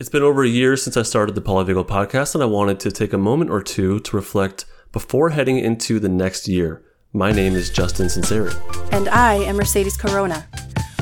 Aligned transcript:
It's 0.00 0.08
been 0.08 0.22
over 0.22 0.42
a 0.42 0.48
year 0.48 0.78
since 0.78 0.96
I 0.96 1.02
started 1.02 1.34
the 1.34 1.42
Polyvagal 1.42 1.86
podcast, 1.86 2.34
and 2.34 2.42
I 2.42 2.46
wanted 2.46 2.80
to 2.80 2.90
take 2.90 3.12
a 3.12 3.18
moment 3.18 3.50
or 3.50 3.62
two 3.62 4.00
to 4.00 4.16
reflect 4.16 4.64
before 4.92 5.28
heading 5.28 5.58
into 5.58 6.00
the 6.00 6.08
next 6.08 6.48
year. 6.48 6.82
My 7.12 7.32
name 7.32 7.54
is 7.54 7.68
Justin 7.68 8.06
Sunseri. 8.06 8.50
And 8.94 9.10
I 9.10 9.34
am 9.34 9.56
Mercedes 9.56 9.98
Corona. 9.98 10.48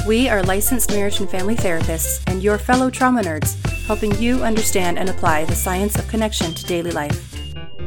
We 0.04 0.28
are 0.28 0.42
licensed 0.42 0.90
marriage 0.90 1.20
and 1.20 1.30
family 1.30 1.54
therapists 1.54 2.24
and 2.26 2.42
your 2.42 2.58
fellow 2.58 2.90
trauma 2.90 3.22
nerds, 3.22 3.54
helping 3.86 4.20
you 4.20 4.42
understand 4.42 4.98
and 4.98 5.08
apply 5.08 5.44
the 5.44 5.54
science 5.54 5.96
of 5.96 6.08
connection 6.08 6.52
to 6.54 6.66
daily 6.66 6.90
life. 6.90 7.38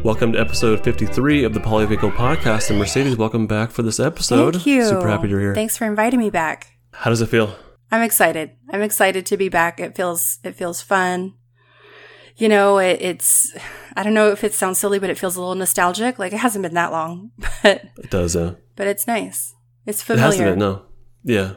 Welcome 0.06 0.32
to 0.32 0.40
episode 0.40 0.82
53 0.82 1.44
of 1.44 1.54
the 1.54 1.60
Polyvagal 1.60 2.14
podcast. 2.14 2.70
And 2.70 2.80
Mercedes, 2.80 3.18
welcome 3.18 3.48
back 3.48 3.72
for 3.72 3.82
this 3.82 4.00
episode. 4.00 4.54
Thank 4.54 4.66
you. 4.66 4.86
Super 4.86 5.10
happy 5.10 5.28
you're 5.28 5.42
here. 5.42 5.56
Thanks 5.56 5.76
for 5.76 5.84
inviting 5.84 6.22
me 6.22 6.30
back. 6.30 6.68
How 6.94 7.10
does 7.10 7.20
it 7.20 7.28
feel? 7.28 7.54
I'm 7.92 8.02
excited. 8.02 8.52
I'm 8.70 8.82
excited 8.82 9.26
to 9.28 9.38
be 9.38 9.50
back. 9.50 9.80
It 9.80 9.96
feels 9.96 10.40
it 10.44 10.56
feels 10.56 10.82
fun. 10.82 11.34
You 12.38 12.48
know, 12.48 12.78
it, 12.78 13.02
it's 13.02 13.56
I 13.96 14.04
don't 14.04 14.14
know 14.14 14.32
if 14.32 14.44
it 14.44 14.54
sounds 14.54 14.80
silly, 14.80 15.00
but 15.00 15.10
it 15.10 15.18
feels 15.18 15.36
a 15.36 15.40
little 15.42 15.56
nostalgic. 15.56 16.18
Like 16.18 16.34
it 16.34 16.40
hasn't 16.40 16.64
been 16.64 16.74
that 16.76 16.92
long, 16.92 17.32
but 17.64 17.84
It 17.98 18.10
does, 18.10 18.36
uh, 18.36 18.56
but 18.76 18.88
it's 18.88 19.08
nice. 19.08 19.54
It's 19.86 20.02
familiar. 20.02 20.24
it 20.24 20.32
hasn't 20.32 20.50
been, 20.52 20.60
no. 20.60 20.86
Yeah. 21.24 21.54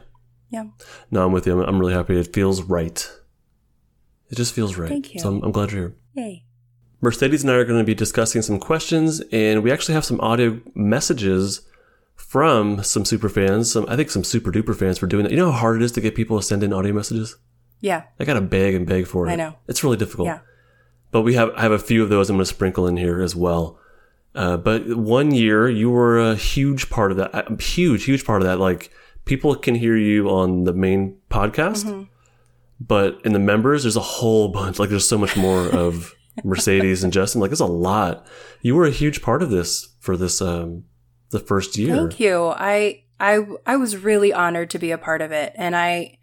Yeah. 0.50 0.64
No, 1.10 1.24
I'm 1.26 1.32
with 1.32 1.46
you. 1.46 1.60
I'm, 1.60 1.68
I'm 1.68 1.78
really 1.78 1.94
happy. 1.94 2.18
It 2.18 2.32
feels 2.34 2.62
right. 2.62 3.10
It 4.30 4.36
just 4.36 4.54
feels 4.54 4.76
right. 4.76 4.88
Thank 4.88 5.14
you. 5.14 5.20
So 5.20 5.28
I'm, 5.28 5.42
I'm 5.42 5.52
glad 5.52 5.70
you're 5.72 5.88
here. 5.88 5.96
Yay. 6.14 6.44
Mercedes 7.00 7.42
and 7.42 7.50
I 7.52 7.56
are 7.56 7.64
going 7.64 7.78
to 7.78 7.84
be 7.84 7.94
discussing 7.94 8.40
some 8.40 8.58
questions, 8.58 9.20
and 9.30 9.62
we 9.62 9.70
actually 9.70 9.94
have 9.94 10.04
some 10.04 10.20
audio 10.20 10.60
messages 10.74 11.60
from 12.34 12.82
some 12.82 13.04
super 13.04 13.28
fans. 13.28 13.70
Some, 13.70 13.86
I 13.88 13.94
think 13.94 14.10
some 14.10 14.24
super 14.24 14.50
duper 14.50 14.74
fans 14.76 14.98
for 14.98 15.06
doing 15.06 15.22
that. 15.22 15.30
You 15.30 15.36
know 15.36 15.52
how 15.52 15.58
hard 15.60 15.76
it 15.80 15.84
is 15.84 15.92
to 15.92 16.00
get 16.00 16.16
people 16.16 16.36
to 16.36 16.42
send 16.44 16.64
in 16.64 16.72
audio 16.72 16.92
messages? 16.92 17.36
Yeah. 17.80 18.02
I 18.18 18.24
got 18.24 18.34
to 18.34 18.40
beg 18.40 18.74
and 18.74 18.84
beg 18.88 19.06
for 19.06 19.28
it. 19.28 19.30
I 19.30 19.36
know. 19.36 19.54
It's 19.68 19.84
really 19.84 19.96
difficult. 19.96 20.26
Yeah. 20.26 20.40
But 21.12 21.22
we 21.22 21.34
have 21.34 21.50
I 21.56 21.60
have 21.62 21.70
a 21.70 21.78
few 21.78 22.02
of 22.02 22.08
those 22.08 22.28
I'm 22.28 22.34
going 22.36 22.42
to 22.44 22.46
sprinkle 22.52 22.88
in 22.88 22.96
here 22.96 23.22
as 23.22 23.36
well. 23.36 23.78
Uh, 24.34 24.56
but 24.56 24.96
one 24.96 25.32
year 25.32 25.68
you 25.68 25.90
were 25.90 26.18
a 26.18 26.34
huge 26.34 26.90
part 26.90 27.12
of 27.12 27.18
that. 27.18 27.30
A 27.32 27.62
huge, 27.62 28.02
huge 28.02 28.24
part 28.24 28.42
of 28.42 28.48
that. 28.48 28.58
Like 28.58 28.90
people 29.26 29.54
can 29.54 29.76
hear 29.76 29.96
you 29.96 30.28
on 30.28 30.64
the 30.64 30.72
main 30.72 31.16
podcast, 31.30 31.84
Mm-hmm. 31.84 32.02
but 32.80 33.20
in 33.24 33.32
the 33.32 33.38
members, 33.38 33.84
there's 33.84 33.94
a 33.94 34.00
whole 34.00 34.48
bunch. 34.48 34.80
Like 34.80 34.90
there's 34.90 35.08
so 35.08 35.18
much 35.18 35.36
more 35.36 35.68
of 35.68 36.12
Mercedes 36.42 37.04
and 37.04 37.12
Justin. 37.12 37.40
Like 37.40 37.50
there's 37.50 37.60
a 37.60 37.64
lot. 37.66 38.26
You 38.60 38.74
were 38.74 38.86
a 38.86 38.90
huge 38.90 39.22
part 39.22 39.40
of 39.40 39.50
this 39.50 39.94
for 40.00 40.16
this 40.16 40.42
um 40.42 40.82
the 41.34 41.40
first 41.40 41.76
year. 41.76 41.96
Thank 41.96 42.18
you. 42.18 42.46
I 42.56 43.02
I 43.20 43.40
I 43.66 43.76
was 43.76 43.98
really 43.98 44.32
honored 44.32 44.70
to 44.70 44.78
be 44.78 44.90
a 44.90 44.98
part 44.98 45.20
of 45.20 45.32
it, 45.32 45.52
and 45.56 45.76
I 45.76 46.18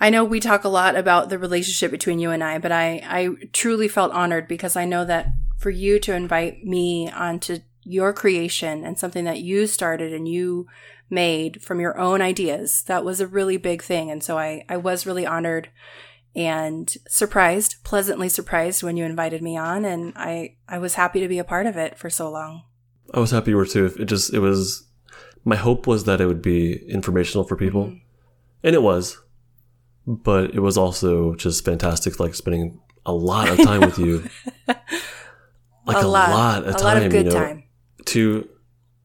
I 0.00 0.10
know 0.10 0.24
we 0.24 0.38
talk 0.38 0.62
a 0.62 0.68
lot 0.68 0.94
about 0.94 1.30
the 1.30 1.38
relationship 1.38 1.90
between 1.90 2.18
you 2.20 2.30
and 2.30 2.44
I, 2.44 2.58
but 2.58 2.70
I 2.70 3.02
I 3.04 3.30
truly 3.52 3.88
felt 3.88 4.12
honored 4.12 4.46
because 4.46 4.76
I 4.76 4.84
know 4.84 5.04
that 5.04 5.28
for 5.58 5.70
you 5.70 5.98
to 6.00 6.14
invite 6.14 6.64
me 6.64 7.10
onto 7.10 7.58
your 7.82 8.12
creation 8.12 8.84
and 8.84 8.98
something 8.98 9.24
that 9.24 9.40
you 9.40 9.66
started 9.66 10.12
and 10.12 10.28
you 10.28 10.66
made 11.10 11.62
from 11.62 11.80
your 11.80 11.98
own 11.98 12.22
ideas 12.22 12.82
that 12.84 13.04
was 13.04 13.20
a 13.20 13.26
really 13.26 13.58
big 13.58 13.82
thing 13.82 14.10
and 14.10 14.24
so 14.24 14.38
i 14.38 14.64
i 14.70 14.76
was 14.76 15.04
really 15.04 15.26
honored 15.26 15.68
and 16.34 16.96
surprised 17.06 17.76
pleasantly 17.84 18.28
surprised 18.28 18.82
when 18.82 18.96
you 18.96 19.04
invited 19.04 19.42
me 19.42 19.54
on 19.56 19.84
and 19.84 20.14
i 20.16 20.56
i 20.66 20.78
was 20.78 20.94
happy 20.94 21.20
to 21.20 21.28
be 21.28 21.38
a 21.38 21.44
part 21.44 21.66
of 21.66 21.76
it 21.76 21.98
for 21.98 22.08
so 22.08 22.30
long 22.30 22.62
I 23.12 23.20
was 23.20 23.30
happy 23.30 23.50
you 23.50 23.56
were 23.56 23.66
too. 23.66 23.92
It 23.98 24.06
just 24.06 24.32
it 24.32 24.38
was 24.40 24.84
my 25.44 25.56
hope 25.56 25.86
was 25.86 26.04
that 26.04 26.20
it 26.20 26.26
would 26.26 26.42
be 26.42 26.74
informational 26.88 27.44
for 27.44 27.56
people, 27.56 27.84
Mm-hmm. 27.86 27.96
and 28.64 28.74
it 28.74 28.82
was. 28.82 29.18
But 30.06 30.54
it 30.54 30.60
was 30.60 30.76
also 30.76 31.34
just 31.34 31.64
fantastic, 31.64 32.20
like 32.20 32.34
spending 32.34 32.78
a 33.06 33.12
lot 33.12 33.48
of 33.48 33.56
time 33.62 33.80
with 33.80 33.98
you, 33.98 34.28
like 35.86 36.02
a, 36.02 36.06
lot, 36.06 36.62
of 36.64 36.68
a 36.68 36.72
time. 36.72 36.82
lot 36.84 36.96
of 37.02 37.10
good 37.10 37.26
you 37.26 37.30
know, 37.32 37.38
time 37.38 37.64
Two, 38.04 38.48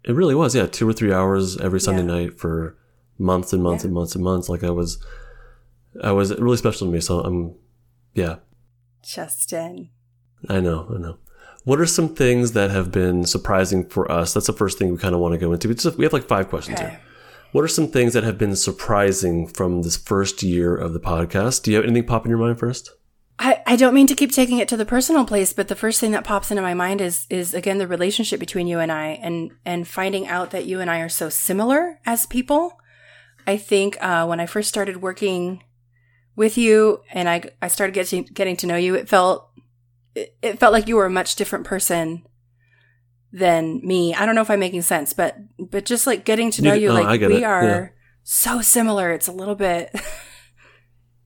it 0.03 0.13
really 0.13 0.35
was, 0.35 0.53
yeah, 0.55 0.65
two 0.65 0.87
or 0.89 0.93
three 0.93 1.13
hours 1.13 1.57
every 1.57 1.79
Sunday 1.79 2.01
Yeah. 2.01 2.07
night 2.25 2.39
for 2.39 2.77
months 3.17 3.53
and 3.53 3.63
months 3.63 3.83
Yeah. 3.83 3.87
and 3.87 3.93
months 3.95 4.15
and 4.15 4.23
months. 4.23 4.49
Like 4.49 4.61
I 4.63 4.71
was, 4.71 5.01
I 6.03 6.11
was 6.11 6.37
really 6.37 6.57
special 6.57 6.87
to 6.87 6.91
me. 6.93 6.99
So 6.99 7.21
I'm, 7.21 7.55
yeah, 8.13 8.37
justin 9.01 9.89
I 10.49 10.59
know, 10.59 10.91
I 10.93 10.97
know. 10.99 11.17
What 11.69 11.79
are 11.79 11.85
some 11.85 12.09
things 12.15 12.53
that 12.53 12.71
have 12.71 12.91
been 12.91 13.25
surprising 13.25 13.87
for 13.87 14.11
us? 14.11 14.33
That's 14.33 14.47
the 14.47 14.53
first 14.53 14.79
thing 14.79 14.89
we 14.89 14.97
kind 14.97 15.13
of 15.13 15.21
want 15.21 15.33
to 15.33 15.37
go 15.37 15.53
into. 15.53 15.67
We 15.67 15.75
just 15.75 15.99
we 15.99 16.03
have 16.03 16.13
like 16.13 16.27
five 16.27 16.49
questions 16.49 16.79
Okay. 16.79 16.89
here. 16.89 17.01
What 17.51 17.63
are 17.63 17.67
some 17.67 17.89
things 17.89 18.13
that 18.13 18.23
have 18.23 18.39
been 18.39 18.55
surprising 18.55 19.45
from 19.45 19.83
this 19.83 19.95
first 19.95 20.41
year 20.41 20.75
of 20.75 20.93
the 20.93 20.99
podcast? 20.99 21.61
Do 21.61 21.69
you 21.69 21.77
have 21.77 21.85
anything 21.85 22.07
pop 22.07 22.25
in 22.25 22.31
your 22.31 22.39
mind 22.39 22.57
first? 22.57 22.89
I, 23.37 23.61
I 23.67 23.75
don't 23.75 23.93
mean 23.93 24.07
to 24.07 24.15
keep 24.15 24.31
taking 24.31 24.57
it 24.57 24.67
to 24.69 24.77
the 24.77 24.85
personal 24.85 25.25
place, 25.25 25.53
but 25.53 25.67
the 25.67 25.75
first 25.75 25.99
thing 25.99 26.09
that 26.13 26.23
pops 26.23 26.49
into 26.49 26.63
my 26.63 26.73
mind 26.73 27.01
is 27.01 27.27
is 27.29 27.53
again 27.53 27.77
the 27.77 27.87
relationship 27.87 28.39
between 28.39 28.65
you 28.65 28.79
and 28.79 28.91
I, 28.91 29.19
and 29.21 29.51
and 29.63 29.87
finding 29.87 30.25
out 30.25 30.49
that 30.49 30.65
you 30.65 30.79
and 30.79 30.89
I 30.89 31.01
are 31.01 31.07
so 31.07 31.29
similar 31.29 31.99
as 32.03 32.25
people. 32.25 32.79
I 33.45 33.57
think 33.57 33.95
uh, 34.01 34.25
when 34.25 34.39
I 34.39 34.47
first 34.47 34.69
started 34.69 35.03
working 35.03 35.63
with 36.35 36.57
you, 36.57 37.03
and 37.11 37.29
I 37.29 37.43
I 37.61 37.67
started 37.67 37.93
getting 37.93 38.23
getting 38.23 38.57
to 38.57 38.65
know 38.65 38.75
you, 38.75 38.95
it 38.95 39.07
felt 39.07 39.48
it, 40.21 40.37
it 40.41 40.59
felt 40.59 40.73
like 40.73 40.87
you 40.87 40.95
were 40.95 41.05
a 41.05 41.09
much 41.09 41.35
different 41.35 41.65
person 41.65 42.23
than 43.31 43.79
me. 43.85 44.13
I 44.15 44.25
don't 44.25 44.35
know 44.35 44.41
if 44.41 44.49
I'm 44.49 44.59
making 44.59 44.81
sense, 44.81 45.13
but 45.13 45.37
but 45.59 45.85
just 45.85 46.07
like 46.07 46.25
getting 46.25 46.51
to 46.51 46.61
know 46.63 46.73
You- 46.73 46.81
you, 46.81 46.89
oh, 46.89 46.93
like 47.01 47.21
we 47.21 47.37
it. 47.37 47.43
are 47.43 47.63
Yeah. 47.63 47.87
so 48.23 48.61
similar. 48.61 49.11
It's 49.11 49.27
a 49.27 49.31
little 49.33 49.55
bit. 49.55 49.91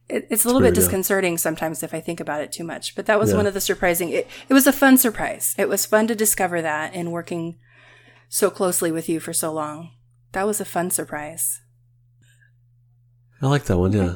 It, 0.10 0.28
it's 0.30 0.44
a 0.44 0.48
little 0.50 0.60
weird, 0.62 0.74
bit 0.74 0.80
yeah. 0.82 0.86
disconcerting 0.86 1.38
sometimes 1.38 1.82
if 1.82 1.94
I 1.94 2.02
think 2.02 2.20
about 2.20 2.42
it 2.42 2.52
too 2.52 2.66
much. 2.66 2.94
But 2.94 3.06
that 3.06 3.18
was 3.20 3.32
Yeah. 3.32 3.38
one 3.38 3.48
of 3.48 3.54
the 3.54 3.62
surprising. 3.62 4.10
It, 4.10 4.28
it 4.50 4.54
was 4.54 4.68
a 4.68 4.74
fun 4.74 4.98
surprise. 4.98 5.56
It 5.58 5.70
was 5.70 5.86
fun 5.86 6.08
to 6.08 6.14
discover 6.14 6.62
that 6.62 6.94
in 6.94 7.10
working 7.12 7.58
so 8.28 8.50
closely 8.52 8.92
with 8.92 9.08
you 9.08 9.22
for 9.22 9.32
so 9.32 9.52
long. 9.54 9.92
That 10.34 10.46
was 10.46 10.60
a 10.60 10.66
fun 10.66 10.92
surprise. 10.92 11.62
I 13.42 13.48
like 13.48 13.64
that 13.64 13.78
one, 13.78 13.94
yeah. 13.94 14.16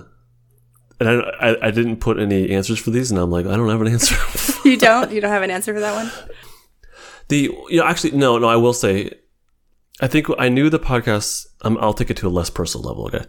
And 1.00 1.10
I, 1.10 1.14
I 1.40 1.68
I 1.68 1.72
didn't 1.72 1.98
put 1.98 2.20
any 2.20 2.50
answers 2.50 2.80
for 2.80 2.90
these, 2.90 3.12
and 3.12 3.20
I'm 3.20 3.30
like, 3.30 3.46
I 3.46 3.56
don't 3.56 3.70
have 3.70 3.82
an 3.82 3.88
answer. 3.88 4.16
You 4.68 4.76
don't? 4.76 5.12
You 5.12 5.22
don't 5.22 5.32
have 5.32 5.44
an 5.44 5.52
answer 5.52 5.74
for 5.74 5.80
that 5.80 5.96
one? 5.96 6.12
The 7.30 7.50
you 7.70 7.80
know 7.80 7.86
actually 7.86 8.12
no 8.12 8.38
no 8.38 8.48
I 8.48 8.56
will 8.56 8.74
say 8.74 9.12
I 10.02 10.08
think 10.08 10.28
I 10.38 10.50
knew 10.50 10.70
the 10.70 10.80
podcast 10.80 11.48
um, 11.62 11.78
I'll 11.82 11.94
take 11.94 12.10
it 12.10 12.18
to 12.18 12.28
a 12.28 12.30
less 12.30 12.50
personal 12.50 12.88
level 12.88 13.06
okay 13.08 13.26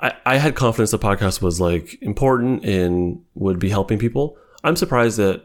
I, 0.00 0.12
I 0.26 0.36
had 0.38 0.56
confidence 0.56 0.90
the 0.90 0.98
podcast 0.98 1.40
was 1.40 1.60
like 1.60 2.00
important 2.02 2.64
and 2.64 3.22
would 3.34 3.58
be 3.58 3.68
helping 3.68 3.98
people 3.98 4.36
I'm 4.64 4.76
surprised 4.76 5.20
at 5.20 5.44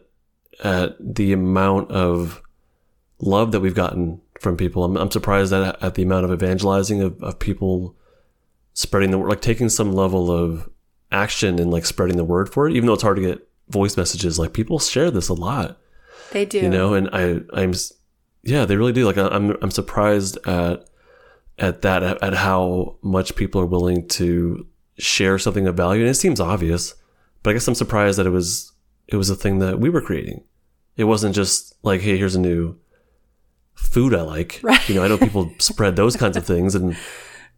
at 0.63 0.95
the 0.99 1.33
amount 1.33 1.91
of 1.91 2.41
love 3.19 3.51
that 3.51 3.59
we've 3.59 3.75
gotten 3.75 4.21
from 4.39 4.57
people 4.57 4.83
I'm, 4.83 4.97
I'm 4.97 5.11
surprised 5.11 5.53
at, 5.53 5.81
at 5.83 5.95
the 5.95 6.03
amount 6.03 6.25
of 6.25 6.31
evangelizing 6.31 7.01
of, 7.01 7.21
of 7.21 7.37
people 7.37 7.95
spreading 8.73 9.11
the 9.11 9.19
word 9.19 9.29
like 9.29 9.41
taking 9.41 9.69
some 9.69 9.93
level 9.93 10.31
of 10.31 10.67
action 11.13 11.59
and 11.59 11.71
like 11.71 11.85
spreading 11.85 12.17
the 12.17 12.23
word 12.23 12.49
for 12.51 12.67
it 12.67 12.73
even 12.75 12.87
though 12.87 12.93
it's 12.93 13.03
hard 13.03 13.15
to 13.17 13.21
get 13.21 13.47
voice 13.69 13.95
messages 13.95 14.37
like 14.39 14.51
people 14.53 14.79
share 14.79 15.09
this 15.11 15.29
a 15.29 15.33
lot 15.33 15.77
They 16.31 16.45
do. 16.45 16.59
you 16.59 16.69
know 16.69 16.93
and 16.95 17.09
i 17.13 17.39
i'm 17.53 17.73
yeah 18.43 18.65
they 18.65 18.75
really 18.75 18.91
do 18.93 19.05
like 19.05 19.17
i'm 19.17 19.51
i'm 19.61 19.71
surprised 19.71 20.37
at 20.47 20.85
at 21.59 21.81
that 21.83 22.03
at, 22.03 22.21
at 22.23 22.33
how 22.33 22.97
much 23.01 23.35
people 23.35 23.61
are 23.61 23.65
willing 23.65 24.07
to 24.09 24.65
share 24.97 25.37
something 25.39 25.67
of 25.67 25.75
value 25.77 26.01
and 26.01 26.09
it 26.09 26.15
seems 26.15 26.39
obvious 26.39 26.95
but 27.41 27.51
i 27.51 27.53
guess 27.53 27.67
i'm 27.67 27.75
surprised 27.75 28.17
that 28.19 28.25
it 28.25 28.31
was 28.31 28.71
it 29.07 29.15
was 29.15 29.29
a 29.29 29.35
thing 29.35 29.59
that 29.59 29.79
we 29.79 29.89
were 29.89 30.01
creating 30.01 30.43
it 30.97 31.03
wasn't 31.05 31.33
just 31.35 31.75
like 31.83 32.01
hey 32.01 32.17
here's 32.17 32.35
a 32.35 32.39
new 32.39 32.75
food 33.75 34.13
i 34.13 34.21
like 34.21 34.59
Right. 34.63 34.87
you 34.89 34.95
know 34.95 35.03
i 35.03 35.07
know 35.07 35.17
people 35.17 35.51
spread 35.59 35.95
those 35.95 36.15
kinds 36.15 36.37
of 36.37 36.45
things 36.45 36.75
and 36.75 36.95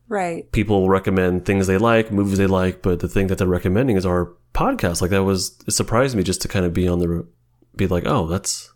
Right. 0.07 0.51
people 0.51 0.87
recommend 0.89 1.45
things 1.45 1.65
they 1.67 1.77
like, 1.79 2.11
movies 2.11 2.37
they 2.37 2.47
like, 2.47 2.81
but 2.81 2.99
the 2.99 3.07
thing 3.07 3.27
that 3.27 3.37
they're 3.39 3.47
recommending 3.47 3.97
is 3.97 4.05
our 4.05 4.33
podcast. 4.53 5.01
Like 5.01 5.11
that 5.11 5.23
was 5.23 5.57
it 5.67 5.71
surprised 5.71 6.15
me 6.15 6.23
just 6.23 6.41
to 6.43 6.47
kind 6.47 6.65
of 6.65 6.73
be 6.73 6.87
on 6.87 6.99
the 6.99 7.27
be 7.75 7.87
like, 7.87 8.03
oh, 8.05 8.27
that's 8.27 8.71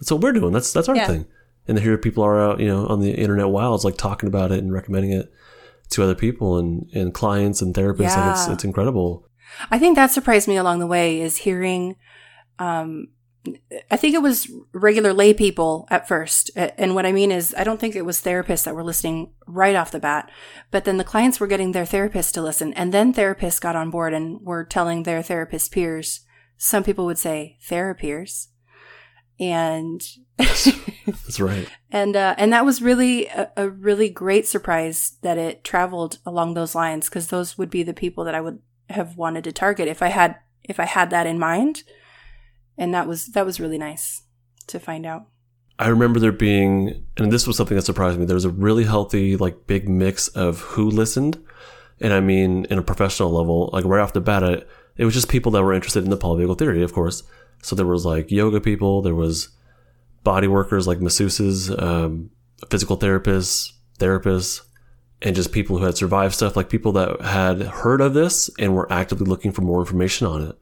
that's 0.00 0.10
what 0.10 0.20
we're 0.20 0.32
doing. 0.32 0.52
That's 0.52 0.72
that's 0.72 0.88
our 0.88 0.96
Yeah. 0.96 1.06
thing. 1.06 1.26
And 1.68 1.78
here 1.78 1.96
people 1.96 2.24
are 2.24 2.40
out, 2.40 2.60
you 2.60 2.66
know, 2.66 2.86
on 2.88 3.00
the 3.00 3.12
internet 3.12 3.48
wilds, 3.48 3.84
like 3.84 3.96
talking 3.96 4.26
about 4.26 4.52
it 4.52 4.58
and 4.58 4.72
recommending 4.72 5.12
it 5.12 5.32
to 5.90 6.02
other 6.02 6.14
people 6.16 6.58
and 6.58 6.90
and 6.92 7.14
clients 7.14 7.62
and 7.62 7.72
therapists. 7.74 8.16
Like 8.16 8.32
it's 8.32 8.48
it's 8.48 8.64
incredible. 8.64 9.28
I 9.70 9.78
think 9.78 9.94
that 9.96 10.10
surprised 10.10 10.48
me 10.48 10.56
along 10.56 10.80
the 10.80 10.86
way 10.88 11.20
is 11.20 11.36
hearing, 11.38 11.94
um, 12.58 13.08
I 13.90 13.96
think 13.96 14.14
it 14.14 14.22
was 14.22 14.50
regular 14.72 15.12
lay 15.12 15.34
people 15.34 15.86
at 15.90 16.08
first. 16.08 16.50
And 16.56 16.94
what 16.94 17.06
I 17.06 17.12
mean 17.12 17.30
is, 17.30 17.54
I 17.58 17.64
don't 17.64 17.78
think 17.78 17.94
it 17.94 18.04
was 18.04 18.22
therapists 18.22 18.64
that 18.64 18.74
were 18.74 18.84
listening 18.84 19.32
right 19.46 19.74
off 19.74 19.90
the 19.90 19.98
bat, 20.00 20.30
but 20.70 20.84
then 20.84 20.96
the 20.96 21.04
clients 21.04 21.40
were 21.40 21.46
getting 21.46 21.72
their 21.72 21.84
therapists 21.84 22.32
to 22.32 22.42
listen. 22.42 22.72
And 22.74 22.92
then 22.92 23.12
therapists 23.12 23.60
got 23.60 23.76
on 23.76 23.90
board 23.90 24.14
and 24.14 24.40
were 24.40 24.64
telling 24.64 25.02
their 25.02 25.22
therapist 25.22 25.72
peers. 25.72 26.20
Some 26.56 26.84
people 26.84 27.04
would 27.04 27.18
say 27.18 27.58
therapeers. 27.68 28.48
And 29.38 30.02
That's 30.36 31.40
right. 31.40 31.68
and 31.90 32.16
uh, 32.16 32.34
and 32.38 32.52
that 32.52 32.64
was 32.64 32.80
really 32.80 33.26
a, 33.26 33.50
a 33.56 33.68
really 33.68 34.08
great 34.08 34.46
surprise 34.46 35.16
that 35.22 35.38
it 35.38 35.64
traveled 35.64 36.18
along 36.24 36.54
those 36.54 36.74
lines 36.74 37.08
because 37.08 37.28
those 37.28 37.58
would 37.58 37.70
be 37.70 37.82
the 37.82 37.94
people 37.94 38.24
that 38.24 38.34
I 38.34 38.40
would 38.40 38.60
have 38.90 39.16
wanted 39.16 39.44
to 39.44 39.52
target 39.52 39.88
if 39.88 40.02
I 40.02 40.08
had 40.08 40.36
if 40.62 40.78
I 40.80 40.84
had 40.84 41.10
that 41.10 41.26
in 41.26 41.38
mind. 41.38 41.82
And 42.76 42.92
that 42.94 43.06
was 43.06 43.26
that 43.28 43.46
was 43.46 43.60
really 43.60 43.78
nice 43.78 44.22
to 44.68 44.80
find 44.80 45.06
out. 45.06 45.26
I 45.78 45.88
remember 45.88 46.20
there 46.20 46.32
being, 46.32 47.04
and 47.16 47.32
this 47.32 47.46
was 47.46 47.56
something 47.56 47.76
that 47.76 47.82
surprised 47.82 48.18
me. 48.18 48.26
There 48.26 48.34
was 48.34 48.44
a 48.44 48.50
really 48.50 48.84
healthy, 48.84 49.36
like, 49.36 49.66
big 49.66 49.88
mix 49.88 50.28
of 50.28 50.60
who 50.60 50.88
listened, 50.88 51.44
and 52.00 52.12
I 52.12 52.20
mean, 52.20 52.64
in 52.66 52.78
a 52.78 52.82
professional 52.82 53.30
level, 53.30 53.70
like 53.72 53.84
right 53.84 54.00
off 54.00 54.12
the 54.12 54.20
bat, 54.20 54.42
it, 54.42 54.68
it 54.96 55.04
was 55.04 55.14
just 55.14 55.28
people 55.28 55.50
that 55.52 55.62
were 55.62 55.72
interested 55.72 56.04
in 56.04 56.10
the 56.10 56.16
polyvagal 56.16 56.58
theory, 56.58 56.82
of 56.82 56.92
course. 56.92 57.24
So 57.62 57.74
there 57.74 57.86
was 57.86 58.04
like 58.04 58.30
yoga 58.30 58.60
people, 58.60 59.02
there 59.02 59.14
was 59.14 59.48
body 60.22 60.46
workers 60.46 60.86
like 60.86 60.98
masseuses, 60.98 61.70
um, 61.82 62.30
physical 62.70 62.96
therapists, 62.96 63.72
therapists, 63.98 64.60
and 65.22 65.34
just 65.34 65.52
people 65.52 65.78
who 65.78 65.84
had 65.84 65.96
survived 65.96 66.34
stuff, 66.34 66.56
like 66.56 66.68
people 66.68 66.92
that 66.92 67.20
had 67.20 67.62
heard 67.62 68.00
of 68.00 68.14
this 68.14 68.50
and 68.58 68.74
were 68.74 68.90
actively 68.92 69.26
looking 69.26 69.52
for 69.52 69.62
more 69.62 69.80
information 69.80 70.26
on 70.26 70.42
it. 70.42 70.58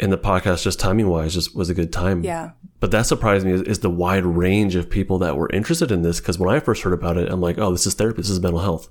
And 0.00 0.10
the 0.10 0.18
podcast, 0.18 0.62
just 0.62 0.80
timing 0.80 1.08
wise, 1.08 1.34
just 1.34 1.54
was 1.54 1.68
a 1.68 1.74
good 1.74 1.92
time. 1.92 2.24
Yeah. 2.24 2.52
But 2.80 2.90
that 2.92 3.06
surprised 3.06 3.44
me 3.44 3.52
is, 3.52 3.62
is 3.62 3.78
the 3.80 3.90
wide 3.90 4.24
range 4.24 4.74
of 4.74 4.88
people 4.88 5.18
that 5.18 5.36
were 5.36 5.50
interested 5.50 5.92
in 5.92 6.00
this. 6.00 6.20
Because 6.20 6.38
when 6.38 6.52
I 6.54 6.58
first 6.58 6.82
heard 6.82 6.94
about 6.94 7.18
it, 7.18 7.30
I'm 7.30 7.42
like, 7.42 7.58
oh, 7.58 7.70
this 7.70 7.86
is 7.86 7.94
therapy, 7.94 8.22
this 8.22 8.30
is 8.30 8.40
mental 8.40 8.60
health. 8.60 8.88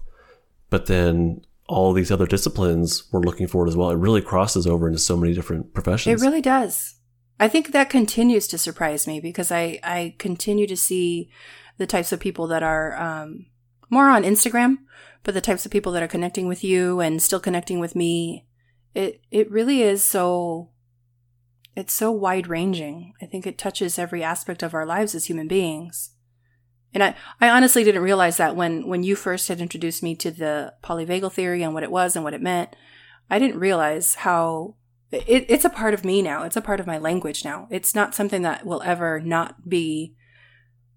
But 0.69 0.85
then 0.85 1.41
all 1.67 1.93
these 1.93 2.11
other 2.11 2.27
disciplines 2.27 3.11
were 3.11 3.21
looking 3.21 3.47
for 3.47 3.65
it 3.65 3.69
as 3.69 3.75
well. 3.75 3.89
It 3.89 3.97
really 3.97 4.21
crosses 4.21 4.67
over 4.67 4.87
into 4.87 4.99
so 4.99 5.17
many 5.17 5.33
different 5.33 5.73
professions. 5.73 6.21
It 6.21 6.25
really 6.25 6.41
does. 6.41 6.95
I 7.39 7.47
think 7.47 7.71
that 7.71 7.89
continues 7.89 8.47
to 8.47 8.57
surprise 8.57 9.07
me 9.07 9.19
because 9.19 9.51
I, 9.51 9.79
I 9.83 10.15
continue 10.19 10.67
to 10.67 10.77
see 10.77 11.29
the 11.77 11.87
types 11.87 12.11
of 12.11 12.19
people 12.19 12.47
that 12.47 12.63
are 12.63 12.95
um, 12.99 13.47
more 13.89 14.09
on 14.09 14.23
Instagram, 14.23 14.77
but 15.23 15.33
the 15.33 15.41
types 15.41 15.65
of 15.65 15.71
people 15.71 15.91
that 15.93 16.03
are 16.03 16.07
connecting 16.07 16.47
with 16.47 16.63
you 16.63 16.99
and 16.99 17.21
still 17.21 17.39
connecting 17.39 17.79
with 17.79 17.95
me. 17.95 18.45
It 18.95 19.21
it 19.29 19.49
really 19.51 19.83
is 19.83 20.03
so 20.03 20.69
it's 21.79 21.93
so 21.93 22.11
wide 22.11 22.47
ranging. 22.47 23.13
I 23.21 23.25
think 23.25 23.47
it 23.47 23.57
touches 23.57 23.97
every 23.97 24.23
aspect 24.23 24.63
of 24.63 24.73
our 24.73 24.85
lives 24.85 25.15
as 25.15 25.25
human 25.25 25.47
beings. 25.47 26.11
And 26.93 27.03
I, 27.03 27.15
I 27.39 27.49
honestly 27.49 27.83
didn't 27.83 28.01
realize 28.01 28.37
that 28.37 28.55
when, 28.55 28.87
when 28.87 29.03
you 29.03 29.15
first 29.15 29.47
had 29.47 29.61
introduced 29.61 30.01
me 30.01 30.15
to 30.15 30.31
the 30.31 30.73
polyvagal 30.83 31.31
theory 31.31 31.61
and 31.63 31.73
what 31.73 31.83
it 31.83 31.91
was 31.91 32.15
and 32.15 32.23
what 32.23 32.33
it 32.33 32.41
meant. 32.41 32.75
I 33.29 33.37
didn't 33.37 33.59
realize 33.59 34.15
how 34.15 34.75
it, 35.11 35.45
it's 35.47 35.65
a 35.65 35.69
part 35.69 35.93
of 35.93 36.03
me 36.03 36.21
now. 36.21 36.43
It's 36.43 36.57
a 36.57 36.61
part 36.61 36.79
of 36.79 36.87
my 36.87 36.97
language 36.97 37.45
now. 37.45 37.67
It's 37.69 37.93
not 37.95 38.15
something 38.15 38.41
that 38.41 38.65
will 38.65 38.81
ever 38.83 39.19
not 39.19 39.69
be 39.69 40.15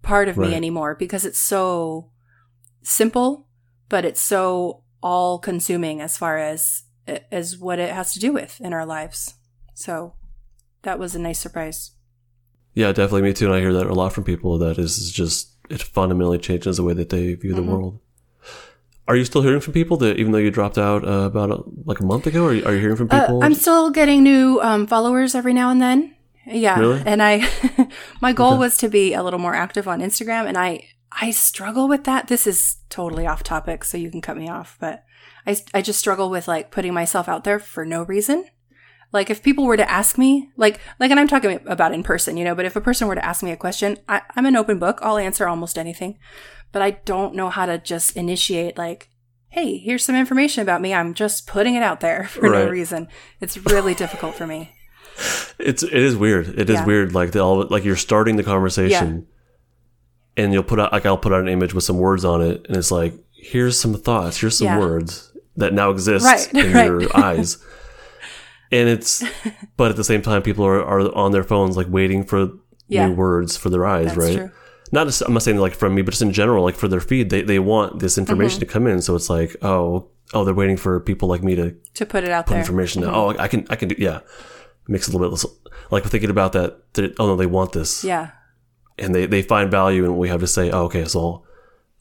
part 0.01 0.27
of 0.27 0.37
Right. 0.37 0.49
me 0.49 0.55
anymore 0.55 0.95
because 0.95 1.25
it's 1.25 1.39
so 1.39 2.09
simple, 2.81 3.47
but 3.87 4.03
it's 4.03 4.21
so 4.21 4.83
all 5.01 5.37
consuming 5.39 6.01
as 6.01 6.17
far 6.17 6.37
as 6.37 6.83
as 7.31 7.57
what 7.57 7.79
it 7.79 7.91
has 7.91 8.13
to 8.13 8.19
do 8.19 8.31
with 8.31 8.61
in 8.61 8.73
our 8.73 8.85
lives. 8.85 9.35
So 9.73 10.15
that 10.83 10.99
was 10.99 11.15
a 11.15 11.19
nice 11.19 11.39
surprise. 11.39 11.91
Yeah, 12.73 12.91
definitely. 12.91 13.23
Me 13.23 13.33
too. 13.33 13.45
And 13.47 13.55
I 13.55 13.59
hear 13.59 13.73
that 13.73 13.87
a 13.87 13.93
lot 13.93 14.13
from 14.13 14.23
people 14.23 14.57
that 14.59 14.77
is 14.77 15.11
just, 15.11 15.51
it 15.69 15.81
fundamentally 15.81 16.37
changes 16.39 16.77
the 16.77 16.83
way 16.83 16.93
that 16.93 17.09
they 17.09 17.33
view 17.35 17.53
the 17.53 17.61
Mhm. 17.61 17.67
world. 17.67 17.99
Are 19.07 19.15
you 19.17 19.25
still 19.25 19.41
hearing 19.41 19.59
from 19.59 19.73
people 19.73 19.97
that 19.97 20.17
even 20.17 20.31
though 20.31 20.37
you 20.37 20.49
dropped 20.49 20.77
out 20.77 21.05
uh, 21.05 21.23
about 21.25 21.51
a, 21.51 21.61
like 21.85 21.99
a 21.99 22.05
month 22.05 22.25
ago, 22.25 22.45
are 22.45 22.53
you, 22.53 22.63
are 22.65 22.73
you 22.73 22.79
hearing 22.79 22.95
from 22.95 23.09
Uh, 23.11 23.21
people? 23.21 23.43
I'm 23.43 23.53
still 23.53 23.89
getting 23.91 24.23
new 24.23 24.59
um, 24.61 24.87
followers 24.87 25.35
every 25.35 25.53
now 25.53 25.69
and 25.69 25.81
then. 25.81 26.15
Yeah, 26.47 26.79
Really? 26.79 27.01
and 27.05 27.21
I, 27.21 27.47
my 28.21 28.33
goal 28.33 28.53
Okay. 28.53 28.59
was 28.59 28.77
to 28.77 28.89
be 28.89 29.13
a 29.13 29.21
little 29.23 29.39
more 29.39 29.55
active 29.55 29.87
on 29.87 29.99
Instagram, 30.01 30.45
and 30.47 30.57
I, 30.57 30.85
I 31.11 31.31
struggle 31.31 31.87
with 31.87 32.05
that. 32.05 32.27
This 32.27 32.47
is 32.47 32.77
totally 32.89 33.27
off 33.27 33.43
topic, 33.43 33.83
so 33.83 33.97
you 33.97 34.09
can 34.09 34.19
cut 34.21 34.35
me 34.37 34.49
off. 34.49 34.77
But 34.79 35.03
I, 35.45 35.57
I 35.73 35.81
just 35.81 35.99
struggle 35.99 36.29
with 36.29 36.47
like 36.47 36.71
putting 36.71 36.93
myself 36.93 37.29
out 37.29 37.43
there 37.43 37.59
for 37.59 37.85
no 37.85 38.03
reason. 38.03 38.45
Like 39.13 39.29
if 39.29 39.41
people 39.43 39.63
were 39.65 39.77
to 39.77 39.89
ask 39.89 40.17
me, 40.17 40.49
like, 40.57 40.79
like, 40.99 41.11
and 41.11 41.19
I'm 41.19 41.27
talking 41.27 41.59
about 41.67 41.93
in 41.93 42.03
person, 42.03 42.35
you 42.35 42.43
know. 42.43 42.55
But 42.55 42.65
if 42.65 42.75
a 42.75 42.81
person 42.81 43.07
were 43.07 43.15
to 43.15 43.23
ask 43.23 43.43
me 43.43 43.51
a 43.51 43.55
question, 43.57 43.97
I, 44.09 44.21
I'm 44.35 44.45
an 44.45 44.55
open 44.55 44.79
book. 44.79 44.99
I'll 45.01 45.17
answer 45.19 45.47
almost 45.47 45.77
anything. 45.77 46.17
But 46.71 46.81
I 46.81 46.91
don't 46.91 47.35
know 47.35 47.49
how 47.51 47.67
to 47.67 47.77
just 47.77 48.17
initiate 48.17 48.77
like, 48.77 49.09
hey, 49.49 49.77
here's 49.77 50.03
some 50.03 50.15
information 50.15 50.63
about 50.63 50.81
me. 50.81 50.93
I'm 50.95 51.13
just 51.13 51.45
putting 51.45 51.75
it 51.75 51.83
out 51.83 51.99
there 51.99 52.23
for 52.27 52.49
no 52.49 52.67
reason. 52.67 53.07
It's 53.39 53.55
really 53.57 53.93
difficult 53.93 54.33
for 54.35 54.47
me. 54.47 54.71
It's 55.59 55.83
it 55.83 55.93
is 55.93 56.15
weird. 56.17 56.47
It 56.59 56.69
is 56.71 56.79
Yeah. 56.79 56.85
weird. 56.85 57.13
Like 57.13 57.35
all 57.35 57.67
like 57.67 57.83
you're 57.85 57.95
starting 57.95 58.35
the 58.35 58.43
conversation, 58.43 59.27
and 60.35 60.51
you'll 60.51 60.63
put 60.63 60.79
out 60.79 60.91
like 60.91 61.05
I'll 61.05 61.19
put 61.19 61.31
out 61.33 61.41
an 61.41 61.47
image 61.49 61.75
with 61.75 61.83
some 61.83 61.99
words 61.99 62.25
on 62.25 62.41
it, 62.41 62.65
and 62.67 62.75
it's 62.77 62.89
like 62.89 63.13
here's 63.31 63.79
some 63.79 63.93
thoughts, 63.93 64.37
here's 64.39 64.57
some 64.57 64.65
Yeah. 64.67 64.79
words 64.79 65.31
that 65.57 65.71
now 65.71 65.91
exist 65.91 66.25
Right, 66.25 66.53
in 66.65 66.73
right. 66.73 66.85
your 66.85 67.15
eyes, 67.15 67.63
and 68.73 68.89
it's 68.89 69.23
but 69.77 69.91
at 69.91 69.95
the 69.97 70.03
same 70.11 70.21
time 70.21 70.41
people 70.41 70.65
are 70.65 70.83
are 70.83 71.01
on 71.15 71.31
their 71.31 71.43
phones 71.51 71.77
like 71.77 71.87
waiting 71.99 72.23
for 72.31 72.39
Yeah. 72.87 73.07
new 73.07 73.15
words 73.15 73.55
for 73.57 73.69
their 73.69 73.85
eyes, 73.85 74.07
That's 74.07 74.17
right? 74.17 74.37
true. 74.37 74.51
Not 74.91 75.07
just, 75.07 75.21
I'm 75.25 75.33
not 75.33 75.41
saying 75.43 75.57
like 75.65 75.73
from 75.81 75.95
me, 75.95 76.01
but 76.03 76.11
just 76.11 76.21
in 76.21 76.33
general, 76.33 76.63
like 76.67 76.75
for 76.75 76.87
their 76.87 76.99
feed, 77.09 77.29
they 77.29 77.41
they 77.41 77.59
want 77.59 77.99
this 77.99 78.17
information 78.17 78.59
Mm-hmm. 78.59 78.67
to 78.69 78.73
come 78.73 78.85
in, 78.91 79.01
so 79.01 79.15
it's 79.15 79.29
like 79.29 79.55
oh 79.61 80.09
oh 80.35 80.43
they're 80.45 80.53
waiting 80.61 80.77
for 80.77 80.99
people 80.99 81.27
like 81.33 81.43
me 81.43 81.55
to 81.55 81.71
To 81.99 82.05
put 82.05 82.23
it 82.23 82.31
out 82.35 82.45
put 82.45 82.53
there. 82.53 82.59
information 82.63 83.01
down. 83.03 83.13
Oh, 83.15 83.29
I 83.45 83.47
can, 83.47 83.65
I 83.69 83.75
can 83.75 83.87
do, 83.89 83.95
yeah. 83.97 84.19
Makes 84.87 85.07
a 85.07 85.11
little 85.11 85.25
bit 85.25 85.31
less, 85.33 85.45
like 85.91 86.03
thinking 86.05 86.29
about 86.29 86.51
that. 86.53 86.93
that 86.93 87.15
oh 87.19 87.27
no, 87.27 87.35
they 87.35 87.45
want 87.57 87.71
this, 87.71 88.03
Yeah. 88.03 88.31
and 88.99 89.13
they, 89.15 89.25
they 89.27 89.41
find 89.41 89.71
value 89.71 90.03
in 90.05 90.11
what 90.11 90.19
we 90.19 90.29
have 90.29 90.41
to 90.41 90.47
say. 90.57 90.69
Oh, 90.71 90.83
okay, 90.89 91.05
so 91.05 91.19
I'll, 91.19 91.45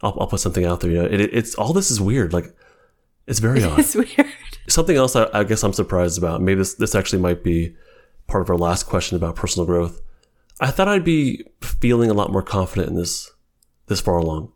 I'll, 0.02 0.16
I'll 0.20 0.26
put 0.26 0.40
something 0.40 0.66
out 0.66 0.80
there. 0.80 0.90
You 0.90 0.98
know, 1.02 1.08
it- 1.08 1.32
it's 1.38 1.54
all 1.54 1.72
this 1.72 1.90
is 1.90 2.00
weird. 2.00 2.32
Like, 2.32 2.48
it's 3.32 3.40
very 3.40 3.64
odd. 3.64 3.78
It's 3.78 3.94
weird. 3.94 4.28
Something 4.68 4.96
else 4.96 5.16
I, 5.16 5.26
I 5.32 5.44
guess 5.44 5.62
I'm 5.62 5.72
surprised 5.72 6.18
about. 6.18 6.42
Maybe 6.42 6.58
this 6.58 6.74
this 6.74 6.94
actually 6.94 7.22
might 7.22 7.42
be 7.42 7.74
part 8.26 8.42
of 8.42 8.50
our 8.50 8.58
last 8.58 8.84
question 8.84 9.16
about 9.16 9.36
personal 9.36 9.64
growth. 9.64 10.02
I 10.60 10.70
thought 10.70 10.86
I'd 10.86 11.02
be 11.02 11.44
feeling 11.62 12.10
a 12.10 12.14
lot 12.14 12.30
more 12.30 12.42
confident 12.42 12.90
in 12.90 12.94
this 12.94 13.30
this 13.86 14.02
far 14.02 14.18
along. 14.18 14.52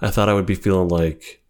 I 0.00 0.10
thought 0.10 0.28
I 0.28 0.34
would 0.34 0.44
be 0.46 0.54
feeling 0.54 0.88
like 0.88 1.42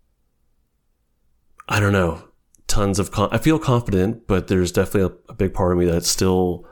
I 1.69 1.81
don't 1.81 1.93
know, 1.93 2.23
tons 2.69 3.01
of 3.01 3.11
con- 3.11 3.31
I 3.33 3.39
feel 3.39 3.59
confident, 3.59 4.29
but 4.29 4.47
there's 4.47 4.71
definitely 4.71 5.17
a, 5.29 5.33
a 5.33 5.35
big 5.35 5.53
part 5.53 5.73
of 5.73 5.79
me 5.79 5.87
that 5.87 6.05
still 6.05 6.65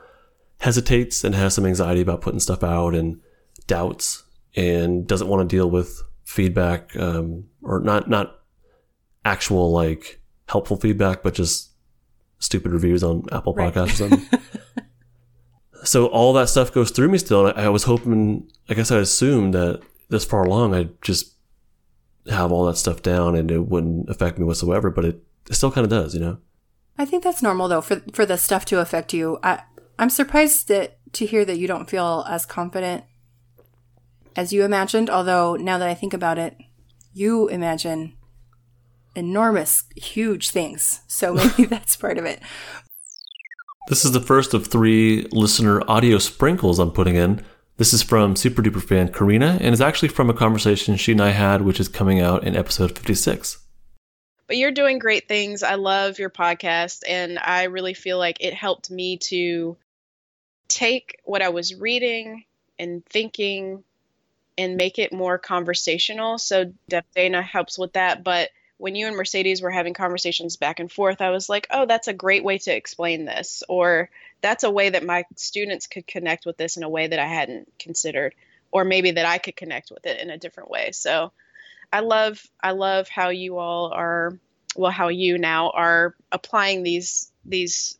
hesitates 0.61 1.25
and 1.25 1.35
has 1.35 1.53
some 1.53 1.65
anxiety 1.65 1.99
about 1.99 2.21
putting 2.21 2.39
stuff 2.39 2.63
out 2.63 2.95
and 2.95 3.19
doubts 3.67 4.23
and 4.55 5.05
doesn't 5.05 5.27
want 5.27 5.47
to 5.47 5.55
deal 5.55 5.69
with 5.69 6.01
feedback 6.23 6.95
um, 6.95 7.43
or 7.61 7.81
not 7.81 8.09
not 8.09 8.36
actual 9.27 9.71
like 9.71 10.21
helpful 10.47 10.77
feedback, 10.77 11.21
but 11.21 11.33
just 11.33 11.71
stupid 12.39 12.71
reviews 12.71 13.03
on 13.03 13.25
Apple 13.31 13.53
Right. 13.53 13.73
Podcasts 13.73 13.93
or 13.93 14.09
something. 14.09 14.39
so 15.83 16.07
all 16.07 16.33
that 16.33 16.49
stuff 16.49 16.73
goes 16.73 16.91
through 16.91 17.09
me 17.09 17.17
still. 17.17 17.47
And 17.47 17.59
I, 17.59 17.65
I 17.65 17.69
was 17.69 17.83
hoping, 17.83 18.49
I 18.69 18.73
guess 18.73 18.91
I 18.91 18.97
assumed 18.99 19.53
that 19.53 19.81
this 20.09 20.25
far 20.25 20.43
along, 20.43 20.73
I'd 20.73 21.01
just 21.01 21.33
have 22.29 22.51
all 22.51 22.65
that 22.65 22.77
stuff 22.77 23.01
down 23.01 23.35
and 23.35 23.51
it 23.51 23.67
wouldn't 23.67 24.09
affect 24.09 24.37
me 24.37 24.45
whatsoever, 24.45 24.89
but 24.89 25.05
it, 25.05 25.23
it 25.49 25.55
still 25.55 25.71
kind 25.71 25.85
of 25.85 25.91
does, 25.91 26.13
you 26.13 26.19
know? 26.19 26.37
I 26.97 27.05
think 27.05 27.23
that's 27.23 27.43
normal 27.43 27.67
though 27.67 27.81
for 27.81 28.01
for 28.11 28.25
the 28.25 28.37
stuff 28.37 28.65
to 28.65 28.79
affect 28.79 29.13
you. 29.13 29.37
I 29.43 29.61
I'm 29.99 30.09
surprised 30.09 30.67
that 30.69 30.97
to 31.13 31.27
hear 31.27 31.45
that 31.45 31.59
you 31.59 31.67
don't 31.67 31.89
feel 31.89 32.25
as 32.27 32.45
confident 32.45 33.03
as 34.35 34.51
you 34.51 34.63
imagined, 34.63 35.09
although 35.09 35.55
now 35.55 35.77
that 35.77 35.87
I 35.87 35.93
think 35.93 36.13
about 36.13 36.39
it, 36.39 36.57
you 37.13 37.47
imagine 37.49 38.16
enormous 39.17 39.83
huge 39.95 40.51
things. 40.51 41.01
So 41.07 41.33
maybe 41.57 41.65
that's 41.65 41.95
part 41.95 42.17
of 42.17 42.25
it. 42.25 42.39
This 43.89 44.05
is 44.05 44.11
the 44.11 44.21
first 44.21 44.53
of 44.53 44.67
three 44.67 45.27
listener 45.31 45.81
audio 45.89 46.17
sprinkles 46.17 46.77
I'm 46.79 46.91
putting 46.91 47.15
in. 47.15 47.43
This 47.77 47.93
is 47.93 48.01
from 48.01 48.35
super 48.35 48.61
duper 48.61 48.81
fan 48.81 49.11
Karina 49.11 49.57
and 49.61 49.73
is 49.73 49.81
actually 49.81 50.09
from 50.09 50.29
a 50.29 50.33
conversation 50.33 50.95
she 50.97 51.11
and 51.11 51.21
I 51.21 51.29
had, 51.29 51.61
which 51.61 51.79
is 51.79 51.87
coming 51.87 52.19
out 52.19 52.43
in 52.43 52.55
episode 52.55 52.97
56. 52.97 53.57
but 54.47 54.57
you're 54.57 54.71
doing 54.71 54.97
great 54.97 55.27
things. 55.27 55.61
I 55.61 55.75
love 55.75 56.19
your 56.19 56.29
podcast, 56.29 57.03
and 57.07 57.37
I 57.37 57.63
really 57.63 57.93
feel 57.93 58.17
like 58.17 58.37
it 58.39 58.53
helped 58.53 58.89
me 58.89 59.17
to 59.17 59.77
take 60.69 61.19
what 61.23 61.41
I 61.41 61.49
was 61.49 61.75
reading 61.75 62.45
and 62.79 63.05
thinking 63.05 63.83
and 64.57 64.75
make 64.75 64.99
it 64.99 65.13
more 65.13 65.37
conversational. 65.37 66.37
So 66.37 66.73
Deb 66.89 67.05
Dana 67.15 67.41
helps 67.41 67.77
with 67.77 67.93
that. 67.93 68.23
But 68.23 68.49
when 68.77 68.95
you 68.95 69.07
and 69.07 69.15
Mercedes 69.15 69.61
were 69.61 69.71
having 69.71 69.93
conversations 69.93 70.55
back 70.55 70.79
and 70.79 70.91
forth, 70.91 71.21
I 71.21 71.31
was 71.31 71.49
like, 71.49 71.67
oh, 71.71 71.85
that's 71.85 72.07
a 72.07 72.13
great 72.13 72.43
way 72.43 72.59
to 72.59 72.75
explain 72.75 73.25
this. 73.25 73.63
Or 73.67 74.09
that's 74.41 74.63
a 74.63 74.71
way 74.71 74.89
that 74.89 75.05
my 75.05 75.25
students 75.35 75.87
could 75.87 76.05
connect 76.05 76.45
with 76.45 76.57
this 76.57 76.77
in 76.77 76.83
a 76.83 76.89
way 76.89 77.07
that 77.07 77.19
I 77.19 77.25
hadn't 77.25 77.71
considered. 77.79 78.35
Or 78.71 78.83
maybe 78.83 79.11
that 79.11 79.25
I 79.25 79.39
could 79.39 79.55
connect 79.55 79.91
with 79.91 80.05
it 80.05 80.21
in 80.21 80.29
a 80.29 80.37
different 80.37 80.69
way. 80.69 80.91
So 80.91 81.31
I 81.91 82.01
love 82.01 82.45
I 82.61 82.71
love 82.71 83.07
how 83.07 83.29
you 83.29 83.57
all 83.57 83.91
are 83.93 84.37
well 84.75 84.91
how 84.91 85.07
you 85.07 85.37
now 85.37 85.69
are 85.71 86.15
applying 86.31 86.83
these 86.83 87.31
these 87.45 87.97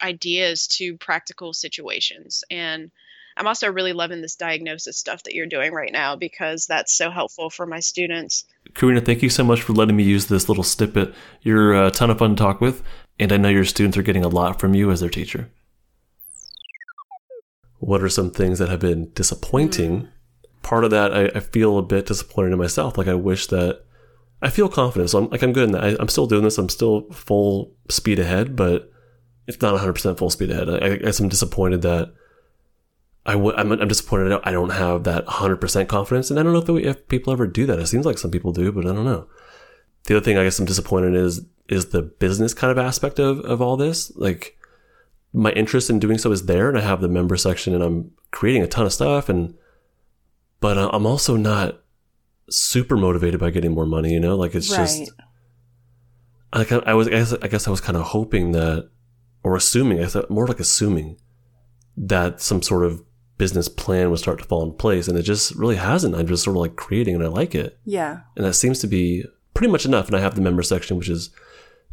ideas 0.00 0.68
to 0.68 0.96
practical 0.96 1.52
situations 1.52 2.44
and 2.50 2.90
I'm 3.36 3.46
also 3.46 3.70
really 3.70 3.92
loving 3.92 4.20
this 4.20 4.36
diagnosis 4.36 4.98
stuff 4.98 5.22
that 5.22 5.34
you're 5.34 5.46
doing 5.46 5.72
right 5.72 5.92
now 5.92 6.16
because 6.16 6.66
that's 6.66 6.92
so 6.92 7.10
helpful 7.10 7.50
for 7.50 7.66
my 7.66 7.80
students. 7.80 8.44
Karina, 8.74 9.00
thank 9.00 9.22
you 9.22 9.30
so 9.30 9.44
much 9.44 9.62
for 9.62 9.72
letting 9.72 9.96
me 9.96 10.02
use 10.02 10.26
this 10.26 10.48
little 10.48 10.64
snippet. 10.64 11.14
You're 11.42 11.86
a 11.86 11.90
ton 11.90 12.10
of 12.10 12.18
fun 12.18 12.36
to 12.36 12.42
talk 12.42 12.60
with. 12.60 12.82
and 13.18 13.32
I 13.32 13.36
know 13.36 13.48
your 13.48 13.64
students 13.64 13.96
are 13.98 14.02
getting 14.02 14.24
a 14.24 14.28
lot 14.28 14.58
from 14.58 14.74
you 14.74 14.90
as 14.90 15.00
their 15.00 15.10
teacher. 15.10 15.50
What 17.78 18.02
are 18.02 18.08
some 18.08 18.30
things 18.30 18.58
that 18.58 18.68
have 18.68 18.80
been 18.80 19.10
disappointing? 19.14 20.00
Hmm. 20.00 20.06
Part 20.62 20.84
of 20.84 20.90
that, 20.90 21.14
I, 21.14 21.24
I 21.34 21.40
feel 21.40 21.78
a 21.78 21.82
bit 21.82 22.06
disappointed 22.06 22.52
in 22.52 22.58
myself. 22.58 22.98
Like 22.98 23.08
I 23.08 23.14
wish 23.14 23.46
that 23.48 23.82
I 24.42 24.50
feel 24.50 24.68
confident. 24.68 25.10
So 25.10 25.18
I'm 25.18 25.30
like 25.30 25.42
I'm 25.42 25.52
good 25.52 25.64
in 25.64 25.72
that. 25.72 25.84
I, 25.84 25.96
I'm 25.98 26.08
still 26.08 26.26
doing 26.26 26.44
this. 26.44 26.58
I'm 26.58 26.68
still 26.68 27.10
full 27.10 27.72
speed 27.88 28.18
ahead, 28.18 28.56
but 28.56 28.90
it's 29.46 29.60
not 29.60 29.72
100 29.72 29.92
percent 29.94 30.18
full 30.18 30.30
speed 30.30 30.50
ahead. 30.50 30.68
I, 30.68 30.86
I 30.86 30.96
guess 30.96 31.20
I'm 31.20 31.28
disappointed 31.28 31.82
that 31.82 32.12
I 33.26 33.32
w- 33.32 33.54
I'm, 33.56 33.72
I'm 33.72 33.88
disappointed 33.88 34.40
I 34.44 34.50
don't 34.50 34.70
have 34.70 35.04
that 35.04 35.26
100 35.26 35.56
percent 35.56 35.88
confidence, 35.88 36.30
and 36.30 36.38
I 36.38 36.42
don't 36.42 36.52
know 36.52 36.60
if, 36.60 36.68
we, 36.68 36.84
if 36.84 37.06
people 37.08 37.32
ever 37.32 37.46
do 37.46 37.66
that. 37.66 37.78
It 37.78 37.86
seems 37.86 38.06
like 38.06 38.18
some 38.18 38.30
people 38.30 38.52
do, 38.52 38.72
but 38.72 38.86
I 38.86 38.92
don't 38.92 39.04
know. 39.04 39.28
The 40.04 40.16
other 40.16 40.24
thing 40.24 40.38
I 40.38 40.44
guess 40.44 40.58
I'm 40.58 40.64
disappointed 40.64 41.14
is 41.14 41.42
is 41.68 41.86
the 41.86 42.02
business 42.02 42.54
kind 42.54 42.70
of 42.70 42.78
aspect 42.78 43.18
of 43.18 43.40
of 43.40 43.60
all 43.60 43.76
this. 43.76 44.10
Like 44.16 44.58
my 45.32 45.52
interest 45.52 45.90
in 45.90 45.98
doing 45.98 46.18
so 46.18 46.32
is 46.32 46.46
there, 46.46 46.68
and 46.68 46.78
I 46.78 46.80
have 46.80 47.00
the 47.00 47.08
member 47.08 47.36
section, 47.36 47.74
and 47.74 47.82
I'm 47.82 48.12
creating 48.30 48.62
a 48.62 48.66
ton 48.66 48.86
of 48.86 48.92
stuff, 48.92 49.28
and 49.28 49.54
but 50.60 50.78
uh, 50.78 50.90
I'm 50.92 51.06
also 51.06 51.36
not 51.36 51.82
super 52.48 52.96
motivated 52.96 53.38
by 53.38 53.50
getting 53.50 53.72
more 53.72 53.86
money. 53.86 54.12
You 54.12 54.20
know, 54.20 54.36
like 54.36 54.54
it's 54.54 54.70
right. 54.70 54.86
just 54.86 55.12
I, 56.52 56.64
kind 56.64 56.82
I 56.86 56.94
was 56.94 57.06
I 57.06 57.10
guess, 57.10 57.32
I 57.42 57.48
guess 57.48 57.68
I 57.68 57.70
was 57.70 57.80
kind 57.80 57.96
of 57.96 58.04
hoping 58.04 58.52
that 58.52 58.88
or 59.42 59.56
assuming 59.56 60.02
I 60.02 60.06
thought 60.06 60.30
more 60.30 60.46
like 60.46 60.60
assuming 60.60 61.18
that 61.96 62.40
some 62.40 62.62
sort 62.62 62.84
of 62.84 63.02
business 63.40 63.70
plan 63.70 64.10
would 64.10 64.18
start 64.18 64.38
to 64.38 64.44
fall 64.44 64.62
in 64.62 64.72
place, 64.72 65.08
and 65.08 65.18
it 65.18 65.22
just 65.22 65.54
really 65.56 65.76
hasn't. 65.76 66.14
I'm 66.14 66.26
just 66.26 66.44
sort 66.44 66.56
of 66.56 66.60
like 66.60 66.76
creating, 66.76 67.14
and 67.14 67.24
I 67.24 67.28
like 67.28 67.54
it, 67.54 67.80
yeah. 67.86 68.20
and 68.36 68.44
that 68.44 68.52
seems 68.52 68.80
to 68.80 68.86
be 68.86 69.24
pretty 69.54 69.72
much 69.72 69.86
enough. 69.86 70.06
And 70.06 70.14
I 70.14 70.20
have 70.20 70.34
the 70.34 70.42
member 70.42 70.62
section, 70.62 70.98
which 70.98 71.08
is 71.08 71.30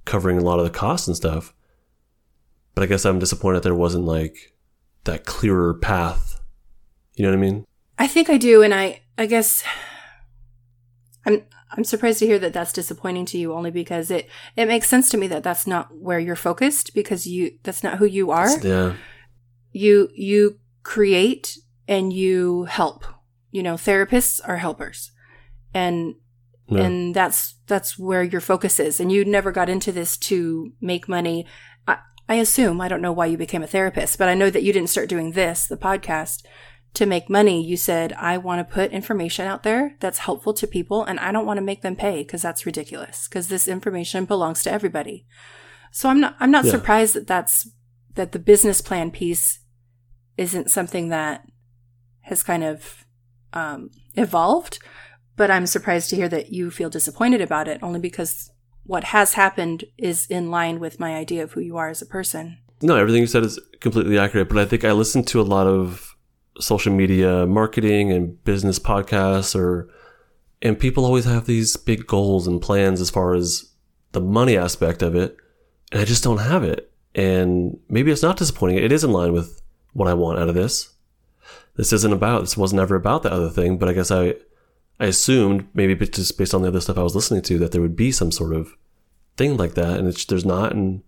covering 0.04 0.38
a 0.38 0.44
lot 0.44 0.60
of 0.60 0.66
the 0.66 0.78
costs 0.78 1.08
and 1.08 1.16
stuff. 1.16 1.54
But 2.76 2.84
I 2.84 2.88
guess 2.88 3.06
I'm 3.06 3.18
disappointed 3.18 3.64
there 3.64 3.74
wasn't 3.74 4.04
like 4.04 4.54
that 5.06 5.26
clearer 5.26 5.74
path. 5.74 6.42
You 7.16 7.24
know 7.24 7.32
what 7.32 7.38
I 7.38 7.42
mean? 7.42 7.66
I 7.98 8.08
think 8.08 8.30
I 8.30 8.38
do, 8.38 8.62
and 8.62 8.74
I 8.74 9.00
I 9.18 9.26
guess 9.26 9.64
I'm 11.26 11.44
I'm 11.72 11.86
surprised 11.86 12.20
to 12.20 12.28
hear 12.28 12.40
that 12.40 12.52
that's 12.52 12.74
disappointing 12.74 13.26
to 13.28 13.38
you, 13.38 13.54
only 13.54 13.72
because 13.72 14.12
it 14.12 14.28
it 14.58 14.66
makes 14.66 14.90
sense 14.90 15.10
to 15.12 15.18
me 15.18 15.28
that 15.28 15.44
that's 15.44 15.66
not 15.66 15.96
where 15.96 16.20
you're 16.20 16.36
focused 16.36 16.94
because 16.94 17.26
you 17.26 17.58
that's 17.64 17.84
not 17.84 18.00
who 18.00 18.06
you 18.06 18.32
are. 18.32 18.50
Yeah. 18.60 18.96
You 19.72 20.10
you 20.14 20.60
create 20.88 21.58
and 21.88 22.14
you 22.14 22.64
help. 22.64 23.04
You 23.52 23.62
know, 23.62 23.76
therapists 23.76 24.40
are 24.48 24.58
helpers, 24.58 25.12
and 25.74 26.16
Yeah. 26.70 26.84
and 26.86 27.16
that's 27.16 27.56
that's 27.68 28.00
where 28.00 28.24
your 28.24 28.42
focus 28.42 28.80
is. 28.80 29.00
And 29.00 29.12
you 29.12 29.26
never 29.26 29.52
got 29.52 29.70
into 29.70 29.92
this 29.92 30.18
to 30.30 30.72
make 30.82 31.08
money. 31.10 31.46
I, 31.88 31.98
I 32.30 32.36
assume 32.36 32.80
I 32.82 32.88
don't 32.88 33.02
know 33.02 33.12
why 33.14 33.26
you 33.28 33.38
became 33.38 33.64
a 33.64 33.68
therapist, 33.76 34.18
but 34.18 34.30
I 34.30 34.34
know 34.34 34.50
that 34.50 34.64
you 34.64 34.72
didn't 34.74 34.90
start 34.90 35.10
doing 35.10 35.32
this, 35.34 35.68
the 35.68 35.78
podcast, 35.78 36.44
to 36.94 37.06
make 37.06 37.30
money. 37.30 37.66
You 37.66 37.78
said 37.78 38.14
I 38.14 38.38
want 38.38 38.60
to 38.66 38.74
put 38.74 38.92
information 38.92 39.46
out 39.48 39.64
there 39.64 39.96
that's 40.00 40.20
helpful 40.28 40.54
to 40.56 40.68
people, 40.68 41.04
and 41.04 41.20
I 41.20 41.32
don't 41.34 41.46
want 41.46 41.58
to 41.58 41.70
make 41.70 41.82
them 41.82 41.96
pay 41.96 42.18
because 42.24 42.42
that's 42.42 42.66
ridiculous. 42.66 43.28
Because 43.28 43.48
this 43.50 43.68
information 43.68 44.26
belongs 44.26 44.64
to 44.64 44.72
everybody. 44.72 45.26
So 45.92 46.08
I'm 46.10 46.20
not 46.22 46.36
I'm 46.40 46.52
not 46.52 46.66
Yeah. 46.66 46.72
surprised 46.72 47.14
that 47.16 47.28
that's 47.28 47.70
that 48.16 48.32
the 48.32 48.40
business 48.40 48.82
plan 48.82 49.12
piece 49.12 49.60
isn't 50.38 50.70
something 50.70 51.10
that 51.10 51.46
has 52.22 52.44
kind 52.44 52.64
of 52.64 53.06
um, 53.54 53.90
evolved 54.16 54.80
but 55.38 55.52
I'm 55.52 55.68
surprised 55.68 56.10
to 56.10 56.16
hear 56.18 56.28
that 56.30 56.52
you 56.52 56.70
feel 56.70 56.90
disappointed 56.90 57.40
about 57.42 57.70
it 57.70 57.82
only 57.82 58.00
because 58.00 58.52
what 58.84 59.06
has 59.06 59.36
happened 59.36 59.86
is 59.98 60.26
in 60.26 60.52
line 60.52 60.80
with 60.80 61.00
my 61.00 61.16
idea 61.16 61.44
of 61.44 61.54
who 61.54 61.62
you 61.62 61.78
are 61.78 61.90
as 61.90 62.02
a 62.02 62.06
person. 62.06 62.58
No, 62.82 62.96
everything 62.96 63.22
you 63.22 63.28
said 63.28 63.44
is 63.44 63.60
completely 63.80 64.18
accurate. 64.18 64.50
But 64.50 64.58
I 64.58 64.66
think 64.66 64.84
I 64.84 64.92
listen 64.92 65.24
to 65.26 65.40
a 65.40 65.44
lot 65.44 65.68
of 65.68 66.16
social 66.60 66.92
media 66.92 67.46
marketing 67.46 68.12
and 68.12 68.44
business 68.44 68.80
podcasts, 68.80 69.56
or 69.56 69.90
and 70.62 70.80
people 70.80 71.06
always 71.06 71.26
have 71.26 71.46
these 71.46 71.78
big 71.78 72.08
goals 72.08 72.48
and 72.48 72.62
plans 72.62 73.00
as 73.00 73.12
far 73.12 73.36
as 73.36 73.72
the 74.14 74.22
money 74.22 74.58
aspect 74.58 75.04
of 75.04 75.16
it, 75.16 75.38
and 75.92 76.02
I 76.02 76.06
just 76.06 76.24
don't 76.24 76.40
have 76.40 76.64
it. 76.64 76.92
And 77.14 77.80
maybe 77.90 78.12
it's 78.12 78.24
not 78.24 78.38
disappointing. 78.38 78.78
It 78.78 78.92
is 78.92 79.04
in 79.04 79.12
line 79.12 79.34
with 79.34 79.62
what 79.98 80.08
I 80.08 80.14
want 80.14 80.38
out 80.38 80.48
of 80.48 80.54
this. 80.54 80.94
This 81.76 81.92
isn't 81.92 82.14
about. 82.14 82.42
This 82.42 82.56
wasn't 82.56 82.82
ever 82.82 82.96
about 82.96 83.24
the 83.24 83.34
other 83.34 83.50
thing. 83.50 83.78
But 83.78 83.90
I 83.90 83.94
guess 83.94 84.12
I, 84.12 84.36
I 85.00 85.08
assumed 85.08 85.68
maybe 85.74 85.96
just 85.96 86.38
based 86.38 86.54
on 86.54 86.62
the 86.62 86.68
other 86.68 86.82
stuff 86.82 87.00
I 87.00 87.04
was 87.04 87.16
listening 87.16 87.42
to 87.44 87.58
that 87.58 87.72
there 87.72 87.82
would 87.82 87.96
be 87.96 88.12
some 88.12 88.32
sort 88.32 88.54
of 88.54 88.76
thing 89.38 89.58
like 89.58 89.74
that, 89.74 90.00
and 90.00 90.08
it's 90.08 90.24
there's 90.26 90.46
not. 90.46 90.72
And 90.74 91.02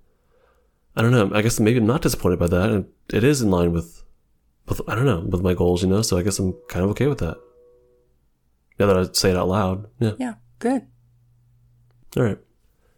I 0.96 1.04
don't 1.04 1.12
know. 1.12 1.32
I 1.34 1.44
guess 1.44 1.60
maybe 1.60 1.78
I'm 1.78 1.86
not 1.86 2.02
disappointed 2.02 2.40
by 2.40 2.48
that, 2.48 2.72
and 2.72 2.88
it 3.14 3.24
is 3.24 3.44
in 3.44 3.52
line 3.52 3.72
with, 3.72 4.04
with 4.68 4.82
I 4.88 4.96
don't 4.96 5.06
know, 5.06 5.22
with 5.22 5.44
my 5.44 5.54
goals, 5.54 5.84
you 5.84 5.88
know. 5.88 6.02
So 6.02 6.18
I 6.18 6.24
guess 6.24 6.40
I'm 6.40 6.54
kind 6.68 6.84
of 6.84 6.90
okay 6.92 7.08
with 7.08 7.20
that. 7.20 7.38
Now 8.80 8.88
that 8.88 8.98
I 8.98 9.06
say 9.14 9.30
it 9.30 9.38
out 9.38 9.50
loud, 9.50 9.88
yeah. 10.00 10.14
Yeah, 10.18 10.34
good. 10.58 10.88
All 12.18 12.24
right. 12.24 12.40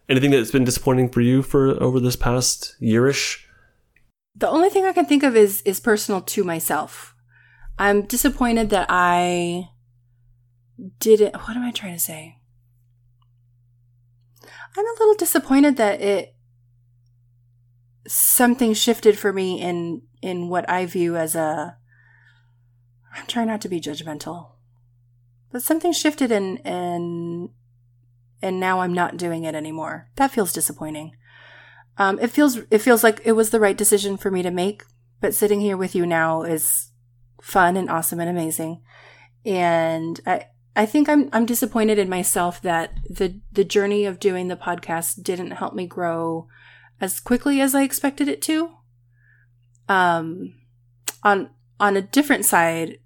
Anything 0.08 0.30
that's 0.30 0.50
been 0.50 0.64
disappointing 0.64 1.10
for 1.10 1.20
you 1.20 1.42
for 1.42 1.70
over 1.82 2.00
this 2.00 2.16
past 2.16 2.76
yearish? 2.80 3.41
The 4.34 4.48
only 4.48 4.70
thing 4.70 4.84
I 4.84 4.92
can 4.92 5.06
think 5.06 5.22
of 5.22 5.36
is 5.36 5.62
is 5.62 5.80
personal 5.80 6.20
to 6.22 6.44
myself. 6.44 7.14
I'm 7.78 8.02
disappointed 8.02 8.70
that 8.70 8.86
I 8.88 9.68
didn't 10.98 11.36
what 11.36 11.56
am 11.56 11.64
I 11.64 11.70
trying 11.70 11.94
to 11.94 12.00
say? 12.00 12.38
I'm 14.76 14.86
a 14.86 14.96
little 14.98 15.14
disappointed 15.14 15.76
that 15.76 16.00
it 16.00 16.34
something 18.08 18.74
shifted 18.74 19.18
for 19.18 19.32
me 19.32 19.60
in 19.60 20.02
in 20.22 20.48
what 20.48 20.68
I 20.68 20.86
view 20.86 21.16
as 21.16 21.34
a 21.34 21.76
I'm 23.14 23.26
trying 23.26 23.48
not 23.48 23.60
to 23.62 23.68
be 23.68 23.80
judgmental. 23.80 24.52
But 25.50 25.62
something 25.62 25.92
shifted 25.92 26.32
and 26.32 26.64
and 26.66 27.50
and 28.40 28.58
now 28.58 28.80
I'm 28.80 28.94
not 28.94 29.18
doing 29.18 29.44
it 29.44 29.54
anymore. 29.54 30.08
That 30.16 30.30
feels 30.30 30.52
disappointing. 30.52 31.12
Um, 31.98 32.18
it 32.20 32.28
feels 32.28 32.58
it 32.70 32.78
feels 32.78 33.04
like 33.04 33.20
it 33.24 33.32
was 33.32 33.50
the 33.50 33.60
right 33.60 33.76
decision 33.76 34.16
for 34.16 34.30
me 34.30 34.42
to 34.42 34.50
make. 34.50 34.84
But 35.20 35.34
sitting 35.34 35.60
here 35.60 35.76
with 35.76 35.94
you 35.94 36.04
now 36.06 36.42
is 36.42 36.90
fun 37.40 37.76
and 37.76 37.90
awesome 37.90 38.20
and 38.20 38.30
amazing. 38.30 38.82
And 39.44 40.20
I 40.26 40.46
I 40.74 40.86
think 40.86 41.08
I'm 41.08 41.28
I'm 41.32 41.46
disappointed 41.46 41.98
in 41.98 42.08
myself 42.08 42.62
that 42.62 42.92
the 43.08 43.40
the 43.52 43.64
journey 43.64 44.04
of 44.04 44.20
doing 44.20 44.48
the 44.48 44.56
podcast 44.56 45.22
didn't 45.22 45.52
help 45.52 45.74
me 45.74 45.86
grow 45.86 46.48
as 47.00 47.20
quickly 47.20 47.60
as 47.60 47.74
I 47.74 47.82
expected 47.82 48.28
it 48.28 48.40
to. 48.42 48.70
Um, 49.88 50.54
on 51.22 51.50
on 51.78 51.96
a 51.96 52.02
different 52.02 52.44
side, 52.44 52.98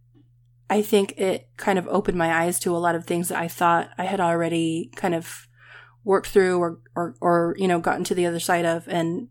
I 0.71 0.83
think 0.83 1.19
it 1.19 1.49
kind 1.57 1.79
of 1.79 1.89
opened 1.89 2.19
my 2.19 2.43
eyes 2.43 2.61
to 2.61 2.77
a 2.77 2.79
lot 2.79 2.95
of 2.95 3.05
things 3.05 3.29
that 3.29 3.39
I 3.39 3.49
thought 3.49 3.91
I 3.99 4.05
had 4.05 4.21
already 4.21 4.91
kind 4.95 5.15
of 5.15 5.46
worked 6.07 6.29
through 6.29 6.59
or 6.59 6.79
or 6.95 7.15
or 7.21 7.55
you 7.59 7.69
know 7.69 7.81
gotten 7.81 8.05
to 8.05 8.15
the 8.15 8.25
other 8.27 8.41
side 8.41 8.65
of 8.65 8.87
and 8.89 9.29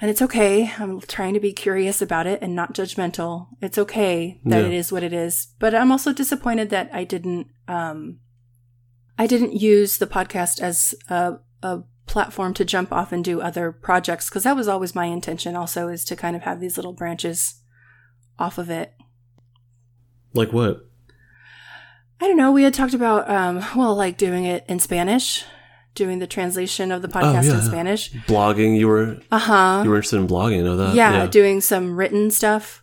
and 0.00 0.10
it's 0.10 0.22
okay. 0.22 0.72
I'm 0.78 1.00
trying 1.00 1.34
to 1.34 1.40
be 1.40 1.52
curious 1.52 2.00
about 2.00 2.26
it 2.26 2.40
and 2.40 2.54
not 2.54 2.72
judgmental. 2.72 3.48
It's 3.60 3.78
okay 3.78 4.40
that 4.44 4.60
Yeah. 4.62 4.66
it 4.68 4.72
is 4.72 4.90
what 4.92 5.02
it 5.02 5.12
is. 5.12 5.48
But 5.58 5.74
I'm 5.74 5.90
also 5.92 6.12
disappointed 6.12 6.70
that 6.70 6.88
I 6.92 7.04
didn't 7.04 7.48
um 7.68 8.18
I 9.18 9.26
didn't 9.26 9.54
use 9.60 9.98
the 9.98 10.06
podcast 10.06 10.60
as 10.60 10.94
a 11.08 11.38
a 11.62 11.82
platform 12.06 12.54
to 12.54 12.64
jump 12.64 12.90
off 12.92 13.12
and 13.12 13.22
do 13.24 13.40
other 13.42 13.70
projects 13.70 14.28
because 14.30 14.44
that 14.44 14.56
was 14.56 14.66
always 14.68 14.94
my 14.94 15.04
intention 15.06 15.54
also 15.54 15.88
is 15.88 16.04
to 16.06 16.16
kind 16.16 16.34
of 16.36 16.42
have 16.42 16.58
these 16.60 16.78
little 16.78 16.94
branches 16.94 17.60
off 18.38 18.56
of 18.56 18.70
it. 18.70 18.94
Like 20.32 20.52
what? 20.52 20.86
I 22.20 22.26
don't 22.28 22.36
know. 22.36 22.50
We 22.52 22.62
had 22.64 22.74
talked 22.74 22.94
about, 22.94 23.28
um, 23.30 23.64
well, 23.76 23.94
like 23.94 24.16
doing 24.16 24.44
it 24.44 24.64
in 24.68 24.78
Spanish, 24.80 25.44
doing 25.98 26.18
the 26.20 26.26
translation 26.26 26.90
of 26.90 27.02
the 27.02 27.08
podcast 27.08 27.24
Oh, 27.24 27.32
yeah, 27.32 27.50
in 27.50 27.56
yeah. 27.58 27.60
Spanish. 27.60 28.12
Blogging. 28.26 28.78
You 28.78 28.88
were 28.88 29.18
Uh 29.30 29.38
huh. 29.38 29.80
you 29.84 29.90
were 29.90 29.96
interested 29.96 30.16
in 30.20 30.26
blogging. 30.28 30.60
I 30.60 30.62
know 30.62 30.76
that. 30.78 30.94
yeah, 30.94 31.26
doing 31.26 31.60
some 31.60 31.94
written 31.96 32.30
stuff, 32.30 32.82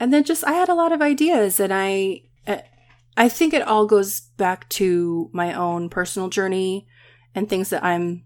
and 0.00 0.12
then 0.12 0.24
just 0.24 0.42
I 0.44 0.52
had 0.54 0.68
a 0.68 0.74
lot 0.74 0.90
of 0.92 1.00
ideas, 1.00 1.60
and 1.60 1.72
I, 1.72 2.22
uh, 2.48 2.58
I 3.16 3.28
think 3.28 3.54
it 3.54 3.62
all 3.62 3.86
goes 3.86 4.20
back 4.36 4.68
to 4.80 5.30
my 5.32 5.52
own 5.54 5.88
personal 5.88 6.28
journey 6.28 6.88
and 7.34 7.48
things 7.48 7.70
that 7.70 7.84
I'm, 7.84 8.24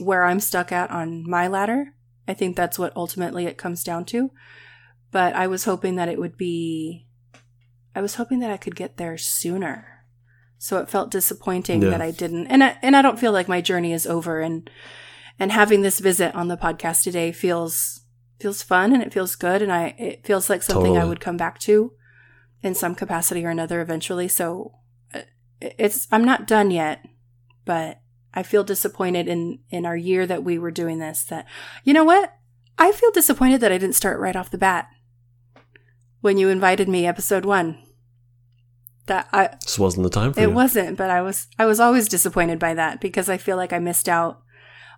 where 0.00 0.24
I'm 0.24 0.40
stuck 0.40 0.72
at 0.72 0.90
on 0.90 1.28
my 1.28 1.46
ladder. 1.48 1.94
I 2.26 2.34
think 2.34 2.56
that's 2.56 2.78
what 2.78 2.96
ultimately 2.96 3.46
it 3.46 3.58
comes 3.58 3.84
down 3.84 4.04
to. 4.06 4.30
But 5.12 5.34
I 5.36 5.46
was 5.46 5.64
hoping 5.64 5.94
that 5.96 6.08
it 6.08 6.18
would 6.18 6.36
be, 6.36 7.06
I 7.94 8.00
was 8.00 8.14
hoping 8.16 8.40
that 8.40 8.50
I 8.50 8.56
could 8.56 8.74
get 8.74 8.96
there 8.96 9.16
sooner. 9.18 9.93
So 10.58 10.78
it 10.78 10.88
felt 10.88 11.10
disappointing 11.10 11.82
Yeah. 11.82 11.90
that 11.90 12.00
I 12.00 12.10
didn't. 12.10 12.46
And 12.46 12.64
I, 12.64 12.78
and 12.82 12.96
I 12.96 13.02
don't 13.02 13.18
feel 13.18 13.32
like 13.32 13.48
my 13.48 13.60
journey 13.60 13.92
is 13.92 14.06
over 14.06 14.40
and 14.40 14.68
and 15.38 15.50
having 15.50 15.82
this 15.82 15.98
visit 15.98 16.34
on 16.34 16.48
the 16.48 16.56
podcast 16.56 17.02
today 17.02 17.32
feels 17.32 18.02
feels 18.40 18.62
fun 18.62 18.92
and 18.92 19.02
it 19.02 19.12
feels 19.12 19.36
good 19.36 19.62
and 19.62 19.72
I 19.72 19.94
it 19.98 20.24
feels 20.26 20.48
like 20.50 20.62
something 20.62 20.96
I 20.96 21.04
would 21.04 21.20
come 21.20 21.36
back 21.36 21.58
to 21.60 21.92
in 22.62 22.74
some 22.74 22.94
capacity 22.94 23.44
or 23.44 23.50
another 23.50 23.80
eventually. 23.80 24.28
So 24.28 24.72
uh, 25.12 25.22
it's 25.60 26.06
I'm 26.12 26.24
not 26.24 26.46
done 26.46 26.70
yet, 26.70 27.04
but 27.64 28.00
I 28.32 28.42
feel 28.42 28.64
disappointed 28.64 29.28
in 29.28 29.58
in 29.70 29.84
our 29.86 29.96
year 29.96 30.26
that 30.26 30.44
we 30.44 30.58
were 30.58 30.70
doing 30.70 30.98
this 30.98 31.24
that 31.24 31.46
you 31.84 31.92
know 31.92 32.04
what? 32.04 32.32
I 32.78 32.90
feel 32.92 33.10
disappointed 33.12 33.60
that 33.60 33.70
I 33.72 33.78
didn't 33.78 33.94
start 33.96 34.18
right 34.18 34.34
off 34.36 34.50
the 34.50 34.58
bat. 34.58 34.88
When 36.20 36.38
you 36.38 36.48
invited 36.48 36.88
me 36.88 37.06
episode 37.06 37.44
1. 37.44 37.78
That 39.06 39.28
I 39.32 39.50
This 39.62 39.78
wasn't 39.78 40.04
the 40.04 40.10
time 40.10 40.32
for 40.32 40.40
it 40.40 40.48
you. 40.48 40.54
wasn't, 40.54 40.96
but 40.96 41.10
I 41.10 41.20
was 41.20 41.46
I 41.58 41.66
was 41.66 41.78
always 41.80 42.08
disappointed 42.08 42.58
by 42.58 42.72
that 42.74 43.00
because 43.00 43.28
I 43.28 43.36
feel 43.36 43.56
like 43.56 43.72
I 43.72 43.78
missed 43.78 44.08
out 44.08 44.40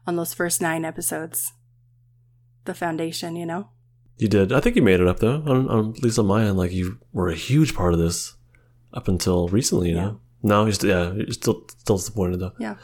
on 0.07 0.15
those 0.17 0.33
first 0.33 0.63
9 0.63 0.85
episodes. 0.85 1.53
The 2.65 2.75
foundation, 2.75 3.35
you 3.37 3.47
know. 3.47 3.69
You 4.19 4.29
did. 4.29 4.53
I 4.53 4.61
think 4.61 4.77
you 4.77 4.83
made 4.83 5.01
it 5.01 5.07
up 5.09 5.19
though. 5.19 5.43
On, 5.47 5.69
on, 5.69 5.91
at 5.97 6.03
least 6.03 6.19
on 6.19 6.27
my 6.27 6.45
end, 6.45 6.57
like 6.57 6.73
you 6.73 6.99
were 7.13 7.29
a 7.29 7.35
huge 7.35 7.75
part 7.75 7.93
of 7.93 7.99
this 7.99 8.35
up 8.95 9.09
until 9.09 9.49
recently. 9.49 9.91
You 9.91 9.97
Yeah. 9.97 10.03
know. 10.05 10.21
No, 10.43 10.63
you're 10.65 10.73
still, 10.73 10.91
yeah, 10.91 11.13
you're 11.13 11.33
still 11.33 11.65
still 11.79 11.97
disappointed 11.97 12.39
though. 12.41 12.53
Yeah. 12.61 12.77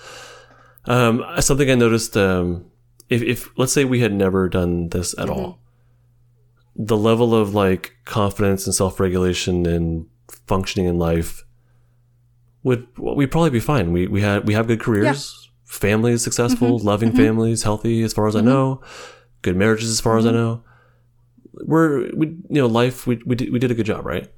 Um, 0.86 1.24
something 1.40 1.70
I 1.70 1.74
noticed. 1.76 2.16
Um, 2.16 2.66
if 3.08 3.22
if 3.22 3.48
let's 3.56 3.72
say 3.72 3.84
we 3.84 4.00
had 4.00 4.12
never 4.12 4.48
done 4.48 4.88
this 4.88 5.14
at 5.18 5.30
all, 5.30 5.60
the 6.74 6.96
level 6.96 7.34
of 7.34 7.54
like 7.54 7.92
confidence 8.04 8.66
and 8.66 8.74
self 8.74 8.98
regulation 8.98 9.64
and 9.66 10.06
functioning 10.46 10.86
in 10.86 10.98
life 10.98 11.44
would 12.62 12.86
well, 12.98 13.16
we'd 13.16 13.30
probably 13.30 13.50
be 13.50 13.60
fine. 13.60 13.92
We 13.92 14.06
we 14.06 14.20
had 14.20 14.46
we 14.46 14.54
have 14.54 14.66
good 14.66 14.80
careers, 14.80 15.50
families 15.64 16.22
successful, 16.22 16.78
mm-hmm. 16.78 16.86
loving 16.86 17.08
mm-hmm. 17.10 17.18
families, 17.18 17.62
healthy 17.62 18.02
as 18.02 18.12
far 18.12 18.26
as 18.26 18.36
I 18.36 18.40
mm-hmm. 18.40 18.48
know, 18.48 18.82
good 19.42 19.56
marriages 19.56 19.90
as 19.90 20.00
far 20.00 20.16
as 20.16 20.26
I 20.26 20.32
know. 20.32 20.62
We're 21.52 22.14
we 22.14 22.28
you 22.28 22.60
know 22.60 22.66
life 22.66 23.06
we 23.06 23.20
we 23.26 23.36
did, 23.36 23.52
we 23.52 23.58
did 23.58 23.70
a 23.70 23.74
good 23.74 23.86
job, 23.86 24.06
right? 24.06 24.30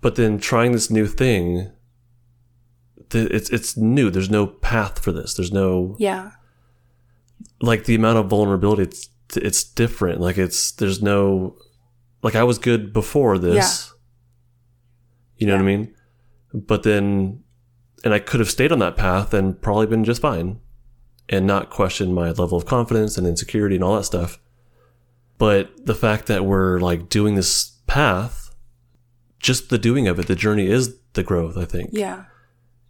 But 0.00 0.16
then 0.16 0.38
trying 0.38 0.72
this 0.72 0.90
new 0.90 1.06
thing, 1.06 1.70
th- 3.10 3.30
it's 3.30 3.50
it's 3.50 3.76
new. 3.76 4.10
There's 4.10 4.30
no 4.30 4.46
path 4.46 4.98
for 4.98 5.12
this. 5.12 5.34
There's 5.34 5.52
no 5.52 5.96
Yeah. 5.98 6.32
like 7.60 7.84
the 7.84 7.94
amount 7.94 8.18
of 8.18 8.26
vulnerability 8.26 8.82
it's 8.82 9.08
it's 9.36 9.62
different 9.62 10.20
like 10.20 10.38
it's 10.38 10.72
there's 10.72 11.02
no 11.02 11.54
like 12.22 12.34
i 12.34 12.42
was 12.42 12.58
good 12.58 12.92
before 12.92 13.36
this 13.38 13.92
you 15.38 15.46
know 15.46 15.54
what 15.54 15.62
i 15.62 15.64
mean 15.64 15.94
but 16.52 16.82
then 16.82 17.42
and 18.04 18.12
i 18.14 18.18
could 18.18 18.40
have 18.40 18.50
stayed 18.50 18.70
on 18.72 18.78
that 18.78 18.96
path 18.96 19.32
and 19.34 19.60
probably 19.62 19.86
been 19.86 20.04
just 20.04 20.20
fine 20.22 20.60
and 21.28 21.46
not 21.46 21.70
question 21.70 22.12
my 22.14 22.30
level 22.30 22.56
of 22.56 22.64
confidence 22.66 23.16
and 23.18 23.26
insecurity 23.26 23.74
and 23.76 23.84
all 23.84 23.96
that 23.96 24.04
stuff 24.04 24.38
but 25.38 25.70
the 25.86 25.94
fact 25.94 26.26
that 26.26 26.44
we're 26.44 26.78
like 26.80 27.08
doing 27.08 27.34
this 27.34 27.78
path 27.86 28.54
just 29.38 29.70
the 29.70 29.78
doing 29.78 30.08
of 30.08 30.18
it 30.18 30.26
the 30.26 30.34
journey 30.36 30.66
is 30.66 30.96
the 31.14 31.22
growth 31.22 31.56
i 31.56 31.64
think 31.64 31.90
Yeah. 31.92 32.24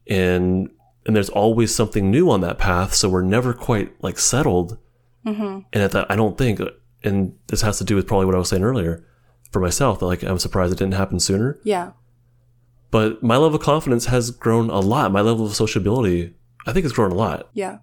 and 0.07 0.71
and 1.07 1.17
there's 1.17 1.31
always 1.31 1.75
something 1.75 2.11
new 2.11 2.31
on 2.31 2.40
that 2.43 2.59
path 2.59 2.95
so 2.95 3.09
we're 3.09 3.23
never 3.23 3.52
quite 3.55 3.93
like 4.02 4.19
settled 4.19 4.78
Mhm. 5.26 5.64
and 5.73 5.83
at 5.83 5.90
that 5.93 6.07
i 6.11 6.17
don't 6.17 6.38
think 6.38 6.61
and 7.05 7.35
this 7.49 7.62
has 7.62 7.78
to 7.78 7.85
do 7.85 7.97
with 7.97 8.07
probably 8.07 8.26
what 8.26 8.35
i 8.35 8.38
was 8.38 8.49
saying 8.49 8.62
earlier 8.62 9.05
for 9.52 9.61
myself 9.61 9.99
that 10.00 10.07
like 10.07 10.23
i'm 10.23 10.38
surprised 10.38 10.73
it 10.73 10.78
didn't 10.78 10.95
happen 10.95 11.19
sooner 11.21 11.59
Yeah. 11.64 11.93
But 12.90 13.23
my 13.23 13.37
level 13.37 13.57
of 13.57 13.62
confidence 13.62 14.07
has 14.07 14.30
grown 14.30 14.71
a 14.71 14.80
lot 14.80 15.12
my 15.12 15.21
level 15.21 15.45
of 15.47 15.54
sociability 15.54 16.35
i 16.66 16.73
think 16.73 16.85
it's 16.85 16.95
grown 16.95 17.11
a 17.11 17.14
lot 17.14 17.49
Yeah. 17.52 17.78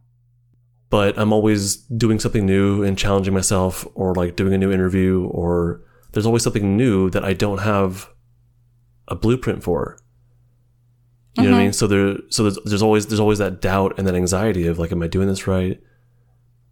but 0.90 1.18
i'm 1.18 1.32
always 1.34 1.78
doing 1.78 2.20
something 2.20 2.46
new 2.46 2.84
and 2.84 2.98
challenging 2.98 3.34
myself 3.34 3.86
or 3.96 4.14
like 4.16 4.36
doing 4.36 4.54
a 4.54 4.58
new 4.58 4.72
interview 4.72 5.26
or 5.28 5.82
there's 6.12 6.26
always 6.26 6.44
something 6.44 6.76
new 6.78 7.10
that 7.12 7.24
i 7.24 7.34
don't 7.34 7.60
have 7.60 8.10
a 9.08 9.16
blueprint 9.16 9.64
for 9.64 9.98
you 11.38 11.44
know 11.44 11.52
what 11.52 11.58
i 11.58 11.60
Mhm. 11.60 11.64
mean 11.66 11.74
so 11.74 11.88
there 11.88 12.18
so 12.30 12.44
there's, 12.44 12.58
there's 12.66 12.82
always 12.82 13.06
there's 13.08 13.20
always 13.20 13.40
that 13.40 13.62
doubt 13.62 13.96
and 13.98 14.08
that 14.08 14.16
anxiety 14.16 14.68
of 14.68 14.80
like 14.80 14.92
am 14.92 15.02
i 15.04 15.08
doing 15.08 15.28
this 15.28 15.48
right 15.48 15.80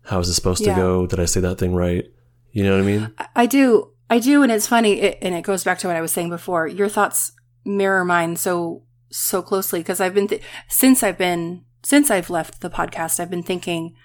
how 0.05 0.19
is 0.19 0.27
this 0.27 0.35
supposed 0.35 0.63
Yeah. 0.65 0.75
to 0.75 0.81
go 0.81 1.05
did 1.07 1.19
i 1.19 1.25
say 1.25 1.39
that 1.41 1.57
thing 1.57 1.73
right 1.75 2.05
you 2.51 2.63
know 2.63 2.71
what 2.75 2.83
i 2.83 2.85
mean 2.85 3.11
I- 3.17 3.27
I 3.35 3.45
do. 3.45 3.89
I 4.09 4.19
do, 4.19 4.43
and 4.43 4.51
it's 4.51 4.67
funny, 4.67 4.99
it, 5.01 5.17
and 5.23 5.33
it 5.33 5.41
goes 5.43 5.63
back 5.63 5.79
to 5.79 5.87
what 5.87 5.95
I 5.95 6.01
was 6.01 6.11
saying 6.11 6.29
before. 6.29 6.67
Your 6.67 6.87
thoughts 6.87 7.31
mirror 7.65 8.03
mine 8.05 8.35
so 8.35 8.83
so 9.09 9.41
closely 9.41 9.79
because 9.79 9.99
I've 10.01 10.13
been 10.13 10.27
th- 10.27 10.41
since 10.67 11.03
I've 11.03 11.17
been 11.17 11.63
since 11.83 12.09
I've 12.09 12.29
left 12.29 12.61
the 12.61 12.69
podcast. 12.69 13.19
I've 13.19 13.29
been 13.29 13.43
thinking 13.43 13.95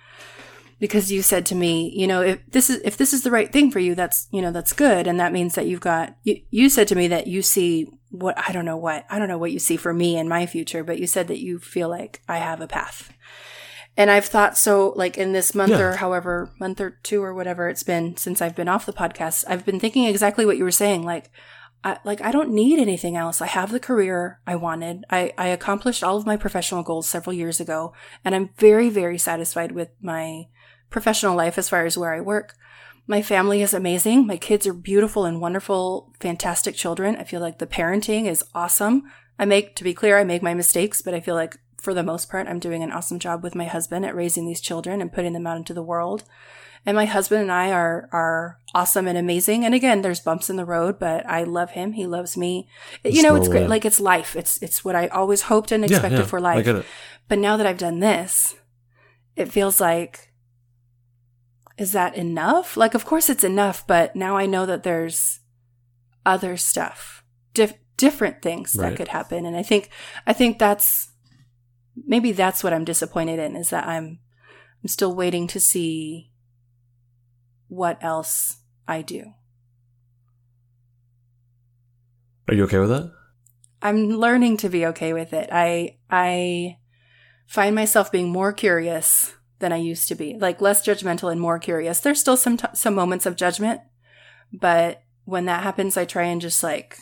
because 0.80 1.10
you 1.10 1.22
said 1.22 1.44
to 1.46 1.54
me, 1.54 1.92
you 1.96 2.06
know, 2.06 2.20
if 2.22 2.40
this 2.50 2.70
is 2.70 2.80
if 2.84 2.96
this 2.96 3.12
is 3.12 3.22
the 3.22 3.30
right 3.30 3.52
thing 3.52 3.70
for 3.70 3.78
you, 3.80 3.94
that's 3.94 4.28
you 4.30 4.40
know 4.42 4.52
that's 4.52 4.72
good, 4.72 5.06
and 5.06 5.18
that 5.18 5.32
means 5.32 5.54
that 5.54 5.66
you've 5.66 5.80
got. 5.80 6.16
You, 6.22 6.40
you 6.50 6.68
said 6.68 6.88
to 6.88 6.94
me 6.94 7.08
that 7.08 7.26
you 7.26 7.42
see 7.42 7.86
what 8.10 8.38
I 8.38 8.52
don't 8.52 8.64
know 8.64 8.76
what 8.76 9.04
I 9.10 9.18
don't 9.18 9.28
know 9.28 9.38
what 9.38 9.52
you 9.52 9.58
see 9.58 9.76
for 9.76 9.92
me 9.92 10.16
in 10.16 10.28
my 10.28 10.46
future, 10.46 10.84
but 10.84 10.98
you 10.98 11.06
said 11.06 11.28
that 11.28 11.40
you 11.40 11.58
feel 11.58 11.88
like 11.88 12.22
I 12.28 12.38
have 12.38 12.60
a 12.60 12.66
path. 12.68 13.12
And 13.96 14.12
I've 14.12 14.26
thought 14.26 14.56
so, 14.56 14.90
like 14.94 15.18
in 15.18 15.32
this 15.32 15.56
month 15.56 15.72
Yeah. 15.72 15.80
or 15.80 15.96
however, 15.96 16.52
month 16.60 16.80
or 16.80 17.00
two 17.02 17.20
or 17.20 17.34
whatever 17.34 17.68
it's 17.68 17.82
been 17.82 18.16
since 18.16 18.40
I've 18.40 18.54
been 18.54 18.68
off 18.68 18.86
the 18.86 18.92
podcast, 18.92 19.44
I've 19.48 19.66
been 19.66 19.80
thinking 19.80 20.04
exactly 20.04 20.46
what 20.46 20.56
you 20.56 20.62
were 20.62 20.70
saying. 20.70 21.02
Like, 21.04 21.32
I, 21.84 21.98
like 22.04 22.20
I 22.20 22.32
don't 22.32 22.50
need 22.50 22.78
anything 22.78 23.16
else. 23.16 23.40
I 23.40 23.46
have 23.46 23.70
the 23.70 23.80
career 23.80 24.40
I 24.46 24.56
wanted. 24.56 25.04
I, 25.10 25.32
I 25.38 25.48
accomplished 25.48 26.02
all 26.02 26.16
of 26.16 26.26
my 26.26 26.36
professional 26.36 26.82
goals 26.82 27.08
several 27.08 27.34
years 27.34 27.60
ago, 27.60 27.92
and 28.24 28.34
I'm 28.34 28.50
very, 28.56 28.90
very 28.90 29.18
satisfied 29.18 29.72
with 29.72 29.90
my 30.00 30.48
professional 30.90 31.36
life 31.36 31.58
as 31.58 31.68
far 31.68 31.86
as 31.86 31.96
where 31.96 32.14
I 32.14 32.20
work. 32.20 32.54
My 33.06 33.22
family 33.22 33.62
is 33.62 33.72
amazing. 33.72 34.26
My 34.26 34.36
kids 34.36 34.66
are 34.66 34.74
beautiful 34.74 35.24
and 35.24 35.40
wonderful, 35.40 36.12
fantastic 36.20 36.74
children. 36.74 37.16
I 37.16 37.24
feel 37.24 37.40
like 37.40 37.58
the 37.58 37.66
parenting 37.66 38.26
is 38.26 38.44
awesome. 38.54 39.04
I 39.38 39.44
make, 39.44 39.76
to 39.76 39.84
be 39.84 39.94
clear, 39.94 40.18
I 40.18 40.24
make 40.24 40.42
my 40.42 40.52
mistakes, 40.52 41.00
but 41.00 41.14
I 41.14 41.20
feel 41.20 41.34
like 41.34 41.58
for 41.80 41.94
the 41.94 42.02
most 42.02 42.30
part, 42.30 42.48
I'm 42.48 42.58
doing 42.58 42.82
an 42.82 42.92
awesome 42.92 43.18
job 43.18 43.42
with 43.42 43.54
my 43.54 43.64
husband 43.64 44.04
at 44.04 44.14
raising 44.14 44.46
these 44.46 44.60
children 44.60 45.00
and 45.00 45.12
putting 45.12 45.32
them 45.32 45.46
out 45.46 45.56
into 45.56 45.74
the 45.74 45.82
world. 45.82 46.24
And 46.84 46.96
my 46.96 47.06
husband 47.06 47.42
and 47.42 47.52
I 47.52 47.70
are 47.70 48.08
are 48.12 48.60
awesome 48.74 49.06
and 49.08 49.18
amazing. 49.18 49.64
And 49.64 49.74
again, 49.74 50.02
there's 50.02 50.20
bumps 50.20 50.48
in 50.48 50.56
the 50.56 50.64
road, 50.64 50.98
but 50.98 51.26
I 51.26 51.42
love 51.44 51.72
him. 51.72 51.92
He 51.92 52.06
loves 52.06 52.36
me. 52.36 52.68
You 53.04 53.22
know, 53.22 53.34
it's 53.34 53.48
great. 53.48 53.68
Like 53.68 53.84
it's 53.84 54.00
life. 54.00 54.36
It's 54.36 54.62
it's 54.62 54.84
what 54.84 54.96
I 54.96 55.08
always 55.08 55.42
hoped 55.42 55.72
and 55.72 55.84
expected 55.84 56.20
yeah, 56.20 56.26
for 56.26 56.38
i 56.38 56.42
life. 56.42 56.86
But 57.28 57.38
now 57.38 57.56
that 57.56 57.66
I've 57.66 57.78
done 57.78 58.00
this, 58.00 58.56
it 59.36 59.52
feels 59.52 59.80
like 59.80 60.32
is 61.76 61.92
that 61.92 62.16
enough? 62.16 62.76
Like 62.76 62.94
of 62.94 63.04
course 63.04 63.28
it's 63.28 63.44
enough, 63.44 63.86
but 63.86 64.16
now 64.16 64.36
I 64.36 64.46
know 64.46 64.64
that 64.66 64.82
there's 64.82 65.40
other 66.24 66.56
stuff. 66.56 67.22
Dif- 67.54 67.74
different 67.96 68.40
things 68.40 68.74
that 68.74 68.96
could 68.96 69.08
happen 69.08 69.44
and 69.44 69.56
I 69.56 69.62
think 69.62 69.90
I 70.24 70.32
think 70.32 70.60
that's 70.60 71.10
maybe 72.06 72.32
that's 72.32 72.62
what 72.62 72.72
I'm 72.72 72.84
disappointed 72.84 73.38
in 73.38 73.56
is 73.56 73.70
that 73.70 73.86
I'm 73.86 74.20
I'm 74.82 74.88
still 74.88 75.14
waiting 75.14 75.46
to 75.48 75.60
see 75.60 76.30
what 77.68 78.02
else 78.02 78.58
I 78.86 79.02
do. 79.02 79.34
are 82.48 82.54
you 82.54 82.64
okay 82.64 82.78
with 82.78 82.88
that 82.88 83.12
I'm 83.80 84.08
learning 84.10 84.56
to 84.58 84.68
be 84.68 84.86
okay 84.86 85.12
with 85.12 85.32
it. 85.32 85.48
I 85.52 85.98
I 86.10 86.78
find 87.46 87.74
myself 87.74 88.10
being 88.10 88.28
more 88.28 88.52
curious 88.52 89.34
than 89.60 89.72
I 89.72 89.76
used 89.76 90.08
to 90.08 90.14
be, 90.14 90.36
like 90.38 90.60
less 90.60 90.84
judgmental 90.86 91.30
and 91.30 91.40
more 91.40 91.58
curious. 91.58 92.00
There's 92.00 92.20
still 92.20 92.36
some 92.36 92.56
t- 92.56 92.66
some 92.74 92.94
moments 92.94 93.26
of 93.26 93.36
judgment, 93.36 93.80
but 94.52 95.02
when 95.24 95.44
that 95.44 95.62
happens, 95.62 95.96
I 95.96 96.04
try 96.04 96.24
and 96.24 96.40
just 96.40 96.62
like 96.62 96.98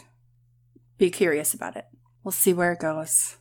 be 0.98 1.11
curious 1.11 1.54
about 1.54 1.76
it. 1.76 1.87
We'll 2.22 2.32
see 2.32 2.52
where 2.52 2.72
it 2.72 2.80
goes. 2.80 3.37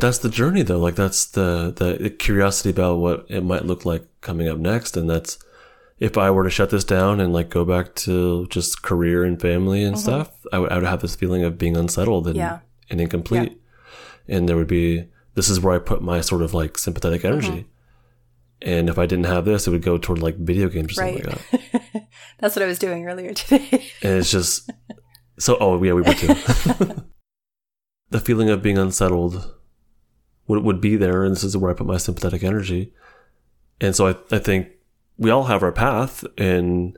That's 0.00 0.18
the 0.18 0.28
journey 0.28 0.62
though. 0.62 0.78
Like 0.78 0.94
that's 0.96 1.24
the 1.26 1.72
the 1.76 2.10
curiosity 2.10 2.70
about 2.70 2.98
what 2.98 3.26
it 3.28 3.42
might 3.42 3.64
look 3.64 3.84
like 3.84 4.06
coming 4.20 4.48
up 4.48 4.58
next. 4.58 4.96
And 4.96 5.08
that's 5.08 5.38
if 5.98 6.16
i 6.16 6.30
were 6.30 6.44
to 6.44 6.50
shut 6.50 6.70
this 6.70 6.82
down 6.84 7.20
and 7.20 7.32
like 7.32 7.50
go 7.50 7.62
back 7.64 7.94
to 7.94 8.46
just 8.46 8.80
career 8.82 9.22
and 9.22 9.38
family 9.40 9.82
and 9.84 9.96
Mhm. 9.96 10.00
stuff 10.00 10.30
I 10.52 10.58
would, 10.58 10.72
I 10.72 10.76
would 10.76 10.86
have 10.86 11.02
this 11.02 11.14
feeling 11.14 11.44
of 11.44 11.58
being 11.58 11.76
unsettled 11.76 12.26
and, 12.26 12.36
Yeah. 12.36 12.60
and 12.88 13.00
incomplete. 13.00 13.60
And 14.26 14.48
there 14.48 14.56
would 14.56 14.66
be 14.66 15.04
this 15.34 15.48
is 15.50 15.60
where 15.60 15.74
i 15.74 15.78
put 15.78 16.00
my 16.02 16.20
sort 16.22 16.42
of 16.42 16.54
like 16.54 16.78
sympathetic 16.78 17.24
energy. 17.24 17.66
And 18.62 18.88
if 18.88 18.98
i 18.98 19.04
didn't 19.06 19.26
have 19.26 19.44
this 19.44 19.66
it 19.66 19.70
would 19.70 19.82
go 19.82 19.98
toward 19.98 20.22
like 20.22 20.36
video 20.38 20.68
games 20.68 20.92
or 20.92 20.94
something 20.94 21.24
like 21.24 21.50
that. 21.50 22.06
That's 22.38 22.56
what 22.56 22.62
I 22.62 22.66
was 22.66 22.78
doing 22.78 23.06
earlier 23.06 23.34
today. 23.34 23.68
and 24.02 24.18
it's 24.18 24.30
just 24.30 24.70
so 25.38 25.56
oh 25.60 25.82
yeah 25.82 25.92
we 25.92 26.02
were 26.02 26.14
too. 26.14 26.34
The 28.10 28.20
feeling 28.20 28.50
of 28.50 28.60
being 28.62 28.76
unsettled 28.78 29.54
would, 30.50 30.62
would 30.64 30.80
be 30.80 30.96
there 30.96 31.24
and 31.24 31.32
this 31.34 31.44
is 31.44 31.56
where 31.56 31.70
i 31.70 31.74
put 31.74 31.86
my 31.86 31.96
sympathetic 31.96 32.42
energy 32.42 32.92
and 33.80 33.96
so 33.96 34.08
I, 34.08 34.36
I 34.36 34.38
think 34.38 34.68
we 35.16 35.30
all 35.30 35.44
have 35.44 35.62
our 35.62 35.72
path 35.72 36.24
and 36.36 36.96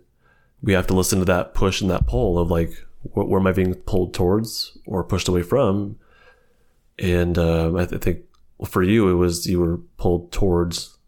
we 0.63 0.73
have 0.73 0.87
to 0.89 0.95
listen 0.95 1.19
to 1.21 1.25
that 1.27 1.55
push 1.55 1.81
and 1.81 1.91
that 1.91 2.07
pull 2.07 2.39
of 2.39 2.51
like 2.51 2.71
wh- 3.15 3.29
where 3.29 3.41
am 3.41 3.47
i 3.47 3.53
being 3.53 3.75
pulled 3.75 4.15
towards 4.15 4.77
or 4.87 5.05
pushed 5.05 5.29
away 5.29 5.43
from 5.43 5.97
and 6.99 7.39
um, 7.39 7.77
I, 7.77 7.87
th- 7.87 8.01
I 8.01 8.05
think 8.05 8.19
for 8.67 8.83
you 8.83 9.09
it 9.09 9.15
was 9.15 9.47
you 9.47 9.61
were 9.61 9.79
pulled 9.97 10.31
towards 10.33 10.99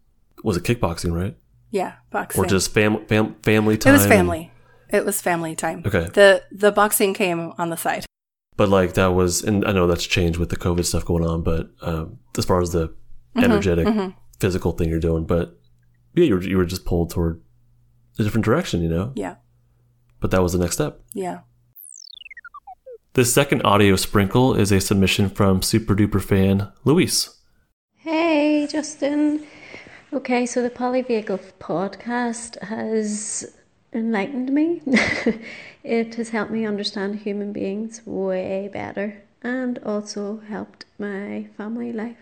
was 0.43 0.57
it 0.57 0.63
kickboxing 0.63 1.13
right 1.13 1.35
yeah, 1.71 1.93
boxing. 2.09 2.41
or 2.41 2.47
just 2.47 2.73
fam- 2.73 3.05
fam- 3.07 3.35
family 3.43 3.77
time 3.77 3.93
it 3.93 3.97
was 3.97 4.05
family. 4.05 4.51
It 4.89 5.03
was 5.03 5.19
family 5.21 5.55
time. 5.55 5.83
okay 5.85 6.07
The 6.13 6.43
the 6.51 6.71
boxing 6.71 7.13
came 7.13 7.51
on 7.57 7.69
the 7.69 7.75
side. 7.75 8.05
But 8.57 8.69
like 8.69 8.93
that 8.93 9.07
was 9.07 9.43
and 9.43 9.65
i 9.65 9.71
know 9.71 9.87
that's 9.87 10.05
changed 10.05 10.39
with 10.39 10.49
the 10.49 10.55
covid 10.55 10.85
stuff 10.85 11.05
going 11.05 11.25
on 11.25 11.41
but 11.43 11.69
um, 11.81 12.19
as 12.37 12.45
far 12.45 12.61
as 12.61 12.71
the 12.71 12.93
energetic 13.35 13.87
physical 14.39 14.71
thing 14.71 14.89
you're 14.89 14.99
doing, 14.99 15.25
but 15.25 15.57
yeah, 16.13 16.25
you 16.25 16.35
were, 16.35 16.43
you 16.43 16.57
were 16.57 16.65
just 16.65 16.85
pulled 16.85 17.09
toward 17.09 17.41
a 18.19 18.23
different 18.23 18.45
direction, 18.45 18.81
you 18.81 18.89
know? 18.89 19.11
Yeah. 19.15 19.35
But 20.19 20.31
that 20.31 20.41
was 20.41 20.53
the 20.53 20.59
next 20.59 20.75
step. 20.75 21.01
Yeah. 21.13 21.39
This 23.13 23.33
second 23.33 23.61
audio 23.63 23.95
sprinkle 23.95 24.55
is 24.55 24.71
a 24.71 24.81
submission 24.81 25.29
from 25.29 25.61
super 25.61 25.95
duper 25.95 26.21
fan 26.21 26.71
Luis. 26.83 27.39
Hey, 27.95 28.67
Justin. 28.69 29.45
Okay, 30.13 30.45
so 30.45 30.61
the 30.61 30.69
Polyvagal 30.69 31.39
podcast 31.59 32.61
has 32.61 33.55
enlightened 33.95 34.51
me. 34.51 34.81
it 35.83 36.15
has 36.15 36.29
helped 36.29 36.51
me 36.51 36.65
understand 36.65 37.19
human 37.19 37.51
beings 37.53 38.01
way 38.05 38.69
better 38.71 39.23
and 39.41 39.79
also 39.79 40.41
helped 40.47 40.85
my 40.99 41.47
family 41.57 41.93
life 41.93 42.17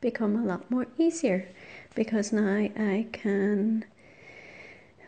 become 0.00 0.36
a 0.36 0.44
lot 0.44 0.70
more 0.70 0.86
easier 0.98 1.48
because 1.94 2.32
now 2.32 2.68
I 2.76 3.06
can 3.12 3.84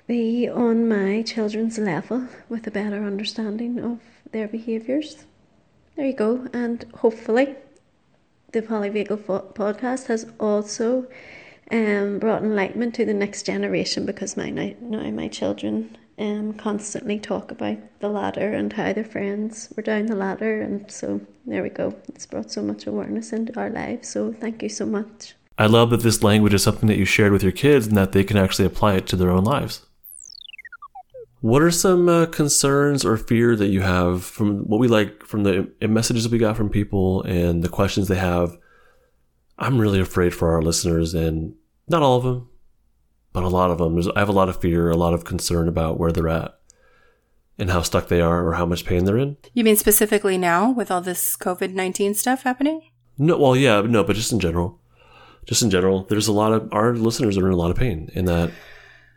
be 0.07 0.49
on 0.49 0.89
my 0.89 1.23
children's 1.23 1.79
level 1.79 2.27
with 2.49 2.67
a 2.67 2.71
better 2.71 3.05
understanding 3.05 3.79
of 3.79 4.01
their 4.33 4.49
behaviours. 4.49 5.25
There 5.97 6.07
you 6.07 6.15
go, 6.15 6.49
and 6.53 6.85
hopefully, 6.95 7.57
the 8.53 8.63
Polyvagal 8.63 9.53
podcast 9.53 10.07
has 10.07 10.27
also 10.41 11.07
um, 11.71 12.19
brought 12.19 12.43
enlightenment 12.43 12.95
to 12.95 13.05
the 13.05 13.13
next 13.13 13.45
generation 13.45 14.07
because 14.07 14.37
my 14.37 14.49
now 14.51 15.11
my 15.11 15.29
children 15.29 15.97
um, 16.19 16.55
constantly 16.55 17.19
talk 17.19 17.51
about 17.51 17.79
the 18.01 18.09
ladder 18.09 18.53
and 18.53 18.73
how 18.73 18.93
their 18.93 19.05
friends 19.05 19.73
were 19.77 19.83
down 19.83 20.07
the 20.07 20.17
ladder, 20.17 20.61
and 20.61 20.91
so 20.91 21.21
there 21.47 21.63
we 21.63 21.71
go. 21.71 21.95
It's 22.09 22.27
brought 22.27 22.51
so 22.51 22.63
much 22.63 22.87
awareness 22.87 23.33
into 23.33 23.59
our 23.59 23.71
lives. 23.71 24.09
So 24.09 24.33
thank 24.33 24.63
you 24.63 24.69
so 24.69 24.87
much. 24.87 25.35
I 25.57 25.67
love 25.67 25.91
that 25.91 26.03
this 26.03 26.23
language 26.23 26.55
is 26.55 26.63
something 26.63 26.89
that 26.89 26.99
you 26.99 27.05
shared 27.05 27.33
with 27.33 27.43
your 27.43 27.53
kids 27.53 27.87
and 27.87 27.97
that 27.97 28.13
they 28.13 28.25
can 28.25 28.37
actually 28.37 28.67
apply 28.67 28.95
it 28.95 29.07
to 29.09 29.17
their 29.17 29.31
own 29.31 29.45
lives. 29.45 29.85
What 31.41 31.63
are 31.63 31.71
some 31.71 32.09
uh, 32.09 32.27
concerns 32.27 33.05
or 33.05 33.17
fear 33.17 33.55
that 33.55 33.69
you 33.69 33.81
have 33.81 34.25
from 34.25 34.69
what 34.69 34.81
we 34.81 34.89
like 34.89 35.25
from 35.25 35.45
the 35.45 35.71
messages 35.81 36.25
that 36.25 36.33
we 36.33 36.39
got 36.39 36.57
from 36.57 36.69
people 36.69 37.23
and 37.23 37.63
the 37.63 37.69
questions 37.69 38.09
they 38.09 38.17
have? 38.17 38.57
I'm 39.57 39.79
really 39.79 40.01
afraid 40.01 40.35
for 40.35 40.53
our 40.53 40.63
listeners, 40.63 41.15
and 41.15 41.55
not 41.89 42.03
all 42.03 42.17
of 42.17 42.25
them, 42.25 42.49
but 43.33 43.43
a 43.45 43.49
lot 43.49 43.71
of 43.71 43.79
them. 43.79 43.99
I 44.17 44.19
have 44.21 44.29
a 44.29 44.33
lot 44.33 44.49
of 44.49 44.61
fear, 44.61 44.91
a 44.91 44.97
lot 44.97 45.15
of 45.15 45.25
concern 45.25 45.69
about 45.69 45.99
where 45.99 46.13
they're 46.13 46.29
at 46.29 46.59
and 47.59 47.71
how 47.71 47.83
stuck 47.83 48.09
they 48.09 48.21
are 48.21 48.47
or 48.47 48.55
how 48.55 48.67
much 48.67 48.85
pain 48.85 49.05
they're 49.05 49.19
in. 49.19 49.37
You 49.53 49.65
mean 49.65 49.77
specifically 49.77 50.39
now 50.39 50.71
with 50.71 50.91
all 50.91 51.01
this 51.01 51.37
COVID 51.37 51.73
19 51.75 52.15
stuff 52.15 52.43
happening? 52.43 52.83
No, 53.19 53.37
well, 53.37 53.57
yeah, 53.57 53.81
no, 53.81 54.05
but 54.05 54.15
just 54.17 54.33
in 54.33 54.39
general. 54.41 54.81
Just 55.45 55.63
in 55.63 55.71
general, 55.71 56.05
there's 56.05 56.29
a 56.29 56.33
lot 56.33 56.53
of 56.53 56.69
our 56.73 56.95
listeners 56.95 57.37
are 57.39 57.47
in 57.47 57.53
a 57.53 57.57
lot 57.57 57.71
of 57.71 57.77
pain, 57.77 58.11
and 58.15 58.29
that 58.29 58.51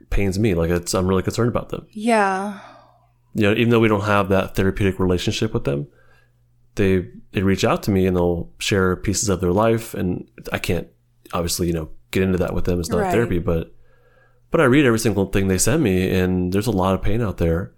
pains 0.09 0.39
me. 0.39 0.53
Like 0.55 0.69
it's, 0.69 0.93
I'm 0.93 1.07
really 1.07 1.23
concerned 1.23 1.49
about 1.49 1.69
them. 1.69 1.85
Yeah. 1.91 2.59
You 3.33 3.43
know, 3.43 3.51
even 3.53 3.69
though 3.69 3.79
we 3.79 3.87
don't 3.89 4.05
have 4.05 4.29
that 4.29 4.55
therapeutic 4.55 4.99
relationship 4.99 5.53
with 5.53 5.65
them, 5.65 5.87
they 6.75 7.05
they 7.33 7.43
reach 7.43 7.63
out 7.65 7.83
to 7.83 7.91
me 7.91 8.07
and 8.07 8.15
they'll 8.15 8.49
share 8.59 8.95
pieces 8.95 9.29
of 9.29 9.41
their 9.41 9.51
life, 9.51 9.93
and 9.93 10.27
I 10.51 10.57
can't 10.57 10.87
obviously 11.33 11.67
you 11.67 11.73
know 11.73 11.89
get 12.11 12.23
into 12.23 12.37
that 12.39 12.53
with 12.53 12.65
them. 12.65 12.79
It's 12.79 12.89
not 12.89 12.99
Right. 13.01 13.11
therapy, 13.11 13.39
but 13.39 13.73
but 14.51 14.61
I 14.61 14.65
read 14.65 14.85
every 14.85 14.99
single 14.99 15.25
thing 15.27 15.47
they 15.47 15.57
send 15.57 15.81
me, 15.83 16.09
and 16.11 16.53
there's 16.53 16.67
a 16.67 16.71
lot 16.71 16.93
of 16.93 17.01
pain 17.01 17.21
out 17.21 17.37
there, 17.37 17.73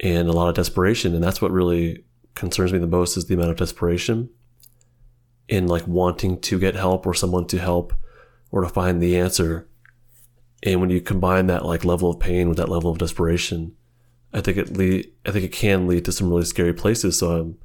and 0.00 0.28
a 0.28 0.32
lot 0.32 0.48
of 0.48 0.54
desperation, 0.54 1.14
and 1.14 1.22
that's 1.22 1.40
what 1.40 1.50
really 1.52 2.04
concerns 2.34 2.72
me 2.72 2.78
the 2.78 2.86
most 2.86 3.16
is 3.16 3.26
the 3.26 3.34
amount 3.34 3.50
of 3.50 3.56
desperation 3.58 4.30
in 5.48 5.66
like 5.66 5.86
wanting 5.86 6.40
to 6.40 6.58
get 6.58 6.74
help 6.74 7.06
or 7.06 7.12
someone 7.14 7.46
to 7.46 7.58
help 7.58 7.92
or 8.50 8.62
to 8.62 8.68
find 8.68 9.02
the 9.02 9.16
answer. 9.18 9.68
And 10.62 10.80
when 10.80 10.90
you 10.90 11.00
combine 11.00 11.46
that 11.48 11.64
like 11.66 11.84
level 11.84 12.08
of 12.10 12.20
pain 12.20 12.48
with 12.48 12.56
that 12.58 12.68
level 12.68 12.90
of 12.90 12.98
desperation, 12.98 13.74
I 14.32 14.40
think 14.40 14.56
it 14.56 14.76
lead, 14.76 15.10
I 15.26 15.30
think 15.30 15.44
it 15.44 15.52
can 15.52 15.86
lead 15.86 16.04
to 16.06 16.12
some 16.12 16.30
really 16.30 16.44
scary 16.44 16.72
places. 16.72 17.18
So 17.18 17.32
I'm, 17.32 17.58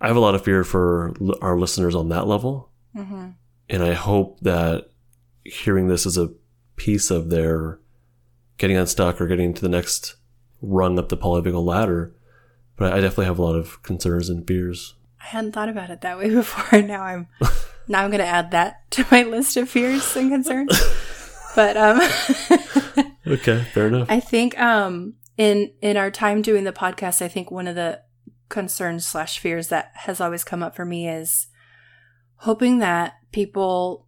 I 0.00 0.08
have 0.08 0.16
a 0.16 0.20
lot 0.20 0.34
of 0.34 0.42
fear 0.42 0.64
for 0.64 1.14
l- 1.20 1.36
our 1.40 1.56
listeners 1.58 1.94
on 1.94 2.08
that 2.08 2.26
level, 2.26 2.70
Mm-hmm. 2.96 3.30
and 3.70 3.82
I 3.82 3.92
hope 3.94 4.38
that 4.40 4.90
hearing 5.44 5.88
this 5.88 6.06
is 6.06 6.16
a 6.16 6.30
piece 6.76 7.10
of 7.10 7.30
their 7.30 7.78
getting 8.58 8.76
unstuck 8.76 9.20
or 9.20 9.26
getting 9.26 9.54
to 9.54 9.62
the 9.62 9.68
next 9.68 10.16
rung 10.60 10.98
up 10.98 11.08
the 11.08 11.16
polyvagal 11.16 11.64
ladder. 11.64 12.14
But 12.76 12.92
I 12.92 13.00
definitely 13.00 13.26
have 13.26 13.38
a 13.38 13.42
lot 13.42 13.56
of 13.56 13.82
concerns 13.82 14.28
and 14.28 14.46
fears. 14.46 14.94
I 15.20 15.26
hadn't 15.26 15.52
thought 15.52 15.68
about 15.68 15.90
it 15.90 16.00
that 16.00 16.18
way 16.18 16.30
before. 16.34 16.82
Now 16.82 17.02
I'm 17.02 17.28
now 17.88 18.02
I'm 18.02 18.10
going 18.10 18.20
to 18.20 18.26
add 18.26 18.50
that 18.52 18.90
to 18.92 19.06
my 19.10 19.22
list 19.22 19.56
of 19.56 19.68
fears 19.68 20.16
and 20.16 20.30
concerns. 20.30 20.80
but 21.54 21.76
um, 21.76 22.00
Okay, 23.26 23.64
fair 23.72 23.86
enough. 23.86 24.08
I 24.10 24.20
think 24.20 24.58
um, 24.60 25.14
in 25.36 25.72
in 25.80 25.96
our 25.96 26.10
time 26.10 26.42
doing 26.42 26.64
the 26.64 26.72
podcast, 26.72 27.22
I 27.22 27.28
think 27.28 27.50
one 27.50 27.66
of 27.66 27.74
the 27.74 28.02
concerns 28.48 29.06
slash 29.06 29.38
fears 29.38 29.68
that 29.68 29.92
has 29.94 30.20
always 30.20 30.44
come 30.44 30.62
up 30.62 30.76
for 30.76 30.84
me 30.84 31.08
is 31.08 31.46
hoping 32.36 32.80
that 32.80 33.14
people 33.32 34.06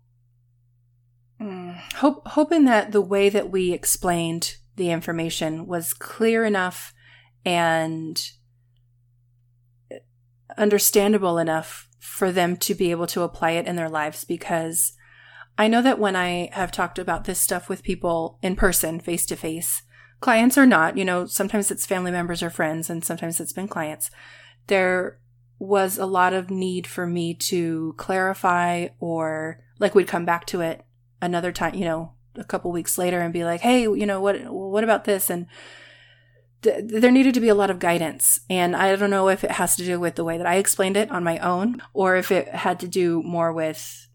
hope 1.97 2.27
hoping 2.29 2.65
that 2.65 2.93
the 2.93 3.01
way 3.01 3.29
that 3.29 3.51
we 3.51 3.73
explained 3.73 4.57
the 4.77 4.91
information 4.91 5.67
was 5.67 5.95
clear 5.95 6.45
enough 6.45 6.93
and 7.45 8.31
understandable 10.59 11.39
enough 11.39 11.89
for 11.99 12.33
them 12.33 12.57
to 12.57 12.75
be 12.75 12.91
able 12.91 13.07
to 13.07 13.23
apply 13.23 13.53
it 13.53 13.67
in 13.67 13.77
their 13.77 13.89
lives 13.89 14.25
because 14.25 14.93
I 15.59 15.69
know 15.69 15.83
that 15.83 15.99
when 15.99 16.17
I 16.17 16.51
have 16.53 16.71
talked 16.71 16.99
about 16.99 17.25
this 17.25 17.41
stuff 17.41 17.69
with 17.69 17.83
people 17.83 18.39
in 18.43 18.57
person, 18.57 19.01
face 19.01 19.25
to 19.27 19.37
face, 19.37 19.83
clients 20.21 20.59
or 20.59 20.67
not, 20.67 20.97
you 20.97 21.05
know, 21.05 21.27
sometimes 21.27 21.71
it's 21.71 21.87
family 21.87 22.11
members 22.11 22.43
or 22.43 22.51
friends, 22.51 22.91
and 22.91 23.05
sometimes 23.05 23.41
it's 23.41 23.53
been 23.53 23.69
clients, 23.69 24.11
there 24.67 25.19
was 25.59 25.97
a 25.97 26.07
lot 26.07 26.35
of 26.35 26.51
need 26.51 26.87
for 26.87 27.07
me 27.07 27.33
to 27.33 27.95
clarify 27.97 28.89
or 29.01 29.61
like 29.79 29.95
we'd 29.95 30.09
come 30.09 30.25
back 30.25 30.47
to 30.47 30.61
it 30.61 30.86
another 31.21 31.53
time, 31.53 31.75
you 31.75 31.85
know, 31.85 32.13
a 32.35 32.45
couple 32.45 32.71
weeks 32.73 32.99
later 32.99 33.21
and 33.21 33.33
be 33.33 33.45
like, 33.45 33.61
hey, 33.61 33.83
you 33.83 34.07
know, 34.07 34.21
what, 34.21 34.45
what 34.51 34.85
about 34.85 35.05
this? 35.05 35.31
And 35.31 35.47
th- 36.63 36.85
there 36.87 37.11
needed 37.11 37.35
to 37.35 37.41
be 37.41 37.49
a 37.49 37.55
lot 37.55 37.71
of 37.71 37.79
guidance. 37.79 38.41
And 38.51 38.77
I 38.77 38.95
don't 38.97 39.11
know 39.11 39.29
if 39.29 39.45
it 39.45 39.53
has 39.53 39.77
to 39.77 39.85
do 39.85 39.99
with 39.99 40.17
the 40.17 40.25
way 40.25 40.39
that 40.39 40.47
I 40.47 40.57
explained 40.57 40.97
it 40.97 41.11
on 41.11 41.25
my 41.25 41.39
own 41.39 41.83
or 41.93 42.17
if 42.17 42.31
it 42.31 42.49
had 42.49 42.81
to 42.81 42.89
do 42.89 43.23
more 43.23 43.53
with 43.53 44.09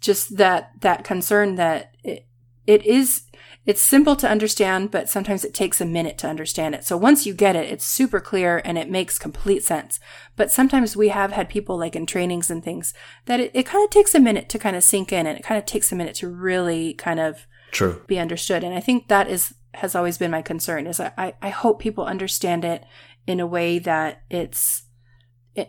just 0.00 0.36
that 0.36 0.70
that 0.82 1.04
concern 1.04 1.56
that 1.56 1.96
it, 2.04 2.26
it 2.66 2.84
is 2.84 3.22
it's 3.66 3.82
simple 3.82 4.16
to 4.16 4.28
understand 4.28 4.90
but 4.90 5.08
sometimes 5.08 5.44
it 5.44 5.52
takes 5.52 5.80
a 5.80 5.84
minute 5.84 6.16
to 6.18 6.28
understand 6.28 6.74
it. 6.74 6.84
So 6.84 6.96
once 6.96 7.26
you 7.26 7.34
get 7.34 7.56
it 7.56 7.70
it's 7.70 7.84
super 7.84 8.20
clear 8.20 8.62
and 8.64 8.78
it 8.78 8.90
makes 8.90 9.18
complete 9.18 9.64
sense. 9.64 10.00
But 10.36 10.50
sometimes 10.50 10.96
we 10.96 11.08
have 11.08 11.32
had 11.32 11.48
people 11.48 11.76
like 11.76 11.96
in 11.96 12.06
trainings 12.06 12.50
and 12.50 12.62
things 12.62 12.94
that 13.26 13.40
it, 13.40 13.50
it 13.54 13.66
kind 13.66 13.84
of 13.84 13.90
takes 13.90 14.14
a 14.14 14.20
minute 14.20 14.48
to 14.50 14.58
kind 14.58 14.76
of 14.76 14.84
sink 14.84 15.12
in 15.12 15.26
and 15.26 15.38
it 15.38 15.44
kind 15.44 15.58
of 15.58 15.66
takes 15.66 15.92
a 15.92 15.96
minute 15.96 16.14
to 16.16 16.28
really 16.28 16.94
kind 16.94 17.20
of 17.20 17.46
True. 17.72 18.02
be 18.06 18.18
understood. 18.18 18.64
And 18.64 18.74
i 18.74 18.80
think 18.80 19.08
that 19.08 19.28
is 19.28 19.54
has 19.74 19.94
always 19.94 20.16
been 20.16 20.30
my 20.30 20.40
concern 20.40 20.86
is 20.86 20.98
i 21.00 21.34
i 21.42 21.50
hope 21.50 21.80
people 21.80 22.06
understand 22.06 22.64
it 22.64 22.82
in 23.26 23.40
a 23.40 23.46
way 23.46 23.78
that 23.78 24.22
it's 24.30 24.84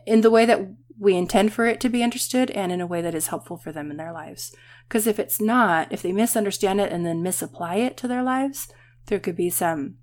in 0.05 0.21
the 0.21 0.31
way 0.31 0.45
that 0.45 0.61
we 0.99 1.15
intend 1.15 1.53
for 1.53 1.65
it 1.65 1.79
to 1.79 1.89
be 1.89 2.03
understood 2.03 2.49
and 2.51 2.71
in 2.71 2.81
a 2.81 2.87
way 2.87 3.01
that 3.01 3.15
is 3.15 3.27
helpful 3.27 3.57
for 3.57 3.71
them 3.71 3.91
in 3.91 3.97
their 3.97 4.11
lives 4.11 4.55
because 4.87 5.07
if 5.07 5.19
it's 5.19 5.39
not 5.39 5.91
if 5.91 6.01
they 6.01 6.11
misunderstand 6.11 6.81
it 6.81 6.91
and 6.91 7.05
then 7.05 7.21
misapply 7.21 7.75
it 7.75 7.95
to 7.97 8.07
their 8.07 8.23
lives 8.23 8.67
there 9.07 9.19
could 9.19 9.35
be 9.35 9.49
some 9.49 9.95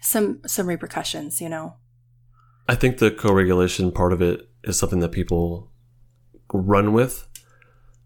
some 0.00 0.40
some 0.46 0.66
repercussions 0.66 1.40
you 1.40 1.48
know 1.48 1.74
I 2.68 2.74
think 2.74 2.98
the 2.98 3.10
co-regulation 3.10 3.90
part 3.92 4.12
of 4.12 4.20
it 4.20 4.48
is 4.62 4.78
something 4.78 5.00
that 5.00 5.12
people 5.12 5.70
run 6.52 6.92
with, 6.92 7.26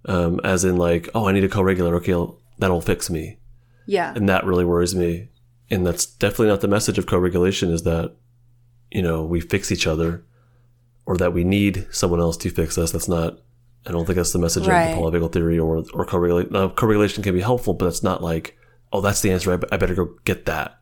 um, 0.06 0.40
as 0.44 0.64
in 0.64 0.76
like, 0.76 1.08
oh, 1.14 1.28
I 1.28 1.32
need 1.32 1.42
a 1.42 1.48
co-regulator. 1.48 1.96
Okay, 1.96 2.14
that'll 2.58 2.80
fix 2.80 3.10
me, 3.10 3.38
yeah 3.86 4.12
and 4.14 4.28
that 4.28 4.46
really 4.46 4.64
worries 4.64 4.94
me. 4.94 5.28
And 5.70 5.86
that's 5.86 6.06
definitely 6.06 6.48
not 6.48 6.60
the 6.60 6.68
message 6.68 6.98
of 6.98 7.06
co-regulation. 7.06 7.70
Is 7.70 7.82
that 7.82 8.14
you 8.90 9.02
know 9.02 9.24
we 9.24 9.40
fix 9.40 9.72
each 9.72 9.86
other, 9.86 10.24
or 11.06 11.16
that 11.16 11.32
we 11.32 11.44
need 11.44 11.86
someone 11.90 12.20
else 12.20 12.36
to 12.38 12.50
fix 12.50 12.78
us. 12.78 12.92
That's 12.92 13.08
not. 13.08 13.38
I 13.86 13.90
don't 13.90 14.06
think 14.06 14.16
that's 14.16 14.32
the 14.32 14.38
message 14.38 14.66
Right. 14.66 14.90
of 14.90 14.96
the 14.96 15.18
polyvagal 15.18 15.32
theory 15.32 15.58
or 15.58 15.84
or 15.92 16.04
co-regulation. 16.04 16.52
Now, 16.52 16.68
co-regulation 16.68 17.22
can 17.22 17.34
be 17.34 17.40
helpful, 17.40 17.74
but 17.74 17.86
it's 17.88 18.02
not 18.02 18.22
like, 18.22 18.56
oh, 18.92 19.00
that's 19.00 19.20
the 19.22 19.32
answer. 19.32 19.52
I, 19.52 19.76
better 19.76 19.94
go 19.94 20.14
get 20.24 20.46
that 20.46 20.78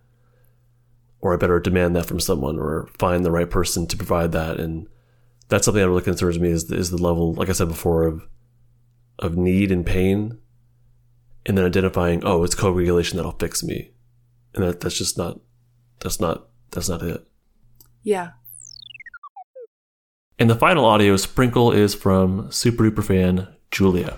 or 1.23 1.33
I 1.33 1.37
better 1.37 1.61
demand 1.61 1.95
that 1.97 2.07
from 2.07 2.21
someone 2.21 2.59
or 2.59 2.89
find 2.99 3.25
the 3.25 3.31
right 3.31 3.49
person 3.49 3.87
to 3.87 3.97
provide 3.97 4.33
that. 4.33 4.59
And 4.59 4.87
that's 5.49 5.65
something 5.65 5.81
that 5.83 5.89
really 5.89 6.03
concerns 6.03 6.39
me 6.39 6.51
is, 6.51 6.71
is 6.71 6.91
the 6.91 6.97
level, 7.03 7.35
like 7.35 7.49
I 7.49 7.53
said 7.53 7.69
before, 7.69 8.05
of 8.05 8.27
of 9.19 9.37
need 9.37 9.71
and 9.71 9.85
pain, 9.85 10.39
and 11.45 11.57
then 11.59 11.65
identifying, 11.67 12.23
oh, 12.25 12.43
it's 12.43 12.55
co-regulation 12.55 13.17
that'll 13.17 13.33
fix 13.33 13.63
me, 13.63 13.91
and 14.55 14.65
that 14.65 14.81
that's 14.81 14.97
just 14.97 15.19
not 15.19 15.41
that's 16.01 16.21
not 16.21 16.49
that's 16.71 16.89
not 16.89 17.03
it. 17.03 17.27
yeah 18.03 18.31
And 20.41 20.49
the 20.49 20.57
final 20.57 20.87
audio 20.87 21.19
sprinkle 21.19 21.71
is 21.71 21.95
from 21.95 22.51
super 22.51 22.85
duper 22.85 23.05
fan 23.05 23.47
Julia. 23.71 24.17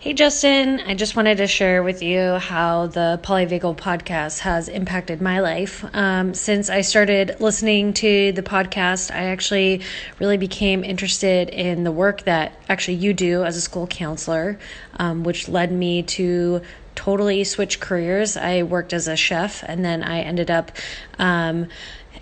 Hey, 0.00 0.12
Justin. 0.12 0.80
I 0.80 0.94
just 0.94 1.14
wanted 1.14 1.38
to 1.38 1.46
share 1.46 1.84
with 1.84 2.02
you 2.02 2.34
how 2.38 2.88
the 2.88 3.20
Polyvagal 3.22 3.76
podcast 3.76 4.40
has 4.40 4.68
impacted 4.68 5.22
my 5.22 5.38
life. 5.38 5.84
Um, 5.92 6.34
since 6.34 6.68
I 6.70 6.80
started 6.80 7.36
listening 7.38 7.92
to 7.94 8.32
the 8.32 8.42
podcast, 8.42 9.12
I 9.12 9.26
actually 9.26 9.82
really 10.18 10.38
became 10.38 10.82
interested 10.82 11.50
in 11.50 11.84
the 11.84 11.92
work 11.92 12.24
that 12.24 12.60
actually 12.68 12.94
you 12.94 13.14
do 13.14 13.44
as 13.44 13.56
a 13.56 13.60
school 13.60 13.86
counselor, 13.86 14.58
um, 14.98 15.22
which 15.22 15.48
led 15.48 15.70
me 15.70 16.02
to 16.02 16.62
totally 16.96 17.44
switch 17.44 17.78
careers. 17.78 18.36
I 18.36 18.64
worked 18.64 18.92
as 18.92 19.06
a 19.06 19.14
chef 19.14 19.62
and 19.62 19.84
then 19.84 20.02
I 20.02 20.18
ended 20.20 20.50
up. 20.50 20.72
Um, 21.20 21.68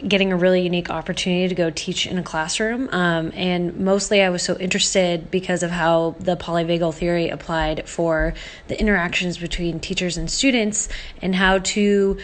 getting 0.06 0.32
a 0.32 0.36
really 0.36 0.62
unique 0.62 0.90
opportunity 0.90 1.48
to 1.48 1.54
go 1.54 1.70
teach 1.70 2.06
in 2.06 2.18
a 2.18 2.22
classroom. 2.22 2.88
Um, 2.92 3.32
and 3.34 3.78
mostly 3.78 4.22
I 4.22 4.30
was 4.30 4.42
so 4.42 4.56
interested 4.58 5.30
because 5.30 5.62
of 5.62 5.70
how 5.70 6.16
the 6.20 6.36
polyvagal 6.36 6.94
theory 6.94 7.28
applied 7.28 7.88
for 7.88 8.34
the 8.68 8.78
interactions 8.78 9.38
between 9.38 9.80
teachers 9.80 10.16
and 10.16 10.30
students 10.30 10.88
and 11.22 11.34
how 11.34 11.58
to 11.58 12.18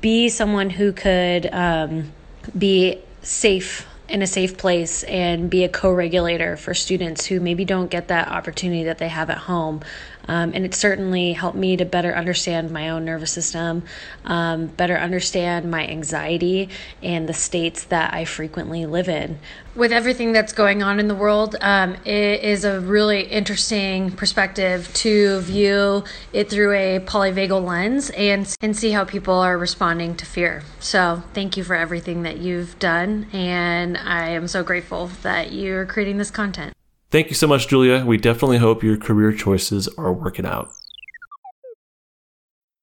be 0.00 0.28
someone 0.28 0.70
who 0.70 0.92
could 0.92 1.46
um, 1.52 2.12
be 2.56 3.00
safe 3.22 3.86
in 4.08 4.22
a 4.22 4.26
safe 4.26 4.56
place 4.56 5.02
and 5.04 5.48
be 5.48 5.64
a 5.64 5.68
co 5.68 5.92
regulator 5.92 6.56
for 6.56 6.74
students 6.74 7.26
who 7.26 7.40
maybe 7.40 7.64
don't 7.64 7.90
get 7.90 8.08
that 8.08 8.28
opportunity 8.28 8.84
that 8.84 8.98
they 8.98 9.08
have 9.08 9.30
at 9.30 9.38
home. 9.38 9.80
Um, 10.26 10.52
and 10.54 10.64
it 10.64 10.74
certainly 10.74 11.32
helped 11.32 11.56
me 11.56 11.76
to 11.76 11.84
better 11.84 12.14
understand 12.14 12.70
my 12.70 12.88
own 12.90 13.04
nervous 13.04 13.32
system, 13.32 13.84
um, 14.24 14.66
better 14.66 14.96
understand 14.96 15.70
my 15.70 15.86
anxiety 15.86 16.70
and 17.02 17.28
the 17.28 17.34
states 17.34 17.84
that 17.84 18.14
I 18.14 18.24
frequently 18.24 18.86
live 18.86 19.08
in. 19.08 19.38
With 19.74 19.90
everything 19.90 20.32
that's 20.32 20.52
going 20.52 20.82
on 20.84 21.00
in 21.00 21.08
the 21.08 21.14
world, 21.16 21.56
um, 21.60 21.96
it 22.04 22.42
is 22.44 22.64
a 22.64 22.80
really 22.80 23.22
interesting 23.22 24.12
perspective 24.12 24.92
to 24.94 25.40
view 25.40 26.04
it 26.32 26.48
through 26.48 26.72
a 26.74 27.00
polyvagal 27.00 27.64
lens 27.64 28.10
and, 28.10 28.54
and 28.60 28.76
see 28.76 28.92
how 28.92 29.04
people 29.04 29.34
are 29.34 29.58
responding 29.58 30.14
to 30.16 30.26
fear. 30.26 30.62
So, 30.78 31.22
thank 31.34 31.56
you 31.56 31.64
for 31.64 31.74
everything 31.74 32.22
that 32.22 32.38
you've 32.38 32.78
done, 32.78 33.26
and 33.32 33.98
I 33.98 34.28
am 34.28 34.46
so 34.46 34.62
grateful 34.62 35.08
that 35.22 35.52
you're 35.52 35.86
creating 35.86 36.18
this 36.18 36.30
content. 36.30 36.72
Thank 37.14 37.28
you 37.28 37.36
so 37.36 37.46
much, 37.46 37.68
Julia. 37.68 38.04
We 38.04 38.16
definitely 38.16 38.58
hope 38.58 38.82
your 38.82 38.96
career 38.96 39.32
choices 39.32 39.86
are 39.86 40.12
working 40.12 40.44
out. 40.44 40.72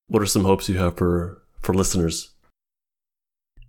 What 0.08 0.24
are 0.24 0.26
some 0.26 0.46
hopes 0.46 0.70
you 0.70 0.78
have 0.78 0.96
for 0.96 1.44
for 1.60 1.74
listeners? 1.74 2.30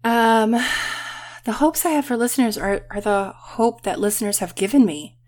Um, 0.05 0.53
the 0.53 1.55
hopes 1.55 1.85
I 1.85 1.90
have 1.90 2.05
for 2.05 2.16
listeners 2.16 2.57
are 2.57 2.87
are 2.92 3.01
the 3.01 3.35
hope 3.37 3.83
that 3.83 3.98
listeners 3.98 4.38
have 4.38 4.55
given 4.55 4.87
me. 4.87 5.18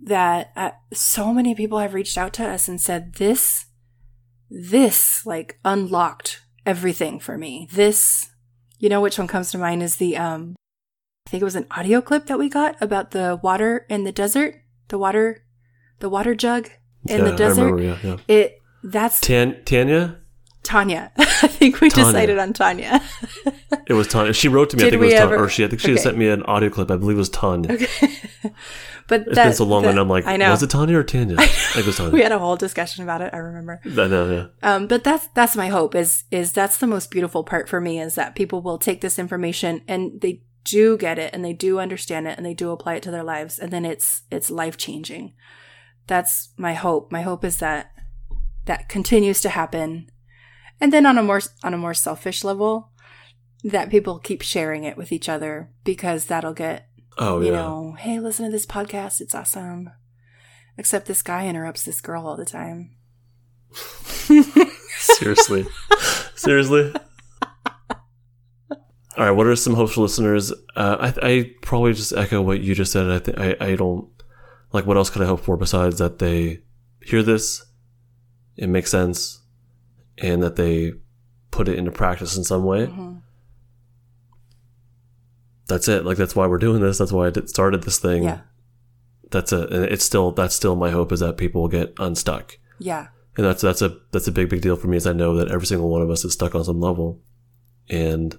That 0.00 0.50
uh, 0.56 0.70
so 0.92 1.32
many 1.32 1.54
people 1.54 1.78
have 1.78 1.94
reached 1.94 2.18
out 2.18 2.32
to 2.32 2.44
us 2.44 2.66
and 2.66 2.80
said 2.80 3.14
this, 3.14 3.66
this 4.50 5.24
like 5.24 5.60
unlocked 5.64 6.40
everything 6.66 7.20
for 7.20 7.38
me. 7.38 7.68
This, 7.70 8.28
you 8.80 8.88
know, 8.88 9.00
which 9.00 9.20
one 9.20 9.28
comes 9.28 9.52
to 9.52 9.58
mind 9.58 9.84
is 9.84 9.98
the 9.98 10.16
um, 10.16 10.56
I 11.28 11.30
think 11.30 11.42
it 11.42 11.44
was 11.44 11.54
an 11.54 11.68
audio 11.70 12.00
clip 12.00 12.26
that 12.26 12.40
we 12.40 12.48
got 12.48 12.74
about 12.80 13.12
the 13.12 13.38
water 13.40 13.86
in 13.88 14.02
the 14.02 14.10
desert 14.10 14.62
the 14.88 14.98
water, 14.98 15.44
the 16.00 16.08
water 16.08 16.34
jug 16.34 16.70
in 17.06 17.18
Yeah, 17.18 17.30
the 17.30 17.36
desert. 17.36 17.72
remember, 17.72 17.82
yeah, 17.82 17.98
yeah. 18.02 18.16
It 18.34 18.62
that's 18.82 19.20
Tan- 19.20 19.62
Tanya? 19.64 20.18
Tanya. 20.62 21.12
I 21.18 21.46
think 21.48 21.80
we 21.80 21.90
Tanya. 21.90 22.06
decided 22.12 22.38
on 22.38 22.52
Tanya. 22.52 23.02
It 23.86 23.92
was 23.92 24.08
Tanya. 24.08 24.32
She 24.32 24.48
wrote 24.48 24.70
to 24.70 24.78
me. 24.78 24.84
I 24.84 24.90
think 24.90 25.02
it 25.02 25.04
was 25.04 25.12
Tanya, 25.12 25.36
or 25.36 25.48
she. 25.50 25.62
I 25.62 25.68
think 25.68 25.80
she 25.80 25.92
okay. 25.92 26.00
sent 26.00 26.16
me 26.16 26.28
an 26.28 26.42
audio 26.44 26.70
clip. 26.70 26.90
I 26.90 26.96
believe 26.96 27.16
it 27.16 27.18
was 27.18 27.28
Tanya. 27.28 27.70
Okay. 27.74 28.14
but 29.08 29.20
It's 29.26 29.34
that, 29.34 29.44
been 29.44 29.52
so 29.52 29.64
long, 29.66 29.82
that- 29.82 29.90
and 29.90 29.98
I'm 29.98 30.08
like, 30.08 30.24
I 30.26 30.38
know. 30.38 30.50
was 30.50 30.62
it 30.62 30.70
Tanya 30.70 30.96
or 30.98 31.04
Tanya? 31.04 31.36
I 31.38 31.46
think 31.46 31.84
it 31.84 31.86
was 31.86 31.96
Tanya. 31.98 32.12
we 32.12 32.22
had 32.22 32.32
a 32.32 32.38
whole 32.38 32.56
discussion 32.56 33.04
about 33.04 33.20
it. 33.20 33.34
I 33.34 33.38
remember. 33.38 33.80
I 33.84 33.88
know, 34.06 34.30
yeah. 34.32 34.46
Um, 34.74 34.86
but 34.86 35.04
that's 35.04 35.26
that's 35.34 35.54
my 35.56 35.68
hope. 35.68 35.94
Is 35.94 36.24
is 36.30 36.52
that's 36.52 36.78
the 36.78 36.86
most 36.86 37.10
beautiful 37.10 37.44
part 37.44 37.68
for 37.68 37.78
me 37.80 38.00
is 38.00 38.14
that 38.14 38.34
people 38.34 38.62
will 38.62 38.78
take 38.78 39.02
this 39.02 39.18
information 39.18 39.82
and 39.86 40.18
they 40.22 40.40
do 40.64 40.96
get 40.96 41.18
it 41.18 41.32
and 41.32 41.44
they 41.44 41.52
do 41.52 41.78
understand 41.78 42.26
it 42.26 42.36
and 42.36 42.44
they 42.44 42.54
do 42.54 42.70
apply 42.70 42.94
it 42.94 43.02
to 43.04 43.10
their 43.10 43.22
lives 43.22 43.58
and 43.58 43.70
then 43.70 43.84
it's 43.84 44.22
it's 44.30 44.50
life 44.50 44.76
changing. 44.76 45.34
That's 46.06 46.50
my 46.56 46.74
hope. 46.74 47.12
My 47.12 47.22
hope 47.22 47.44
is 47.44 47.58
that 47.58 47.92
that 48.66 48.88
continues 48.88 49.40
to 49.42 49.50
happen, 49.50 50.10
and 50.80 50.92
then 50.92 51.06
on 51.06 51.18
a 51.18 51.22
more 51.22 51.40
on 51.62 51.74
a 51.74 51.78
more 51.78 51.94
selfish 51.94 52.42
level, 52.44 52.90
that 53.62 53.90
people 53.90 54.18
keep 54.18 54.42
sharing 54.42 54.84
it 54.84 54.96
with 54.96 55.12
each 55.12 55.28
other 55.28 55.70
because 55.84 56.26
that'll 56.26 56.54
get 56.54 56.88
Oh 57.16 57.40
you 57.40 57.46
yeah. 57.52 57.52
know, 57.56 57.96
hey, 57.98 58.18
listen 58.18 58.44
to 58.46 58.50
this 58.50 58.66
podcast. 58.66 59.20
It's 59.20 59.34
awesome. 59.34 59.90
Except 60.76 61.06
this 61.06 61.22
guy 61.22 61.46
interrupts 61.46 61.84
this 61.84 62.00
girl 62.00 62.26
all 62.26 62.36
the 62.36 62.44
time. 62.44 62.96
Seriously. 64.98 65.66
Seriously. 66.34 66.92
All 69.16 69.24
right. 69.24 69.30
What 69.30 69.46
are 69.46 69.54
some 69.56 69.74
hopes 69.74 69.94
for 69.94 70.00
listeners? 70.02 70.52
Uh, 70.74 71.12
I, 71.22 71.26
I 71.28 71.50
probably 71.62 71.92
just 71.92 72.12
echo 72.12 72.42
what 72.42 72.60
you 72.60 72.74
just 72.74 72.92
said. 72.92 73.08
I 73.10 73.18
think 73.20 73.38
I, 73.38 73.56
I 73.60 73.76
don't 73.76 74.08
like. 74.72 74.86
What 74.86 74.96
else 74.96 75.10
could 75.10 75.22
I 75.22 75.26
hope 75.26 75.40
for 75.44 75.56
besides 75.56 75.98
that 75.98 76.18
they 76.18 76.60
hear 77.00 77.22
this, 77.22 77.64
it 78.56 78.68
makes 78.68 78.90
sense, 78.90 79.40
and 80.18 80.42
that 80.42 80.56
they 80.56 80.94
put 81.50 81.68
it 81.68 81.78
into 81.78 81.92
practice 81.92 82.36
in 82.36 82.42
some 82.44 82.64
way. 82.64 82.86
Mhm. 82.86 83.20
That's 85.66 85.86
it. 85.88 86.04
Like 86.04 86.16
that's 86.16 86.34
why 86.36 86.46
we're 86.46 86.58
doing 86.58 86.82
this. 86.82 86.98
That's 86.98 87.12
why 87.12 87.28
I 87.28 87.30
did, 87.30 87.48
started 87.48 87.84
this 87.84 87.98
thing. 87.98 88.24
Yeah. 88.24 88.40
That's 89.30 89.52
a. 89.52 89.62
And 89.68 89.84
it's 89.84 90.04
still 90.04 90.32
that's 90.32 90.54
still 90.54 90.76
my 90.76 90.90
hope 90.90 91.12
is 91.12 91.20
that 91.20 91.36
people 91.36 91.62
will 91.62 91.68
get 91.68 91.94
unstuck. 91.98 92.58
Yeah. 92.78 93.08
And 93.36 93.46
that's 93.46 93.62
that's 93.62 93.80
a 93.82 93.96
that's 94.12 94.26
a 94.28 94.32
big 94.32 94.48
big 94.48 94.60
deal 94.60 94.76
for 94.76 94.88
me 94.88 94.96
is 94.96 95.06
I 95.06 95.12
know 95.12 95.36
that 95.36 95.50
every 95.50 95.66
single 95.66 95.88
one 95.88 96.02
of 96.02 96.10
us 96.10 96.24
is 96.24 96.32
stuck 96.34 96.54
on 96.54 96.64
some 96.64 96.80
level, 96.80 97.20
and 97.88 98.36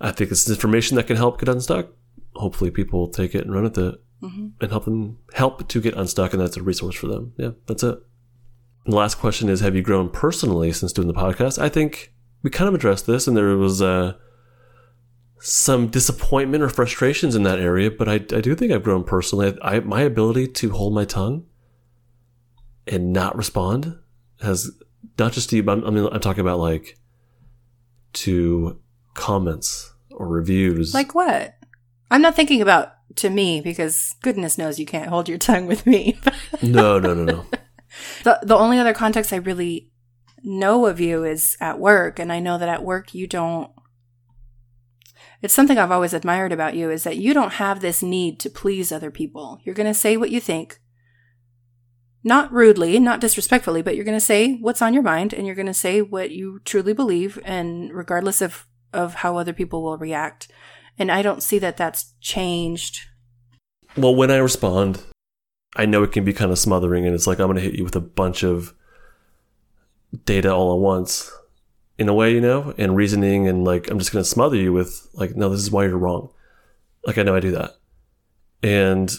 I 0.00 0.10
think 0.10 0.30
it's 0.30 0.48
information 0.48 0.96
that 0.96 1.06
can 1.06 1.16
help 1.16 1.38
get 1.38 1.48
unstuck. 1.48 1.88
Hopefully, 2.34 2.70
people 2.70 3.00
will 3.00 3.08
take 3.08 3.34
it 3.34 3.44
and 3.44 3.54
run 3.54 3.64
with 3.64 3.78
it 3.78 4.00
hmm 4.20 4.48
and 4.60 4.70
help 4.70 4.84
them 4.84 5.18
help 5.34 5.68
to 5.68 5.80
get 5.80 5.94
unstuck, 5.94 6.32
and 6.32 6.40
that's 6.40 6.56
a 6.56 6.62
resource 6.62 6.96
for 6.96 7.06
them. 7.06 7.32
Yeah, 7.36 7.50
that's 7.66 7.82
it. 7.82 7.98
And 8.84 8.92
the 8.92 8.96
last 8.96 9.16
question 9.16 9.48
is: 9.48 9.60
Have 9.60 9.76
you 9.76 9.82
grown 9.82 10.08
personally 10.10 10.72
since 10.72 10.92
doing 10.92 11.08
the 11.08 11.14
podcast? 11.14 11.60
I 11.60 11.68
think 11.68 12.12
we 12.42 12.50
kind 12.50 12.68
of 12.68 12.74
addressed 12.74 13.06
this, 13.06 13.26
and 13.26 13.36
there 13.36 13.56
was 13.56 13.80
uh, 13.80 14.14
some 15.40 15.88
disappointment 15.88 16.62
or 16.62 16.68
frustrations 16.68 17.34
in 17.34 17.42
that 17.42 17.58
area, 17.58 17.90
but 17.90 18.08
I, 18.08 18.14
I 18.14 18.40
do 18.40 18.54
think 18.54 18.72
I've 18.72 18.82
grown 18.82 19.04
personally. 19.04 19.56
I, 19.62 19.80
my 19.80 20.00
ability 20.00 20.48
to 20.48 20.70
hold 20.70 20.94
my 20.94 21.04
tongue 21.04 21.46
and 22.86 23.12
not 23.12 23.36
respond 23.36 23.98
has 24.40 24.70
not 25.18 25.32
just 25.32 25.50
to 25.50 25.56
you, 25.56 25.62
but 25.62 25.78
I'm, 25.78 25.84
I 25.86 25.90
mean, 25.90 26.08
I'm 26.10 26.20
talking 26.20 26.40
about 26.40 26.60
like 26.60 26.98
to 28.14 28.80
comments 29.14 29.94
or 30.10 30.28
reviews. 30.28 30.94
Like 30.94 31.14
what? 31.14 31.54
I'm 32.10 32.22
not 32.22 32.36
thinking 32.36 32.60
about 32.60 32.92
to 33.16 33.30
me 33.30 33.60
because 33.60 34.14
goodness 34.22 34.58
knows 34.58 34.78
you 34.78 34.86
can't 34.86 35.08
hold 35.08 35.28
your 35.28 35.38
tongue 35.38 35.66
with 35.66 35.86
me. 35.86 36.18
no, 36.62 36.98
no, 36.98 37.14
no, 37.14 37.24
no. 37.24 37.46
the 38.24 38.38
the 38.42 38.56
only 38.56 38.78
other 38.78 38.94
context 38.94 39.32
I 39.32 39.36
really 39.36 39.90
know 40.42 40.86
of 40.86 41.00
you 41.00 41.24
is 41.24 41.56
at 41.60 41.78
work, 41.78 42.18
and 42.18 42.32
I 42.32 42.40
know 42.40 42.58
that 42.58 42.68
at 42.68 42.84
work 42.84 43.14
you 43.14 43.26
don't. 43.26 43.70
It's 45.42 45.54
something 45.54 45.76
I've 45.76 45.90
always 45.90 46.14
admired 46.14 46.52
about 46.52 46.74
you 46.74 46.90
is 46.90 47.04
that 47.04 47.18
you 47.18 47.34
don't 47.34 47.54
have 47.54 47.80
this 47.80 48.02
need 48.02 48.40
to 48.40 48.50
please 48.50 48.90
other 48.90 49.10
people. 49.10 49.60
You're 49.62 49.74
going 49.74 49.92
to 49.92 49.98
say 49.98 50.16
what 50.16 50.30
you 50.30 50.40
think. 50.40 50.80
Not 52.22 52.50
rudely, 52.50 52.98
not 52.98 53.20
disrespectfully, 53.20 53.82
but 53.82 53.94
you're 53.94 54.06
going 54.06 54.16
to 54.16 54.24
say 54.24 54.54
what's 54.54 54.80
on 54.80 54.94
your 54.94 55.02
mind 55.02 55.34
and 55.34 55.46
you're 55.46 55.54
going 55.54 55.66
to 55.66 55.74
say 55.74 56.00
what 56.00 56.30
you 56.30 56.60
truly 56.64 56.94
believe 56.94 57.38
and 57.44 57.92
regardless 57.92 58.40
of 58.40 58.66
of 58.94 59.14
how 59.16 59.36
other 59.36 59.52
people 59.52 59.82
will 59.82 59.98
react. 59.98 60.48
And 60.98 61.10
I 61.10 61.22
don't 61.22 61.42
see 61.42 61.58
that 61.58 61.76
that's 61.76 62.14
changed. 62.20 63.00
Well, 63.96 64.14
when 64.14 64.30
I 64.30 64.36
respond, 64.36 65.02
I 65.76 65.86
know 65.86 66.02
it 66.02 66.12
can 66.12 66.24
be 66.24 66.32
kind 66.32 66.50
of 66.50 66.58
smothering, 66.58 67.04
and 67.04 67.14
it's 67.14 67.26
like 67.26 67.38
I'm 67.38 67.46
going 67.46 67.56
to 67.56 67.62
hit 67.62 67.74
you 67.74 67.84
with 67.84 67.96
a 67.96 68.00
bunch 68.00 68.44
of 68.44 68.74
data 70.24 70.52
all 70.54 70.72
at 70.74 70.80
once, 70.80 71.32
in 71.98 72.08
a 72.08 72.14
way, 72.14 72.32
you 72.32 72.40
know, 72.40 72.74
and 72.78 72.96
reasoning, 72.96 73.48
and 73.48 73.64
like 73.64 73.90
I'm 73.90 73.98
just 73.98 74.12
going 74.12 74.22
to 74.24 74.28
smother 74.28 74.56
you 74.56 74.72
with 74.72 75.08
like, 75.14 75.34
no, 75.36 75.48
this 75.48 75.60
is 75.60 75.70
why 75.70 75.84
you're 75.84 75.98
wrong. 75.98 76.30
Like 77.04 77.18
I 77.18 77.22
know 77.22 77.34
I 77.34 77.40
do 77.40 77.50
that, 77.52 77.72
and 78.62 79.12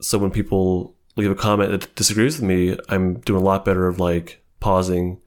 so 0.00 0.18
when 0.18 0.30
people 0.30 0.94
leave 1.16 1.30
a 1.30 1.34
comment 1.34 1.70
that 1.70 1.94
disagrees 1.94 2.38
with 2.40 2.48
me, 2.48 2.76
I'm 2.88 3.20
doing 3.20 3.40
a 3.40 3.44
lot 3.44 3.64
better 3.64 3.86
of 3.86 3.98
like 3.98 4.44
pausing 4.60 5.20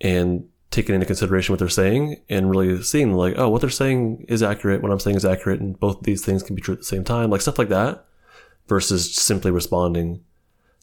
and 0.00 0.47
taking 0.70 0.94
into 0.94 1.06
consideration 1.06 1.52
what 1.52 1.58
they're 1.58 1.68
saying 1.68 2.20
and 2.28 2.50
really 2.50 2.82
seeing 2.82 3.14
like, 3.14 3.34
oh, 3.38 3.48
what 3.48 3.60
they're 3.60 3.70
saying 3.70 4.26
is 4.28 4.42
accurate, 4.42 4.82
what 4.82 4.92
I'm 4.92 5.00
saying 5.00 5.16
is 5.16 5.24
accurate, 5.24 5.60
and 5.60 5.78
both 5.78 6.02
these 6.02 6.24
things 6.24 6.42
can 6.42 6.54
be 6.54 6.62
true 6.62 6.74
at 6.74 6.80
the 6.80 6.84
same 6.84 7.04
time, 7.04 7.30
like 7.30 7.40
stuff 7.40 7.58
like 7.58 7.70
that, 7.70 8.04
versus 8.66 9.14
simply 9.14 9.50
responding 9.50 10.22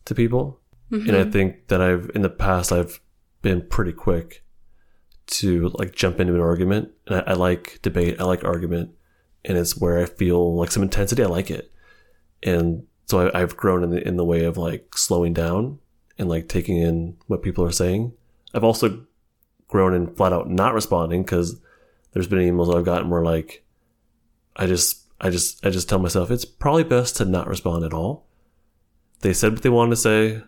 to 0.05 0.15
people. 0.15 0.59
And 0.91 1.11
I 1.11 1.21
mm-hmm. 1.21 1.31
think 1.31 1.67
that 1.67 1.81
I've 1.81 2.11
in 2.13 2.21
the 2.21 2.29
past 2.29 2.71
I've 2.71 2.99
been 3.41 3.67
pretty 3.67 3.91
quick 3.91 4.43
to 5.27 5.69
like 5.73 5.95
jump 5.95 6.19
into 6.19 6.35
an 6.35 6.41
argument, 6.41 6.91
and 7.07 7.17
I, 7.17 7.31
I 7.31 7.33
like 7.33 7.79
debate, 7.81 8.19
I 8.19 8.23
like 8.23 8.43
argument, 8.43 8.91
and 9.43 9.57
it's 9.57 9.77
where 9.77 9.99
I 9.99 10.05
feel 10.05 10.55
like 10.55 10.71
some 10.71 10.83
intensity. 10.83 11.23
I 11.23 11.27
like 11.27 11.49
it, 11.49 11.71
and 12.43 12.85
so 13.07 13.27
I, 13.27 13.41
I've 13.41 13.57
grown 13.57 13.83
in 13.83 13.89
the 13.89 14.07
in 14.07 14.17
the 14.17 14.25
way 14.25 14.45
of 14.45 14.57
like 14.57 14.95
slowing 14.95 15.33
down 15.33 15.79
and 16.17 16.29
like 16.29 16.47
taking 16.47 16.77
in 16.77 17.17
what 17.27 17.41
people 17.41 17.63
are 17.65 17.71
saying. 17.71 18.13
I've 18.53 18.63
also 18.63 19.05
grown 19.67 19.93
in 19.93 20.13
flat 20.15 20.33
out 20.33 20.49
not 20.49 20.73
responding 20.73 21.23
because 21.23 21.59
there's 22.13 22.27
been 22.27 22.39
emails 22.39 22.73
I've 22.75 22.85
gotten 22.85 23.09
where 23.09 23.23
like 23.23 23.63
I 24.55 24.67
just 24.67 25.01
I 25.19 25.29
just 25.29 25.65
I 25.65 25.69
just 25.69 25.89
tell 25.89 25.99
myself 25.99 26.31
it's 26.31 26.45
probably 26.45 26.83
best 26.83 27.17
to 27.17 27.25
not 27.25 27.47
respond 27.47 27.83
at 27.83 27.93
all. 27.93 28.25
They 29.21 29.33
said 29.33 29.53
what 29.53 29.63
they 29.63 29.69
wanted 29.69 29.91
to 29.91 29.95
say. 29.97 30.41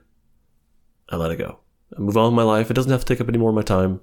I 1.09 1.15
let 1.15 1.31
it 1.31 1.37
go. 1.37 1.59
I 1.97 2.01
move 2.01 2.17
on 2.17 2.25
with 2.31 2.35
my 2.35 2.43
life. 2.43 2.69
It 2.69 2.73
doesn't 2.73 2.91
have 2.91 3.05
to 3.05 3.05
take 3.05 3.21
up 3.21 3.29
any 3.29 3.37
more 3.37 3.49
of 3.49 3.55
my 3.55 3.61
time. 3.61 4.01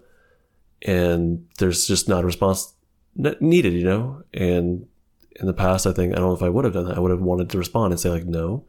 And 0.83 1.47
there's 1.59 1.87
just 1.87 2.09
not 2.09 2.23
a 2.25 2.27
response 2.27 2.73
needed, 3.15 3.73
you 3.75 3.85
know? 3.85 4.23
And 4.33 4.87
in 5.37 5.47
the 5.47 5.53
past, 5.53 5.87
I 5.87 5.93
think, 5.93 6.13
I 6.13 6.17
don't 6.17 6.29
know 6.29 6.35
if 6.35 6.43
I 6.43 6.49
would 6.49 6.65
have 6.65 6.75
done 6.75 6.87
that. 6.87 6.97
I 6.97 7.01
would 7.01 7.11
have 7.11 7.21
wanted 7.21 7.51
to 7.51 7.59
respond 7.59 7.93
and 7.93 8.01
say 8.01 8.09
like, 8.11 8.25
no. 8.25 8.65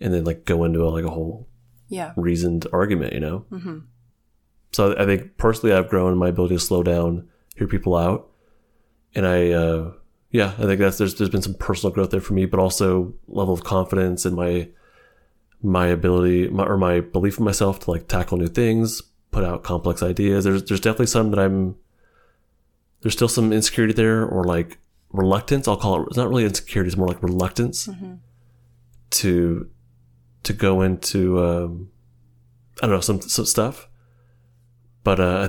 And 0.00 0.14
then 0.14 0.24
like 0.24 0.44
go 0.44 0.64
into 0.64 0.84
a, 0.84 0.88
like 0.90 1.04
a 1.04 1.10
whole 1.10 1.48
Yeah. 1.88 2.12
reasoned 2.16 2.66
argument, 2.72 3.12
you 3.12 3.20
know? 3.20 3.38
hmm 3.50 3.78
So 4.72 4.96
I 4.96 5.04
think 5.04 5.36
personally, 5.36 5.74
I've 5.74 5.88
grown 5.88 6.12
in 6.12 6.18
my 6.18 6.28
ability 6.28 6.56
to 6.56 6.60
slow 6.60 6.82
down, 6.82 7.28
hear 7.56 7.66
people 7.66 7.94
out, 7.94 8.30
and 9.14 9.26
I, 9.26 9.50
uh, 9.50 9.92
yeah, 10.30 10.54
I 10.58 10.62
think 10.62 10.80
that's 10.80 10.98
there's 10.98 11.14
there's 11.16 11.30
been 11.30 11.42
some 11.42 11.54
personal 11.54 11.92
growth 11.92 12.10
there 12.10 12.20
for 12.20 12.32
me, 12.32 12.46
but 12.46 12.58
also 12.58 13.14
level 13.28 13.52
of 13.52 13.64
confidence 13.64 14.24
and 14.24 14.34
my 14.34 14.68
my 15.62 15.86
ability 15.86 16.48
my, 16.48 16.64
or 16.64 16.76
my 16.76 17.00
belief 17.00 17.38
in 17.38 17.44
myself 17.44 17.80
to 17.80 17.90
like 17.90 18.08
tackle 18.08 18.38
new 18.38 18.48
things, 18.48 19.02
put 19.30 19.44
out 19.44 19.62
complex 19.62 20.02
ideas. 20.02 20.44
There's 20.44 20.64
there's 20.64 20.80
definitely 20.80 21.06
some 21.06 21.30
that 21.30 21.38
I'm 21.38 21.76
there's 23.02 23.12
still 23.14 23.28
some 23.28 23.52
insecurity 23.52 23.92
there 23.92 24.24
or 24.24 24.44
like 24.44 24.78
reluctance. 25.10 25.68
I'll 25.68 25.76
call 25.76 26.00
it. 26.02 26.06
It's 26.08 26.16
not 26.16 26.28
really 26.28 26.44
insecurity. 26.44 26.88
It's 26.88 26.96
more 26.96 27.08
like 27.08 27.22
reluctance 27.22 27.88
to 29.10 29.68
to 30.44 30.52
go 30.54 30.80
into 30.80 31.44
um, 31.44 31.90
I 32.82 32.86
don't 32.86 32.96
know 32.96 33.00
some 33.00 33.20
some 33.20 33.44
stuff 33.44 33.88
but 35.04 35.20
uh, 35.20 35.48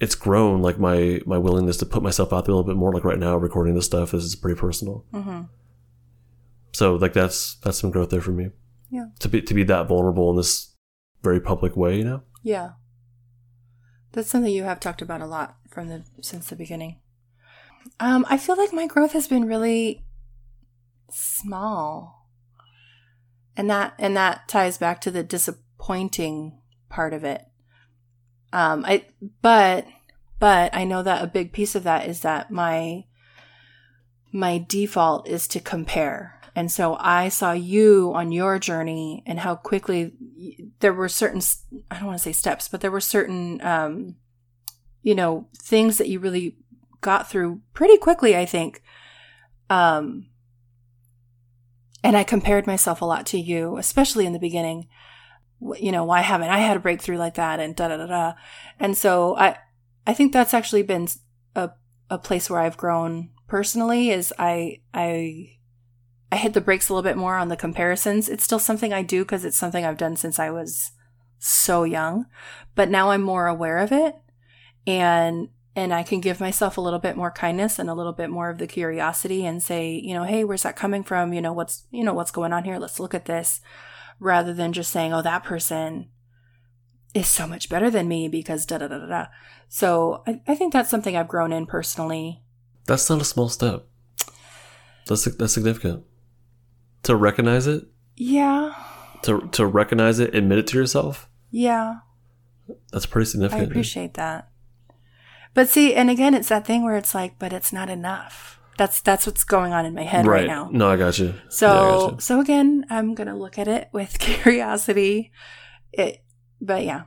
it's 0.00 0.14
grown 0.14 0.62
like 0.62 0.78
my 0.78 1.20
my 1.26 1.38
willingness 1.38 1.76
to 1.78 1.86
put 1.86 2.02
myself 2.02 2.32
out 2.32 2.44
there 2.44 2.52
a 2.52 2.56
little 2.56 2.70
bit 2.70 2.78
more. 2.78 2.92
Like 2.92 3.04
right 3.04 3.18
now, 3.18 3.36
recording 3.36 3.74
this 3.74 3.86
stuff 3.86 4.12
this 4.12 4.24
is 4.24 4.36
pretty 4.36 4.58
personal. 4.58 5.04
hmm 5.12 5.42
So 6.72 6.94
like 6.94 7.12
that's 7.12 7.56
that's 7.56 7.78
some 7.78 7.90
growth 7.90 8.10
there 8.10 8.20
for 8.20 8.32
me. 8.32 8.50
Yeah. 8.90 9.06
To 9.20 9.28
be 9.28 9.42
to 9.42 9.54
be 9.54 9.64
that 9.64 9.88
vulnerable 9.88 10.30
in 10.30 10.36
this 10.36 10.74
very 11.22 11.40
public 11.40 11.76
way, 11.76 11.96
you 11.96 12.04
know. 12.04 12.22
Yeah. 12.42 12.72
That's 14.12 14.30
something 14.30 14.52
you 14.52 14.64
have 14.64 14.78
talked 14.78 15.02
about 15.02 15.20
a 15.20 15.26
lot 15.26 15.56
from 15.68 15.88
the 15.88 16.04
since 16.20 16.48
the 16.48 16.56
beginning. 16.56 17.00
Um, 18.00 18.24
I 18.28 18.38
feel 18.38 18.56
like 18.56 18.72
my 18.72 18.86
growth 18.86 19.12
has 19.12 19.28
been 19.28 19.46
really 19.46 20.04
small. 21.10 22.28
And 23.56 23.70
that 23.70 23.94
and 23.98 24.16
that 24.16 24.48
ties 24.48 24.78
back 24.78 25.00
to 25.02 25.10
the 25.10 25.22
disappointing 25.22 26.58
part 26.88 27.12
of 27.12 27.24
it. 27.24 27.42
Um, 28.54 28.84
I 28.86 29.04
but 29.42 29.84
but 30.38 30.74
I 30.74 30.84
know 30.84 31.02
that 31.02 31.22
a 31.22 31.26
big 31.26 31.52
piece 31.52 31.74
of 31.74 31.82
that 31.82 32.08
is 32.08 32.20
that 32.20 32.50
my 32.50 33.04
my 34.32 34.64
default 34.66 35.28
is 35.28 35.46
to 35.48 35.60
compare. 35.60 36.40
And 36.56 36.70
so 36.70 36.96
I 37.00 37.30
saw 37.30 37.52
you 37.52 38.12
on 38.14 38.30
your 38.30 38.60
journey 38.60 39.24
and 39.26 39.40
how 39.40 39.56
quickly 39.56 40.12
there 40.78 40.92
were 40.92 41.08
certain, 41.08 41.40
I 41.90 41.96
don't 41.96 42.06
want 42.06 42.18
to 42.18 42.22
say 42.22 42.32
steps, 42.32 42.68
but 42.68 42.80
there 42.80 42.92
were 42.92 43.00
certain, 43.00 43.60
um, 43.62 44.16
you 45.02 45.16
know, 45.16 45.48
things 45.56 45.98
that 45.98 46.08
you 46.08 46.20
really 46.20 46.56
got 47.00 47.28
through 47.28 47.60
pretty 47.72 47.96
quickly, 47.96 48.36
I 48.36 48.44
think. 48.44 48.82
Um, 49.68 50.26
and 52.04 52.16
I 52.16 52.22
compared 52.22 52.68
myself 52.68 53.00
a 53.00 53.06
lot 53.06 53.26
to 53.26 53.38
you, 53.38 53.76
especially 53.76 54.26
in 54.26 54.32
the 54.32 54.38
beginning. 54.38 54.86
You 55.60 55.92
know, 55.92 56.04
why 56.04 56.20
haven't 56.20 56.50
I 56.50 56.58
had 56.58 56.76
a 56.76 56.80
breakthrough 56.80 57.16
like 57.16 57.34
that? 57.34 57.60
And 57.60 57.74
da 57.74 57.88
da 57.88 57.96
da 57.96 58.06
da. 58.06 58.32
And 58.78 58.96
so 58.96 59.36
I, 59.36 59.56
I 60.06 60.14
think 60.14 60.32
that's 60.32 60.54
actually 60.54 60.82
been 60.82 61.08
a, 61.54 61.70
a 62.10 62.18
place 62.18 62.50
where 62.50 62.60
I've 62.60 62.76
grown 62.76 63.30
personally 63.46 64.10
is 64.10 64.32
I, 64.38 64.80
I, 64.92 65.58
I 66.30 66.36
hit 66.36 66.52
the 66.52 66.60
brakes 66.60 66.88
a 66.88 66.94
little 66.94 67.08
bit 67.08 67.16
more 67.16 67.36
on 67.36 67.48
the 67.48 67.56
comparisons. 67.56 68.28
It's 68.28 68.44
still 68.44 68.58
something 68.58 68.92
I 68.92 69.02
do 69.02 69.24
because 69.24 69.44
it's 69.44 69.56
something 69.56 69.84
I've 69.84 69.96
done 69.96 70.16
since 70.16 70.38
I 70.38 70.50
was 70.50 70.90
so 71.38 71.84
young, 71.84 72.26
but 72.74 72.90
now 72.90 73.10
I'm 73.10 73.22
more 73.22 73.46
aware 73.46 73.78
of 73.78 73.92
it 73.92 74.16
and 74.86 75.48
and 75.76 75.92
I 75.92 76.04
can 76.04 76.20
give 76.20 76.40
myself 76.40 76.76
a 76.76 76.80
little 76.80 77.00
bit 77.00 77.16
more 77.16 77.32
kindness 77.32 77.80
and 77.80 77.90
a 77.90 77.94
little 77.94 78.12
bit 78.12 78.30
more 78.30 78.48
of 78.48 78.58
the 78.58 78.66
curiosity 78.66 79.44
and 79.44 79.60
say, 79.60 79.90
you 79.90 80.14
know, 80.14 80.22
hey, 80.22 80.44
where's 80.44 80.62
that 80.62 80.76
coming 80.76 81.02
from? 81.02 81.32
You 81.32 81.40
know, 81.40 81.52
what's 81.52 81.86
you 81.90 82.04
know, 82.04 82.14
what's 82.14 82.30
going 82.30 82.52
on 82.52 82.64
here? 82.64 82.78
Let's 82.78 83.00
look 83.00 83.14
at 83.14 83.24
this 83.24 83.60
rather 84.20 84.52
than 84.54 84.72
just 84.72 84.90
saying, 84.90 85.12
oh, 85.12 85.22
that 85.22 85.44
person 85.44 86.08
is 87.14 87.28
so 87.28 87.46
much 87.46 87.68
better 87.68 87.90
than 87.90 88.08
me 88.08 88.28
because 88.28 88.66
da 88.66 88.78
da 88.78 88.88
da 88.88 88.98
da 88.98 89.06
da. 89.06 89.26
So 89.68 90.22
I, 90.26 90.40
I 90.48 90.54
think 90.54 90.72
that's 90.72 90.90
something 90.90 91.16
I've 91.16 91.28
grown 91.28 91.52
in 91.52 91.66
personally. 91.66 92.42
That's 92.86 93.08
not 93.08 93.20
a 93.20 93.24
small 93.24 93.48
step. 93.48 93.86
That's 95.06 95.24
that's 95.24 95.52
significant. 95.52 96.04
To 97.04 97.14
recognize 97.16 97.66
it, 97.66 97.84
Yeah. 98.16 98.74
to 99.22 99.48
to 99.52 99.66
recognize 99.66 100.18
it, 100.18 100.34
admit 100.34 100.58
it 100.58 100.66
to 100.68 100.78
yourself. 100.78 101.28
Yeah. 101.50 101.96
That's 102.92 103.06
pretty 103.06 103.26
significant. 103.26 103.68
I 103.68 103.70
appreciate 103.70 104.14
that. 104.14 104.48
But 105.52 105.68
see, 105.68 105.94
and 105.94 106.10
again, 106.10 106.34
it's 106.34 106.48
that 106.48 106.66
thing 106.66 106.82
where 106.82 106.96
it's 106.96 107.14
like, 107.14 107.38
but 107.38 107.52
it's 107.52 107.72
not 107.72 107.90
enough. 107.90 108.58
That's 108.76 109.00
that's 109.00 109.26
what's 109.26 109.44
going 109.44 109.72
on 109.72 109.86
in 109.86 109.94
my 109.94 110.02
head 110.02 110.26
right, 110.26 110.46
now. 110.46 110.68
No, 110.72 110.90
I 110.90 110.96
got 110.96 111.18
you. 111.18 111.34
So 111.48 111.68
Yeah, 111.68 111.88
got 111.98 112.12
you. 112.12 112.20
so 112.20 112.40
again, 112.40 112.84
I'm 112.90 113.14
gonna 113.14 113.36
look 113.36 113.58
at 113.58 113.68
it 113.68 113.88
with 113.92 114.18
curiosity. 114.18 115.32
It, 115.92 116.24
but 116.60 116.84
yeah, 116.84 117.02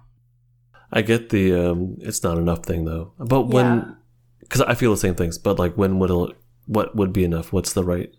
I 0.92 1.02
get 1.02 1.30
the 1.30 1.54
um, 1.54 1.98
it's 2.00 2.24
not 2.24 2.38
enough 2.38 2.66
thing 2.66 2.86
though. 2.86 3.14
But 3.20 3.44
when, 3.44 3.98
because 4.40 4.62
I 4.62 4.76
feel 4.76 4.92
the 4.92 4.98
same 4.98 5.16
things. 5.16 5.38
But 5.38 5.60
like, 5.60 5.76
when 5.76 6.00
would 6.00 6.10
it, 6.10 6.38
what 6.66 6.96
would 6.96 7.12
be 7.12 7.24
enough? 7.26 7.52
What's 7.52 7.74
the 7.74 7.84
right 7.84 8.14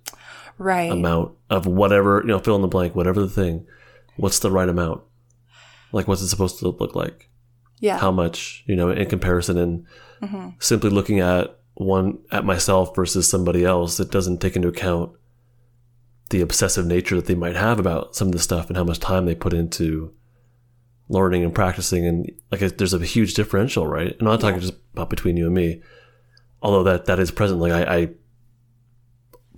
right. 0.58 0.90
amount 0.92 1.32
of 1.48 1.66
whatever 1.66 2.20
you 2.20 2.28
know? 2.28 2.38
Fill 2.38 2.56
in 2.56 2.62
the 2.62 2.68
blank. 2.68 2.94
Whatever 2.94 3.20
the 3.20 3.30
thing. 3.30 3.66
What's 4.16 4.40
the 4.40 4.50
right 4.50 4.68
amount? 4.68 5.02
Like, 5.92 6.06
what's 6.08 6.20
it 6.20 6.28
supposed 6.28 6.58
to 6.58 6.68
look 6.68 6.94
like? 6.94 7.30
yeah. 7.80 7.98
How 7.98 8.10
much 8.10 8.64
you 8.66 8.76
know 8.76 8.90
in 8.90 9.08
comparison? 9.08 9.56
And 9.56 9.86
hmm 10.22 10.48
simply 10.58 10.90
looking 10.90 11.20
at 11.20 11.57
one 11.78 12.18
at 12.32 12.44
myself 12.44 12.94
versus 12.94 13.30
somebody 13.30 13.64
else, 13.64 13.98
it 14.00 14.10
doesn't 14.10 14.40
take 14.40 14.56
into 14.56 14.68
account 14.68 15.12
the 16.30 16.40
obsessive 16.40 16.84
nature 16.84 17.14
that 17.16 17.26
they 17.26 17.34
might 17.34 17.56
have 17.56 17.78
about 17.78 18.14
some 18.16 18.28
of 18.28 18.32
the 18.32 18.38
stuff 18.40 18.68
and 18.68 18.76
how 18.76 18.84
much 18.84 18.98
time 18.98 19.24
they 19.26 19.34
put 19.34 19.52
into 19.54 20.12
learning 21.08 21.42
and 21.44 21.54
practicing. 21.54 22.04
And 22.04 22.30
like, 22.50 22.60
there's 22.76 22.92
a 22.94 22.98
huge 23.04 23.34
differential, 23.34 23.86
right? 23.86 24.10
And 24.12 24.22
i'm 24.22 24.26
not 24.26 24.40
talking 24.40 24.56
Yeah. 24.56 24.68
just 24.68 24.74
about 24.92 25.08
between 25.08 25.36
you 25.36 25.46
and 25.46 25.54
me, 25.54 25.80
although 26.60 26.82
that 26.82 27.06
that 27.06 27.18
is 27.20 27.30
present. 27.30 27.60
Like, 27.60 27.72
I, 27.72 27.96
I 27.96 28.08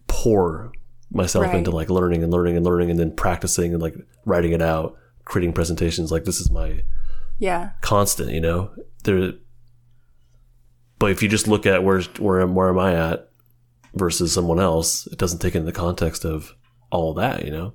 pour 0.07 0.73
myself 1.11 1.47
Right. 1.47 1.55
into 1.57 1.71
like 1.71 1.91
learning 1.91 2.23
and 2.23 2.33
learning 2.33 2.57
and 2.57 2.65
learning, 2.65 2.91
and 2.91 2.99
then 3.01 3.13
practicing 3.17 3.73
and 3.73 3.83
like 3.83 3.95
writing 4.25 4.53
it 4.53 4.63
out, 4.63 4.97
creating 5.25 5.53
presentations. 5.53 6.13
Like, 6.13 6.25
this 6.25 6.41
is 6.41 6.51
my 6.51 6.85
Yeah. 7.39 7.71
constant, 7.81 8.31
you 8.31 8.41
know. 8.41 8.71
There, 9.05 9.33
but 11.01 11.11
if 11.11 11.23
you 11.23 11.29
just 11.29 11.49
look 11.49 11.67
at 11.67 11.83
where 11.83 12.01
am 12.41 12.55
where 12.55 12.69
am 12.69 12.79
I 12.79 12.95
at 12.95 13.31
versus 13.95 14.33
someone 14.33 14.61
else, 14.61 15.09
it 15.09 15.19
doesn't 15.19 15.41
take 15.41 15.57
into 15.57 15.67
the 15.67 15.73
context 15.73 16.25
of 16.25 16.55
all 16.93 17.15
that, 17.15 17.45
you 17.45 17.51
know. 17.51 17.75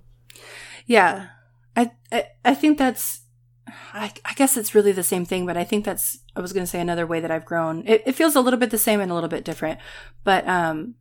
Yeah. 0.86 1.28
I, 1.76 1.92
I, 2.12 2.28
I 2.46 2.54
think 2.54 2.78
that's, 2.78 3.22
I, 3.68 4.14
I 4.24 4.34
guess 4.36 4.56
it's 4.56 4.76
really 4.76 4.92
the 4.92 5.04
same 5.04 5.26
thing, 5.26 5.46
but 5.46 5.58
I 5.58 5.66
think 5.66 5.84
that's, 5.84 6.20
I 6.36 6.40
was 6.40 6.54
going 6.54 6.64
to 6.64 6.70
say 6.70 6.80
another 6.80 7.06
way 7.08 7.20
that 7.20 7.32
I've 7.32 7.46
grown. 7.46 7.86
It, 7.88 8.04
it 8.06 8.12
feels 8.14 8.36
a 8.36 8.42
little 8.42 8.60
bit 8.60 8.70
the 8.70 8.78
same 8.78 9.02
and 9.02 9.12
a 9.12 9.14
little 9.14 9.30
bit 9.30 9.44
different, 9.44 9.80
but, 10.24 10.48
um, 10.48 10.96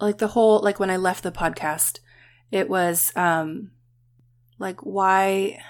like 0.00 0.18
the 0.18 0.28
whole, 0.28 0.60
like 0.60 0.80
when 0.80 0.90
I 0.90 0.96
left 0.96 1.22
the 1.22 1.32
podcast, 1.32 2.00
it 2.50 2.68
was, 2.68 3.12
um, 3.16 3.70
like 4.58 4.80
why, 4.80 5.62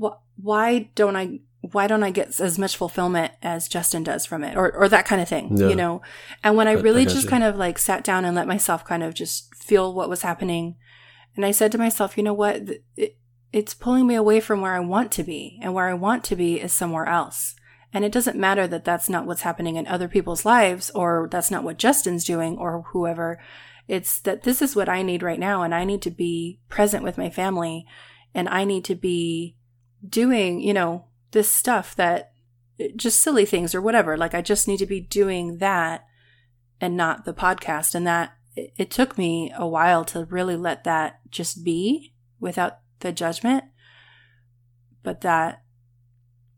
wh- 0.00 0.18
why 0.36 0.90
don't 0.94 1.16
I, 1.16 1.40
why 1.70 1.86
don't 1.86 2.02
I 2.02 2.10
get 2.10 2.40
as 2.40 2.58
much 2.58 2.76
fulfillment 2.76 3.32
as 3.40 3.68
Justin 3.68 4.02
does 4.02 4.26
from 4.26 4.42
it 4.42 4.56
or, 4.56 4.74
or 4.74 4.88
that 4.88 5.06
kind 5.06 5.22
of 5.22 5.28
thing, 5.28 5.56
Yeah. 5.56 5.68
you 5.68 5.76
know? 5.76 6.02
And 6.42 6.56
when 6.56 6.66
I 6.66 6.72
I- 6.72 6.76
I 6.76 6.80
really 6.80 7.04
got 7.04 7.12
just 7.12 7.24
you. 7.24 7.30
kind 7.30 7.44
of 7.44 7.56
like 7.56 7.78
sat 7.78 8.02
down 8.02 8.24
and 8.24 8.34
let 8.34 8.48
myself 8.48 8.84
kind 8.84 9.02
of 9.04 9.14
just 9.14 9.54
feel 9.54 9.94
what 9.94 10.08
was 10.08 10.22
happening. 10.22 10.74
And 11.36 11.44
I 11.46 11.52
said 11.52 11.70
to 11.72 11.78
myself, 11.78 12.16
you 12.16 12.24
know 12.24 12.34
what? 12.34 12.62
It, 12.96 13.16
it's 13.52 13.74
pulling 13.74 14.06
me 14.06 14.14
away 14.16 14.40
from 14.40 14.60
where 14.60 14.74
I 14.74 14.80
want 14.80 15.12
to 15.12 15.22
be. 15.22 15.58
And 15.62 15.72
where 15.72 15.88
I 15.88 15.94
want 15.94 16.24
to 16.24 16.36
be 16.36 16.60
is 16.60 16.72
somewhere 16.72 17.06
else. 17.06 17.54
And 17.94 18.04
it 18.04 18.10
doesn't 18.12 18.38
matter 18.38 18.66
that 18.66 18.84
that's 18.84 19.08
not 19.08 19.26
what's 19.26 19.42
happening 19.42 19.76
in 19.76 19.86
other 19.86 20.08
people's 20.08 20.44
lives 20.44 20.90
or 20.94 21.28
that's 21.30 21.50
not 21.50 21.62
what 21.62 21.76
Justin's 21.78 22.24
doing 22.24 22.56
or 22.58 22.82
whoever. 22.92 23.38
It's 23.86 24.18
that 24.20 24.42
this 24.42 24.62
is 24.62 24.74
what 24.74 24.88
I 24.88 25.02
need 25.02 25.22
right 25.22 25.38
now. 25.38 25.62
And 25.62 25.74
I 25.74 25.84
need 25.84 26.02
to 26.02 26.10
be 26.10 26.58
present 26.68 27.04
with 27.04 27.18
my 27.18 27.30
family 27.30 27.86
and 28.34 28.48
I 28.48 28.64
need 28.64 28.84
to 28.86 28.94
be 28.94 29.56
doing, 30.08 30.60
you 30.60 30.72
know, 30.74 31.04
this 31.32 31.48
stuff 31.48 31.96
that 31.96 32.32
eh, 32.78 32.88
just 32.96 33.20
silly 33.20 33.44
things 33.44 33.74
or 33.74 33.82
whatever. 33.82 34.16
Like 34.16 34.34
I 34.34 34.40
just 34.40 34.68
need 34.68 34.78
to 34.78 34.86
be 34.86 35.00
doing 35.00 35.58
that 35.58 36.06
and 36.80 36.96
not 36.96 37.24
the 37.24 37.34
podcast. 37.34 37.94
And 37.94 38.06
that 38.06 38.34
it, 38.54 38.72
it 38.76 38.90
took 38.90 39.18
me 39.18 39.52
a 39.56 39.66
while 39.66 40.04
to 40.06 40.24
really 40.26 40.56
let 40.56 40.84
that 40.84 41.20
just 41.30 41.64
be 41.64 42.14
without 42.40 42.78
the 43.00 43.12
judgment. 43.12 43.64
But 45.02 45.22
that 45.22 45.62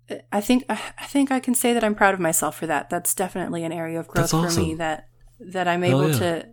eh, 0.08 0.20
I 0.30 0.40
think 0.40 0.64
I 0.68 1.06
think 1.06 1.30
I 1.30 1.40
can 1.40 1.54
say 1.54 1.72
that 1.72 1.84
I'm 1.84 1.94
proud 1.94 2.14
of 2.14 2.20
myself 2.20 2.56
for 2.56 2.66
that. 2.66 2.90
That's 2.90 3.14
definitely 3.14 3.64
an 3.64 3.72
area 3.72 3.98
of 3.98 4.08
growth 4.08 4.34
awesome. 4.34 4.50
for 4.50 4.60
me 4.60 4.74
that 4.74 5.08
that 5.40 5.66
I'm 5.66 5.84
able 5.84 6.10
yeah. 6.10 6.18
to 6.18 6.48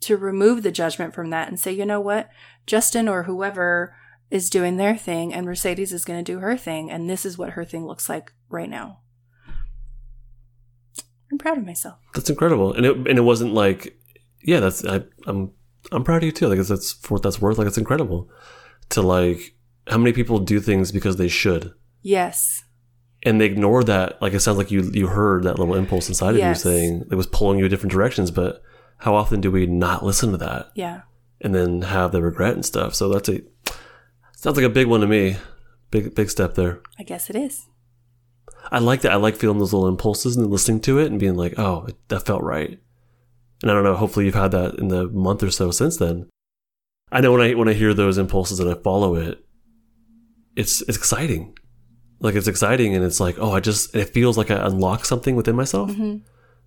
to 0.00 0.16
remove 0.18 0.62
the 0.62 0.72
judgment 0.72 1.14
from 1.14 1.30
that 1.30 1.48
and 1.48 1.58
say, 1.58 1.72
you 1.72 1.86
know 1.86 2.00
what, 2.00 2.28
Justin 2.66 3.08
or 3.08 3.22
whoever 3.22 3.96
is 4.34 4.50
doing 4.50 4.76
their 4.76 4.96
thing, 4.96 5.32
and 5.32 5.46
Mercedes 5.46 5.92
is 5.92 6.04
going 6.04 6.22
to 6.22 6.32
do 6.32 6.40
her 6.40 6.56
thing, 6.56 6.90
and 6.90 7.08
this 7.08 7.24
is 7.24 7.38
what 7.38 7.50
her 7.50 7.64
thing 7.64 7.86
looks 7.86 8.08
like 8.08 8.32
right 8.50 8.68
now. 8.68 8.98
I'm 11.30 11.38
proud 11.38 11.58
of 11.58 11.64
myself. 11.64 11.98
That's 12.14 12.30
incredible, 12.30 12.72
and 12.74 12.84
it 12.86 12.96
and 12.96 13.18
it 13.18 13.22
wasn't 13.22 13.54
like, 13.54 13.96
yeah, 14.42 14.60
that's 14.60 14.84
I, 14.84 15.02
I'm 15.26 15.52
I'm 15.92 16.04
proud 16.04 16.18
of 16.18 16.24
you 16.24 16.32
too. 16.32 16.48
Like 16.48 16.58
that's 16.60 16.92
for 16.92 17.14
what 17.14 17.22
that's 17.22 17.40
worth. 17.40 17.58
Like 17.58 17.66
it's 17.66 17.78
incredible 17.78 18.28
to 18.90 19.02
like 19.02 19.54
how 19.88 19.98
many 19.98 20.12
people 20.12 20.38
do 20.38 20.60
things 20.60 20.92
because 20.92 21.16
they 21.16 21.28
should, 21.28 21.72
Yes. 22.02 22.64
and 23.24 23.40
they 23.40 23.46
ignore 23.46 23.82
that. 23.84 24.20
Like 24.22 24.32
it 24.34 24.40
sounds 24.40 24.58
like 24.58 24.70
you 24.70 24.82
you 24.92 25.08
heard 25.08 25.44
that 25.44 25.58
little 25.58 25.74
impulse 25.74 26.08
inside 26.08 26.36
Yes. 26.36 26.64
of 26.64 26.72
you 26.72 26.76
saying 26.78 27.04
it 27.10 27.14
was 27.16 27.26
pulling 27.26 27.58
you 27.58 27.64
in 27.64 27.70
different 27.70 27.92
directions. 27.92 28.30
But 28.30 28.62
how 28.98 29.14
often 29.14 29.40
do 29.40 29.50
we 29.50 29.66
not 29.66 30.04
listen 30.04 30.30
to 30.32 30.36
that 30.38 30.68
Yeah. 30.74 31.02
and 31.40 31.54
then 31.54 31.82
have 31.82 32.12
the 32.12 32.22
regret 32.22 32.54
and 32.54 32.64
stuff? 32.64 32.94
So 32.94 33.08
that's 33.08 33.28
a 33.28 33.40
sounds 34.44 34.58
like 34.58 34.66
a 34.66 34.70
big 34.70 34.86
one 34.86 35.00
to 35.00 35.06
me. 35.06 35.36
Big 35.90 36.14
big 36.14 36.28
step 36.28 36.54
there. 36.54 36.80
I 36.98 37.02
guess 37.02 37.30
it 37.30 37.36
is. 37.36 37.66
I 38.70 38.78
like 38.78 39.00
that. 39.00 39.12
I 39.12 39.16
like 39.16 39.36
feeling 39.36 39.58
those 39.58 39.72
little 39.72 39.88
impulses 39.88 40.36
and 40.36 40.50
listening 40.50 40.80
to 40.82 40.98
it 40.98 41.10
and 41.10 41.18
being 41.18 41.34
like, 41.34 41.58
oh, 41.58 41.88
that 42.08 42.26
felt 42.26 42.42
right. 42.42 42.78
And 43.62 43.70
I 43.70 43.74
don't 43.74 43.84
know. 43.84 43.96
Hopefully, 43.96 44.26
you've 44.26 44.34
had 44.34 44.50
that 44.50 44.74
in 44.74 44.88
the 44.88 45.08
month 45.08 45.42
or 45.42 45.50
so 45.50 45.70
since 45.70 45.96
then. 45.96 46.28
I 47.10 47.20
know 47.20 47.32
when 47.32 47.40
I 47.40 47.54
when 47.54 47.68
I 47.68 47.72
hear 47.72 47.94
those 47.94 48.18
impulses 48.18 48.60
and 48.60 48.70
I 48.70 48.74
follow 48.74 49.14
it, 49.14 49.42
it's 50.56 50.82
it's 50.82 50.98
exciting. 50.98 51.56
Like 52.20 52.34
it's 52.34 52.48
exciting, 52.48 52.94
and 52.94 53.04
it's 53.04 53.20
like, 53.20 53.36
oh, 53.38 53.52
I 53.52 53.60
just 53.60 53.94
it 53.96 54.10
feels 54.10 54.36
like 54.36 54.50
I 54.50 54.66
unlock 54.66 55.06
something 55.06 55.36
within 55.36 55.56
myself. 55.56 55.90
Mm-hmm. 55.90 56.18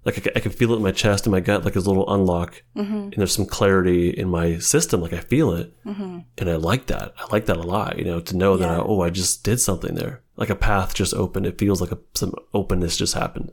Like 0.08 0.26
I, 0.26 0.32
I 0.38 0.40
can 0.40 0.52
feel 0.52 0.72
it 0.74 0.78
in 0.78 0.82
my 0.84 0.92
chest 0.92 1.26
and 1.28 1.32
my 1.32 1.40
gut, 1.42 1.64
like 1.66 1.76
a 1.76 1.80
little 1.80 2.12
unlock, 2.12 2.64
Mm-hmm. 2.76 2.94
and 2.96 3.14
there's 3.14 3.36
some 3.36 3.46
clarity 3.46 4.10
in 4.10 4.30
my 4.30 4.58
system. 4.58 5.02
Like 5.02 5.14
I 5.14 5.20
feel 5.20 5.52
it, 5.54 5.72
Mm-hmm. 5.86 6.20
and 6.40 6.50
I 6.50 6.56
like 6.56 6.88
that. 6.88 7.14
I 7.20 7.26
like 7.32 7.46
that 7.48 7.58
a 7.58 7.62
lot. 7.64 8.00
You 8.00 8.06
know, 8.06 8.20
to 8.22 8.36
know 8.38 8.58
that 8.58 8.70
I, 8.70 8.78
oh, 8.78 9.02
I 9.02 9.10
just 9.12 9.44
did 9.44 9.60
something 9.60 9.94
there. 9.96 10.22
Like 10.36 10.50
a 10.50 10.56
path 10.56 10.94
just 10.96 11.14
opened. 11.14 11.46
It 11.46 11.60
feels 11.60 11.82
like 11.82 11.92
a, 11.92 12.00
some 12.16 12.34
openness 12.54 12.98
just 12.98 13.14
happened. 13.14 13.52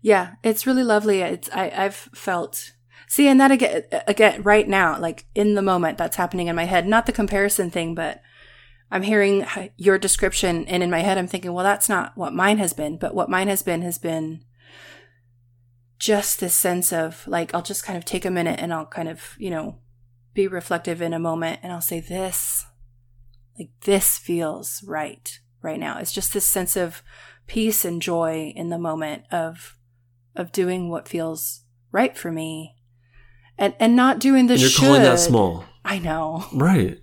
Yeah, 0.00 0.34
it's 0.44 0.66
really 0.66 0.84
lovely. 0.84 1.20
It's 1.22 1.50
I 1.52 1.72
I've 1.74 1.96
felt 2.14 2.72
see, 3.08 3.26
and 3.26 3.40
that 3.40 3.50
again 3.50 3.82
again 4.06 4.42
right 4.42 4.68
now, 4.68 4.98
like 5.00 5.24
in 5.34 5.54
the 5.54 5.62
moment, 5.62 5.98
that's 5.98 6.16
happening 6.16 6.46
in 6.48 6.56
my 6.56 6.64
head. 6.64 6.86
Not 6.86 7.06
the 7.06 7.12
comparison 7.12 7.70
thing, 7.70 7.94
but 7.94 8.20
I'm 8.90 9.02
hearing 9.02 9.44
your 9.76 9.98
description, 9.98 10.64
and 10.66 10.82
in 10.82 10.90
my 10.90 11.00
head, 11.00 11.18
I'm 11.18 11.26
thinking, 11.26 11.52
well, 11.52 11.64
that's 11.64 11.88
not 11.88 12.12
what 12.16 12.32
mine 12.32 12.58
has 12.58 12.72
been. 12.72 12.96
But 12.96 13.14
what 13.14 13.28
mine 13.28 13.48
has 13.48 13.62
been 13.62 13.82
has 13.82 13.98
been 13.98 14.44
just 15.98 16.40
this 16.40 16.54
sense 16.54 16.92
of 16.92 17.26
like 17.26 17.54
I'll 17.54 17.62
just 17.62 17.84
kind 17.84 17.96
of 17.96 18.04
take 18.04 18.24
a 18.24 18.30
minute 18.30 18.60
and 18.60 18.72
I'll 18.72 18.86
kind 18.86 19.08
of 19.08 19.34
you 19.38 19.50
know 19.50 19.78
be 20.34 20.46
reflective 20.46 21.02
in 21.02 21.12
a 21.12 21.18
moment, 21.18 21.60
and 21.62 21.72
I'll 21.72 21.80
say 21.80 22.00
this, 22.00 22.66
like 23.58 23.70
this 23.82 24.18
feels 24.18 24.82
right 24.84 25.38
right 25.62 25.80
now. 25.80 25.98
It's 25.98 26.12
just 26.12 26.32
this 26.32 26.46
sense 26.46 26.76
of 26.76 27.02
peace 27.46 27.84
and 27.84 28.00
joy 28.00 28.52
in 28.54 28.68
the 28.68 28.78
moment 28.78 29.24
of 29.32 29.76
of 30.36 30.52
doing 30.52 30.88
what 30.90 31.08
feels 31.08 31.64
right 31.90 32.16
for 32.16 32.30
me 32.30 32.76
and 33.58 33.74
and 33.80 33.96
not 33.96 34.20
doing 34.20 34.46
the 34.46 34.54
and 34.54 34.60
you're 34.60 34.70
should. 34.70 34.84
calling 34.84 35.02
that 35.02 35.18
small, 35.18 35.64
I 35.84 35.98
know. 35.98 36.44
right? 36.52 36.98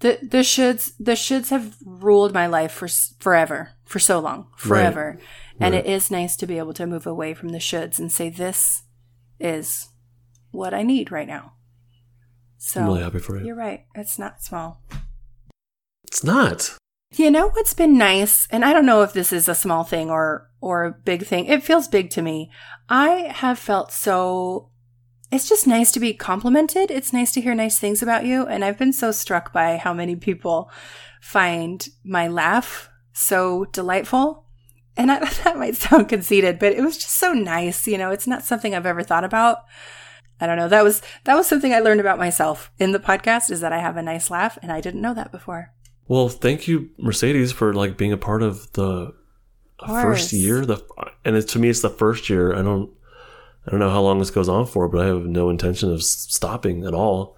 The 0.00 0.18
the 0.22 0.38
shoulds 0.38 0.92
the 0.98 1.12
shoulds 1.12 1.50
have 1.50 1.76
ruled 1.84 2.32
my 2.32 2.46
life 2.46 2.72
for 2.72 2.88
forever, 3.20 3.72
for 3.84 3.98
so 3.98 4.18
long, 4.18 4.48
forever. 4.56 5.18
And 5.62 5.74
Right. 5.74 5.86
it 5.86 5.90
is 5.90 6.10
nice 6.10 6.36
to 6.36 6.46
be 6.46 6.58
able 6.58 6.74
to 6.74 6.86
move 6.86 7.06
away 7.06 7.34
from 7.34 7.50
the 7.50 7.58
shoulds 7.58 7.98
and 7.98 8.10
say 8.10 8.28
this 8.30 8.82
is 9.38 9.88
what 10.50 10.74
I 10.74 10.82
need 10.82 11.10
right 11.10 11.26
now. 11.28 11.52
So 12.58 12.80
I'm 12.80 12.86
really 12.86 13.02
happy 13.02 13.18
for 13.18 13.38
you. 13.38 13.46
you're 13.46 13.56
right. 13.56 13.86
It's 13.94 14.18
not 14.18 14.42
small. 14.42 14.82
It's 16.04 16.22
not. 16.24 16.76
You 17.14 17.30
know 17.30 17.48
what's 17.50 17.74
been 17.74 17.98
nice, 17.98 18.46
and 18.50 18.64
I 18.64 18.72
don't 18.72 18.86
know 18.86 19.02
if 19.02 19.12
this 19.12 19.32
is 19.32 19.48
a 19.48 19.54
small 19.54 19.84
thing 19.84 20.10
or 20.10 20.48
or 20.60 20.84
a 20.84 20.92
big 20.92 21.26
thing. 21.26 21.46
It 21.46 21.62
feels 21.64 21.88
big 21.88 22.08
to 22.10 22.22
me. 22.22 22.50
I 22.88 23.32
have 23.34 23.58
felt 23.58 23.92
so 23.92 24.70
it's 25.30 25.48
just 25.48 25.66
nice 25.66 25.90
to 25.92 26.00
be 26.00 26.14
complimented. 26.14 26.90
It's 26.90 27.12
nice 27.12 27.32
to 27.32 27.40
hear 27.40 27.54
nice 27.54 27.78
things 27.78 28.02
about 28.02 28.24
you, 28.24 28.46
and 28.46 28.64
I've 28.64 28.78
been 28.78 28.92
so 28.92 29.10
struck 29.12 29.52
by 29.52 29.76
how 29.76 29.92
many 29.92 30.14
people 30.16 30.70
find 31.20 31.86
my 32.04 32.28
laugh 32.28 32.88
so 33.12 33.64
delightful. 33.72 34.46
And 34.96 35.10
I, 35.10 35.18
that 35.44 35.58
might 35.58 35.76
sound 35.76 36.08
conceited, 36.08 36.58
but 36.58 36.72
it 36.72 36.82
was 36.82 36.98
just 36.98 37.16
so 37.16 37.32
nice. 37.32 37.86
You 37.86 37.98
know, 37.98 38.10
it's 38.10 38.26
not 38.26 38.44
something 38.44 38.74
I've 38.74 38.86
ever 38.86 39.02
thought 39.02 39.24
about. 39.24 39.58
I 40.40 40.46
don't 40.46 40.56
know. 40.56 40.68
That 40.68 40.82
was 40.82 41.02
that 41.24 41.36
was 41.36 41.46
something 41.46 41.72
I 41.72 41.78
learned 41.78 42.00
about 42.00 42.18
myself 42.18 42.72
in 42.78 42.92
the 42.92 42.98
podcast 42.98 43.50
is 43.50 43.60
that 43.60 43.72
I 43.72 43.78
have 43.78 43.96
a 43.96 44.02
nice 44.02 44.30
laugh, 44.30 44.58
and 44.60 44.72
I 44.72 44.80
didn't 44.80 45.00
know 45.00 45.14
that 45.14 45.30
before. 45.30 45.72
Well, 46.08 46.28
thank 46.28 46.66
you, 46.66 46.90
Mercedes, 46.98 47.52
for 47.52 47.72
like 47.72 47.96
being 47.96 48.12
a 48.12 48.16
part 48.16 48.42
of 48.42 48.72
the 48.72 49.14
course. 49.78 50.02
first 50.02 50.32
year. 50.32 50.66
The 50.66 50.82
and 51.24 51.36
it, 51.36 51.48
to 51.48 51.58
me, 51.58 51.68
it's 51.68 51.80
the 51.80 51.90
first 51.90 52.28
year. 52.28 52.54
I 52.54 52.62
don't, 52.62 52.90
I 53.66 53.70
don't 53.70 53.80
know 53.80 53.90
how 53.90 54.02
long 54.02 54.18
this 54.18 54.30
goes 54.30 54.48
on 54.48 54.66
for, 54.66 54.88
but 54.88 55.04
I 55.04 55.06
have 55.06 55.24
no 55.26 55.48
intention 55.48 55.92
of 55.92 56.02
stopping 56.02 56.84
at 56.84 56.94
all. 56.94 57.36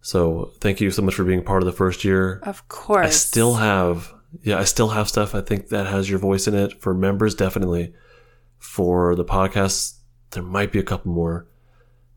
So 0.00 0.52
thank 0.60 0.80
you 0.80 0.90
so 0.90 1.02
much 1.02 1.14
for 1.14 1.24
being 1.24 1.42
part 1.42 1.62
of 1.62 1.66
the 1.66 1.72
first 1.72 2.04
year. 2.04 2.40
Of 2.44 2.68
course. 2.68 3.06
I 3.06 3.10
still 3.10 3.54
have, 3.54 4.14
yeah, 4.42 4.58
I 4.58 4.64
still 4.64 4.88
have 4.88 5.08
stuff. 5.08 5.34
I 5.34 5.40
think 5.40 5.68
that 5.68 5.86
has 5.86 6.08
your 6.08 6.18
voice 6.18 6.46
in 6.46 6.54
it 6.54 6.80
for 6.80 6.94
members, 6.94 7.34
definitely. 7.34 7.94
For 8.58 9.14
the 9.14 9.24
podcast, 9.24 9.98
there 10.30 10.42
might 10.42 10.72
be 10.72 10.78
a 10.78 10.84
couple 10.84 11.12
more, 11.12 11.46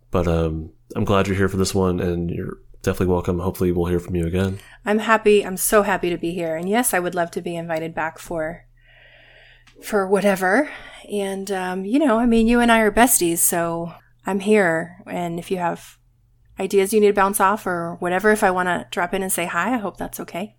but 0.09 0.27
um, 0.27 0.71
I'm 0.95 1.03
glad 1.03 1.27
you're 1.27 1.35
here 1.35 1.49
for 1.49 1.57
this 1.57 1.75
one, 1.75 1.99
and 1.99 2.29
you're 2.29 2.57
definitely 2.81 3.13
welcome. 3.13 3.39
Hopefully, 3.39 3.71
we'll 3.71 3.87
hear 3.87 3.99
from 3.99 4.15
you 4.15 4.25
again. 4.25 4.59
I'm 4.85 4.99
happy. 4.99 5.45
I'm 5.45 5.57
so 5.57 5.83
happy 5.83 6.09
to 6.09 6.17
be 6.17 6.31
here. 6.31 6.55
And 6.55 6.69
yes, 6.69 6.93
I 6.93 6.99
would 6.99 7.15
love 7.15 7.31
to 7.31 7.41
be 7.41 7.55
invited 7.55 7.93
back 7.93 8.19
for 8.19 8.65
for 9.83 10.07
whatever. 10.07 10.69
And 11.11 11.51
um, 11.51 11.85
you 11.85 11.99
know, 11.99 12.19
I 12.19 12.25
mean, 12.25 12.47
you 12.47 12.59
and 12.59 12.71
I 12.71 12.79
are 12.79 12.91
besties, 12.91 13.39
so 13.39 13.93
I'm 14.25 14.39
here. 14.39 15.01
And 15.05 15.39
if 15.39 15.51
you 15.51 15.57
have 15.57 15.97
ideas 16.59 16.93
you 16.93 16.99
need 16.99 17.07
to 17.07 17.13
bounce 17.13 17.39
off 17.39 17.65
or 17.65 17.95
whatever, 17.99 18.31
if 18.31 18.43
I 18.43 18.51
want 18.51 18.67
to 18.67 18.87
drop 18.91 19.13
in 19.13 19.23
and 19.23 19.31
say 19.31 19.45
hi, 19.45 19.73
I 19.73 19.77
hope 19.77 19.97
that's 19.97 20.19
okay. 20.19 20.55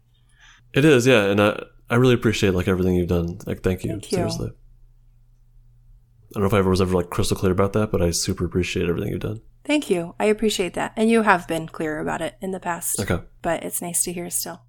It 0.72 0.84
is, 0.84 1.06
yeah, 1.06 1.24
and 1.24 1.40
I 1.40 1.62
I 1.88 1.96
really 1.96 2.14
appreciate 2.14 2.54
like 2.54 2.68
everything 2.68 2.94
you've 2.94 3.08
done. 3.08 3.38
Like, 3.46 3.62
thank 3.62 3.82
you, 3.84 3.90
Thank 3.90 4.12
you. 4.12 4.16
seriously. 4.18 4.50
I 4.52 6.32
don't 6.34 6.42
know 6.42 6.46
if 6.46 6.54
I 6.54 6.58
ever 6.58 6.70
was 6.70 6.80
ever 6.80 6.94
like 6.94 7.10
crystal 7.10 7.36
clear 7.36 7.50
about 7.52 7.72
that, 7.72 7.90
but 7.90 8.00
I 8.00 8.10
super 8.12 8.44
appreciate 8.44 8.88
everything 8.88 9.10
you've 9.10 9.20
done. 9.20 9.40
Thank 9.64 9.90
you. 9.90 10.14
I 10.20 10.26
appreciate 10.26 10.74
that. 10.74 10.92
And 10.96 11.10
you 11.10 11.22
have 11.22 11.46
been 11.48 11.66
clear 11.68 11.98
about 11.98 12.22
it 12.22 12.36
in 12.40 12.52
the 12.52 12.60
past. 12.60 13.00
Okay, 13.00 13.18
But 13.42 13.64
it's 13.64 13.82
nice 13.82 14.02
to 14.04 14.12
hear 14.12 14.30
still. 14.30 14.62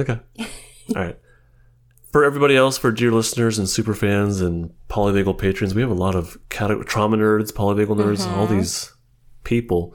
okay, 0.00 0.18
all 0.40 0.46
right. 1.02 1.18
For 2.10 2.24
everybody 2.24 2.56
else, 2.56 2.76
for 2.76 2.90
dear 2.92 3.10
listeners 3.10 3.58
and 3.58 3.66
super 3.68 3.94
fans 3.94 4.40
and 4.42 4.70
polyvagal 4.90 5.38
patrons, 5.38 5.74
we 5.74 5.80
have 5.80 5.90
a 5.90 5.94
lot 5.94 6.14
of 6.14 6.36
cate- 6.50 6.86
trauma 6.86 7.16
nerds, 7.16 7.52
polyvagal 7.52 7.96
nerds, 7.96 8.26
all 8.26 8.46
Mm-hmm. 8.46 8.56
these 8.58 8.92
people. 9.44 9.94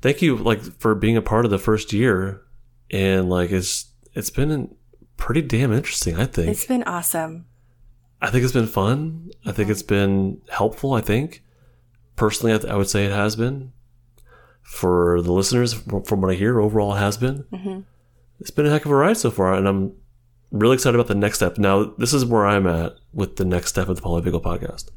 Thank 0.00 0.20
you, 0.20 0.36
like, 0.36 0.60
for 0.80 0.96
being 0.96 1.16
a 1.16 1.22
part 1.22 1.44
of 1.44 1.52
the 1.52 1.58
first 1.58 1.92
year, 1.92 2.42
and 2.92 3.28
like 3.30 3.50
it's 3.50 3.86
it's 4.14 4.30
been 4.30 4.74
pretty 5.16 5.42
damn 5.42 5.72
interesting. 5.72 6.16
I 6.16 6.26
think 6.26 6.48
It's 6.48 6.66
been 6.66 6.82
awesome. 6.84 7.46
I 8.20 8.30
think 8.30 8.44
it's 8.44 8.52
been 8.52 8.66
fun. 8.68 9.30
I 9.44 9.52
think 9.52 9.68
it's 9.70 9.82
been 9.82 10.40
helpful. 10.50 10.92
I 10.94 11.00
think 11.00 11.42
personally, 12.16 12.54
I, 12.54 12.58
th- 12.58 12.72
I 12.72 12.76
would 12.76 12.88
say 12.88 13.04
it 13.06 13.12
has 13.12 13.34
been 13.36 13.72
for 14.62 15.20
the 15.22 15.32
listeners. 15.32 15.72
From 15.74 16.02
from 16.04 16.20
what 16.20 16.30
I 16.30 16.34
hear, 16.34 16.60
overall, 16.60 16.94
it 16.94 16.98
has 17.00 17.16
been. 17.16 17.44
hmm 17.52 17.80
It's 18.40 18.50
been 18.50 18.66
a 18.66 18.70
heck 18.70 18.84
of 18.84 18.90
a 18.92 18.94
ride 18.94 19.16
so 19.16 19.30
far, 19.30 19.54
and 19.54 19.66
I'm 19.66 19.92
really 20.50 20.74
excited 20.74 20.94
about 20.94 21.08
the 21.08 21.14
next 21.14 21.38
step. 21.38 21.58
Now, 21.58 21.84
this 21.98 22.12
is 22.12 22.24
where 22.24 22.46
I'm 22.46 22.66
at 22.66 22.96
with 23.12 23.36
the 23.36 23.44
next 23.44 23.70
step 23.70 23.88
of 23.88 23.96
the 23.96 24.02
Polyvagal 24.02 24.42
podcast. 24.42 24.90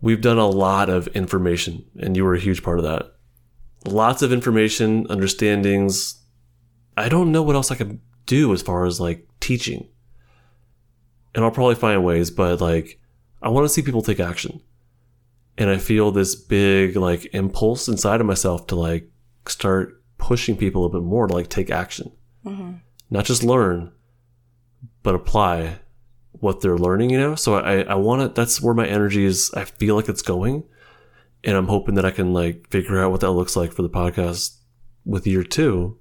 We've 0.00 0.20
done 0.20 0.38
a 0.38 0.46
lot 0.48 0.88
of 0.88 1.08
information, 1.08 1.84
and 1.98 2.16
you 2.16 2.24
were 2.24 2.34
a 2.34 2.40
huge 2.40 2.62
part 2.62 2.78
of 2.78 2.84
that. 2.84 3.12
Lots 3.84 4.22
of 4.22 4.32
information, 4.32 5.06
understandings. 5.10 6.14
I 6.98 7.08
don't 7.08 7.32
know 7.32 7.42
what 7.42 7.56
else 7.56 7.70
I 7.70 7.76
could 7.76 8.00
do 8.26 8.52
as 8.52 8.62
far 8.62 8.84
as 8.84 9.00
like 9.00 9.26
teaching. 9.40 9.88
And 11.34 11.44
I'll 11.44 11.50
probably 11.50 11.74
find 11.76 12.04
ways, 12.04 12.30
but 12.30 12.60
like, 12.60 13.00
I 13.42 13.48
want 13.48 13.64
to 13.64 13.68
see 13.68 13.82
people 13.82 14.02
take 14.02 14.20
action. 14.20 14.60
And 15.56 15.70
I 15.70 15.78
feel 15.78 16.10
this 16.10 16.34
big 16.34 16.96
like 16.96 17.28
impulse 17.34 17.88
inside 17.88 18.20
of 18.20 18.26
myself 18.26 18.66
to 18.68 18.76
like 18.76 19.10
start 19.46 20.02
pushing 20.18 20.56
people 20.56 20.82
a 20.82 20.84
little 20.84 21.00
bit 21.00 21.06
more 21.06 21.26
to 21.26 21.34
like 21.34 21.48
take 21.48 21.70
action 21.70 22.12
hmm 22.42 22.72
not 23.10 23.24
just 23.24 23.42
learn, 23.42 23.90
but 25.02 25.14
apply 25.14 25.78
what 26.32 26.60
they're 26.60 26.76
learning, 26.76 27.08
you 27.08 27.18
know? 27.18 27.34
So 27.34 27.54
I, 27.54 27.80
I 27.82 27.94
want 27.94 28.20
to, 28.20 28.28
that's 28.28 28.60
where 28.60 28.74
my 28.74 28.86
energy 28.86 29.24
is. 29.24 29.50
I 29.54 29.64
feel 29.64 29.96
like 29.96 30.10
it's 30.10 30.20
going. 30.20 30.64
and 31.44 31.56
I'm 31.56 31.68
hoping 31.68 31.94
that 31.94 32.04
I 32.04 32.10
can 32.10 32.32
like 32.32 32.68
figure 32.70 33.02
out 33.02 33.10
what 33.10 33.20
that 33.22 33.30
looks 33.32 33.56
like 33.56 33.72
for 33.72 33.82
the 33.82 33.88
podcast 33.90 34.56
with 35.04 35.26
year 35.26 35.42
two 35.42 35.98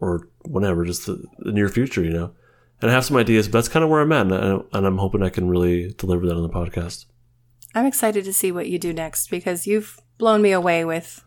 or 0.00 0.28
whenever, 0.42 0.84
just 0.84 1.06
the, 1.06 1.22
the 1.38 1.52
near 1.52 1.68
future, 1.68 2.02
you 2.02 2.10
know. 2.10 2.32
And 2.80 2.90
I 2.90 2.94
have 2.94 3.04
some 3.04 3.16
ideas, 3.16 3.46
but 3.46 3.58
that's 3.58 3.68
kind 3.68 3.84
of 3.84 3.90
where 3.90 4.00
I'm 4.00 4.12
at, 4.12 4.26
and, 4.26 4.34
I, 4.34 4.78
and 4.78 4.86
I'm 4.86 4.98
hoping 4.98 5.22
I 5.22 5.28
can 5.28 5.48
really 5.48 5.92
deliver 5.98 6.26
that 6.26 6.36
on 6.36 6.42
the 6.42 6.48
podcast. 6.48 7.04
I'm 7.74 7.86
excited 7.86 8.24
to 8.24 8.32
see 8.32 8.50
what 8.50 8.68
you 8.68 8.78
do 8.78 8.92
next 8.92 9.30
because 9.30 9.66
you've 9.66 10.00
blown 10.18 10.42
me 10.42 10.52
away 10.52 10.84
with 10.84 11.22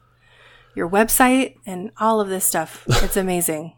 your 0.76 0.90
website 0.90 1.56
and 1.66 1.92
all 2.00 2.20
of 2.20 2.30
this 2.30 2.46
stuff. 2.46 2.86
It's 3.04 3.18
amazing. 3.18 3.74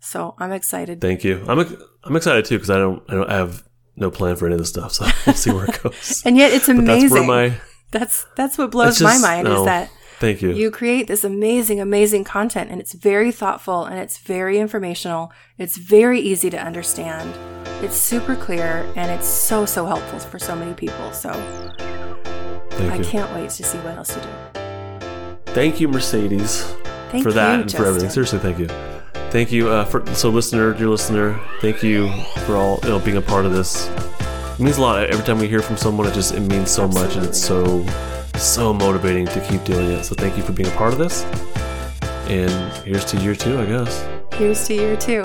So 0.00 0.34
I'm 0.38 0.52
excited. 0.52 1.00
Thank 1.00 1.24
you. 1.24 1.44
I'm 1.48 1.58
I'm 2.04 2.16
excited 2.16 2.44
too 2.44 2.56
because 2.56 2.70
I 2.70 2.78
don't 2.78 3.02
I 3.08 3.14
don't 3.14 3.30
have 3.30 3.64
no 3.96 4.10
plan 4.10 4.36
for 4.36 4.46
any 4.46 4.54
of 4.54 4.60
this 4.60 4.68
stuff, 4.68 4.92
so 4.92 5.06
we'll 5.26 5.34
see 5.34 5.50
where 5.50 5.64
it 5.64 5.82
goes. 5.82 6.22
and 6.24 6.36
yet 6.36 6.52
it's 6.52 6.68
amazing. 6.68 7.08
That's 7.08 7.12
where 7.12 7.26
my 7.26 7.60
that's 7.90 8.26
that's 8.36 8.56
what 8.56 8.70
blows 8.70 8.98
just, 8.98 9.02
my 9.02 9.18
mind 9.18 9.48
no, 9.48 9.60
is 9.60 9.64
that 9.66 9.90
thank 10.18 10.42
you. 10.42 10.52
You 10.52 10.70
create 10.70 11.06
this 11.06 11.24
amazing, 11.24 11.80
amazing 11.80 12.24
content, 12.24 12.70
and 12.70 12.80
it's 12.80 12.92
very 12.92 13.32
thoughtful 13.32 13.84
and 13.84 13.98
it's 13.98 14.18
very 14.18 14.58
informational. 14.58 15.32
It's 15.56 15.76
very 15.76 16.20
easy 16.20 16.50
to 16.50 16.58
understand. 16.58 17.32
It's 17.84 17.96
super 17.96 18.34
clear 18.36 18.90
and 18.96 19.10
it's 19.10 19.26
so 19.26 19.64
so 19.64 19.86
helpful 19.86 20.18
for 20.18 20.38
so 20.38 20.54
many 20.56 20.74
people. 20.74 21.12
So 21.12 21.32
thank 22.70 22.92
I 22.92 22.96
you. 22.96 23.04
can't 23.04 23.32
wait 23.34 23.50
to 23.50 23.64
see 23.64 23.78
what 23.78 23.96
else 23.96 24.16
you 24.16 24.22
do. 24.22 24.28
Thank 25.52 25.80
you, 25.80 25.88
Mercedes, 25.88 26.62
thank 27.10 27.22
for 27.22 27.32
that 27.32 27.54
you, 27.54 27.62
and 27.62 27.72
for 27.72 27.86
everything. 27.86 28.10
Seriously, 28.10 28.38
thank 28.38 28.58
you. 28.58 28.68
Thank 29.30 29.52
you, 29.52 29.68
uh, 29.68 29.84
for 29.84 30.04
so 30.14 30.30
listener, 30.30 30.72
dear 30.72 30.88
listener. 30.88 31.38
Thank 31.60 31.82
you 31.82 32.10
for 32.46 32.56
all 32.56 32.80
you 32.82 32.90
know 32.90 32.98
being 32.98 33.16
a 33.16 33.22
part 33.22 33.44
of 33.44 33.52
this. 33.52 33.88
It 33.88 34.60
means 34.60 34.78
a 34.78 34.80
lot. 34.80 35.08
Every 35.08 35.24
time 35.24 35.38
we 35.38 35.48
hear 35.48 35.62
from 35.62 35.76
someone, 35.76 36.06
it 36.06 36.14
just 36.14 36.34
it 36.34 36.40
means 36.40 36.70
so 36.70 36.84
Absolutely. 36.84 37.08
much, 37.08 37.16
and 37.16 37.26
it's 37.26 37.40
so 37.40 37.84
so 38.42 38.72
motivating 38.72 39.26
to 39.26 39.40
keep 39.48 39.64
doing 39.64 39.90
it. 39.90 40.04
So 40.04 40.14
thank 40.14 40.36
you 40.36 40.42
for 40.42 40.52
being 40.52 40.68
a 40.68 40.76
part 40.76 40.92
of 40.92 40.98
this. 40.98 41.24
And 42.28 42.72
here's 42.84 43.04
to 43.06 43.16
year 43.18 43.34
two, 43.34 43.58
I 43.58 43.66
guess. 43.66 44.06
Here's 44.34 44.66
to 44.66 44.74
year 44.74 44.96
two. 44.96 45.22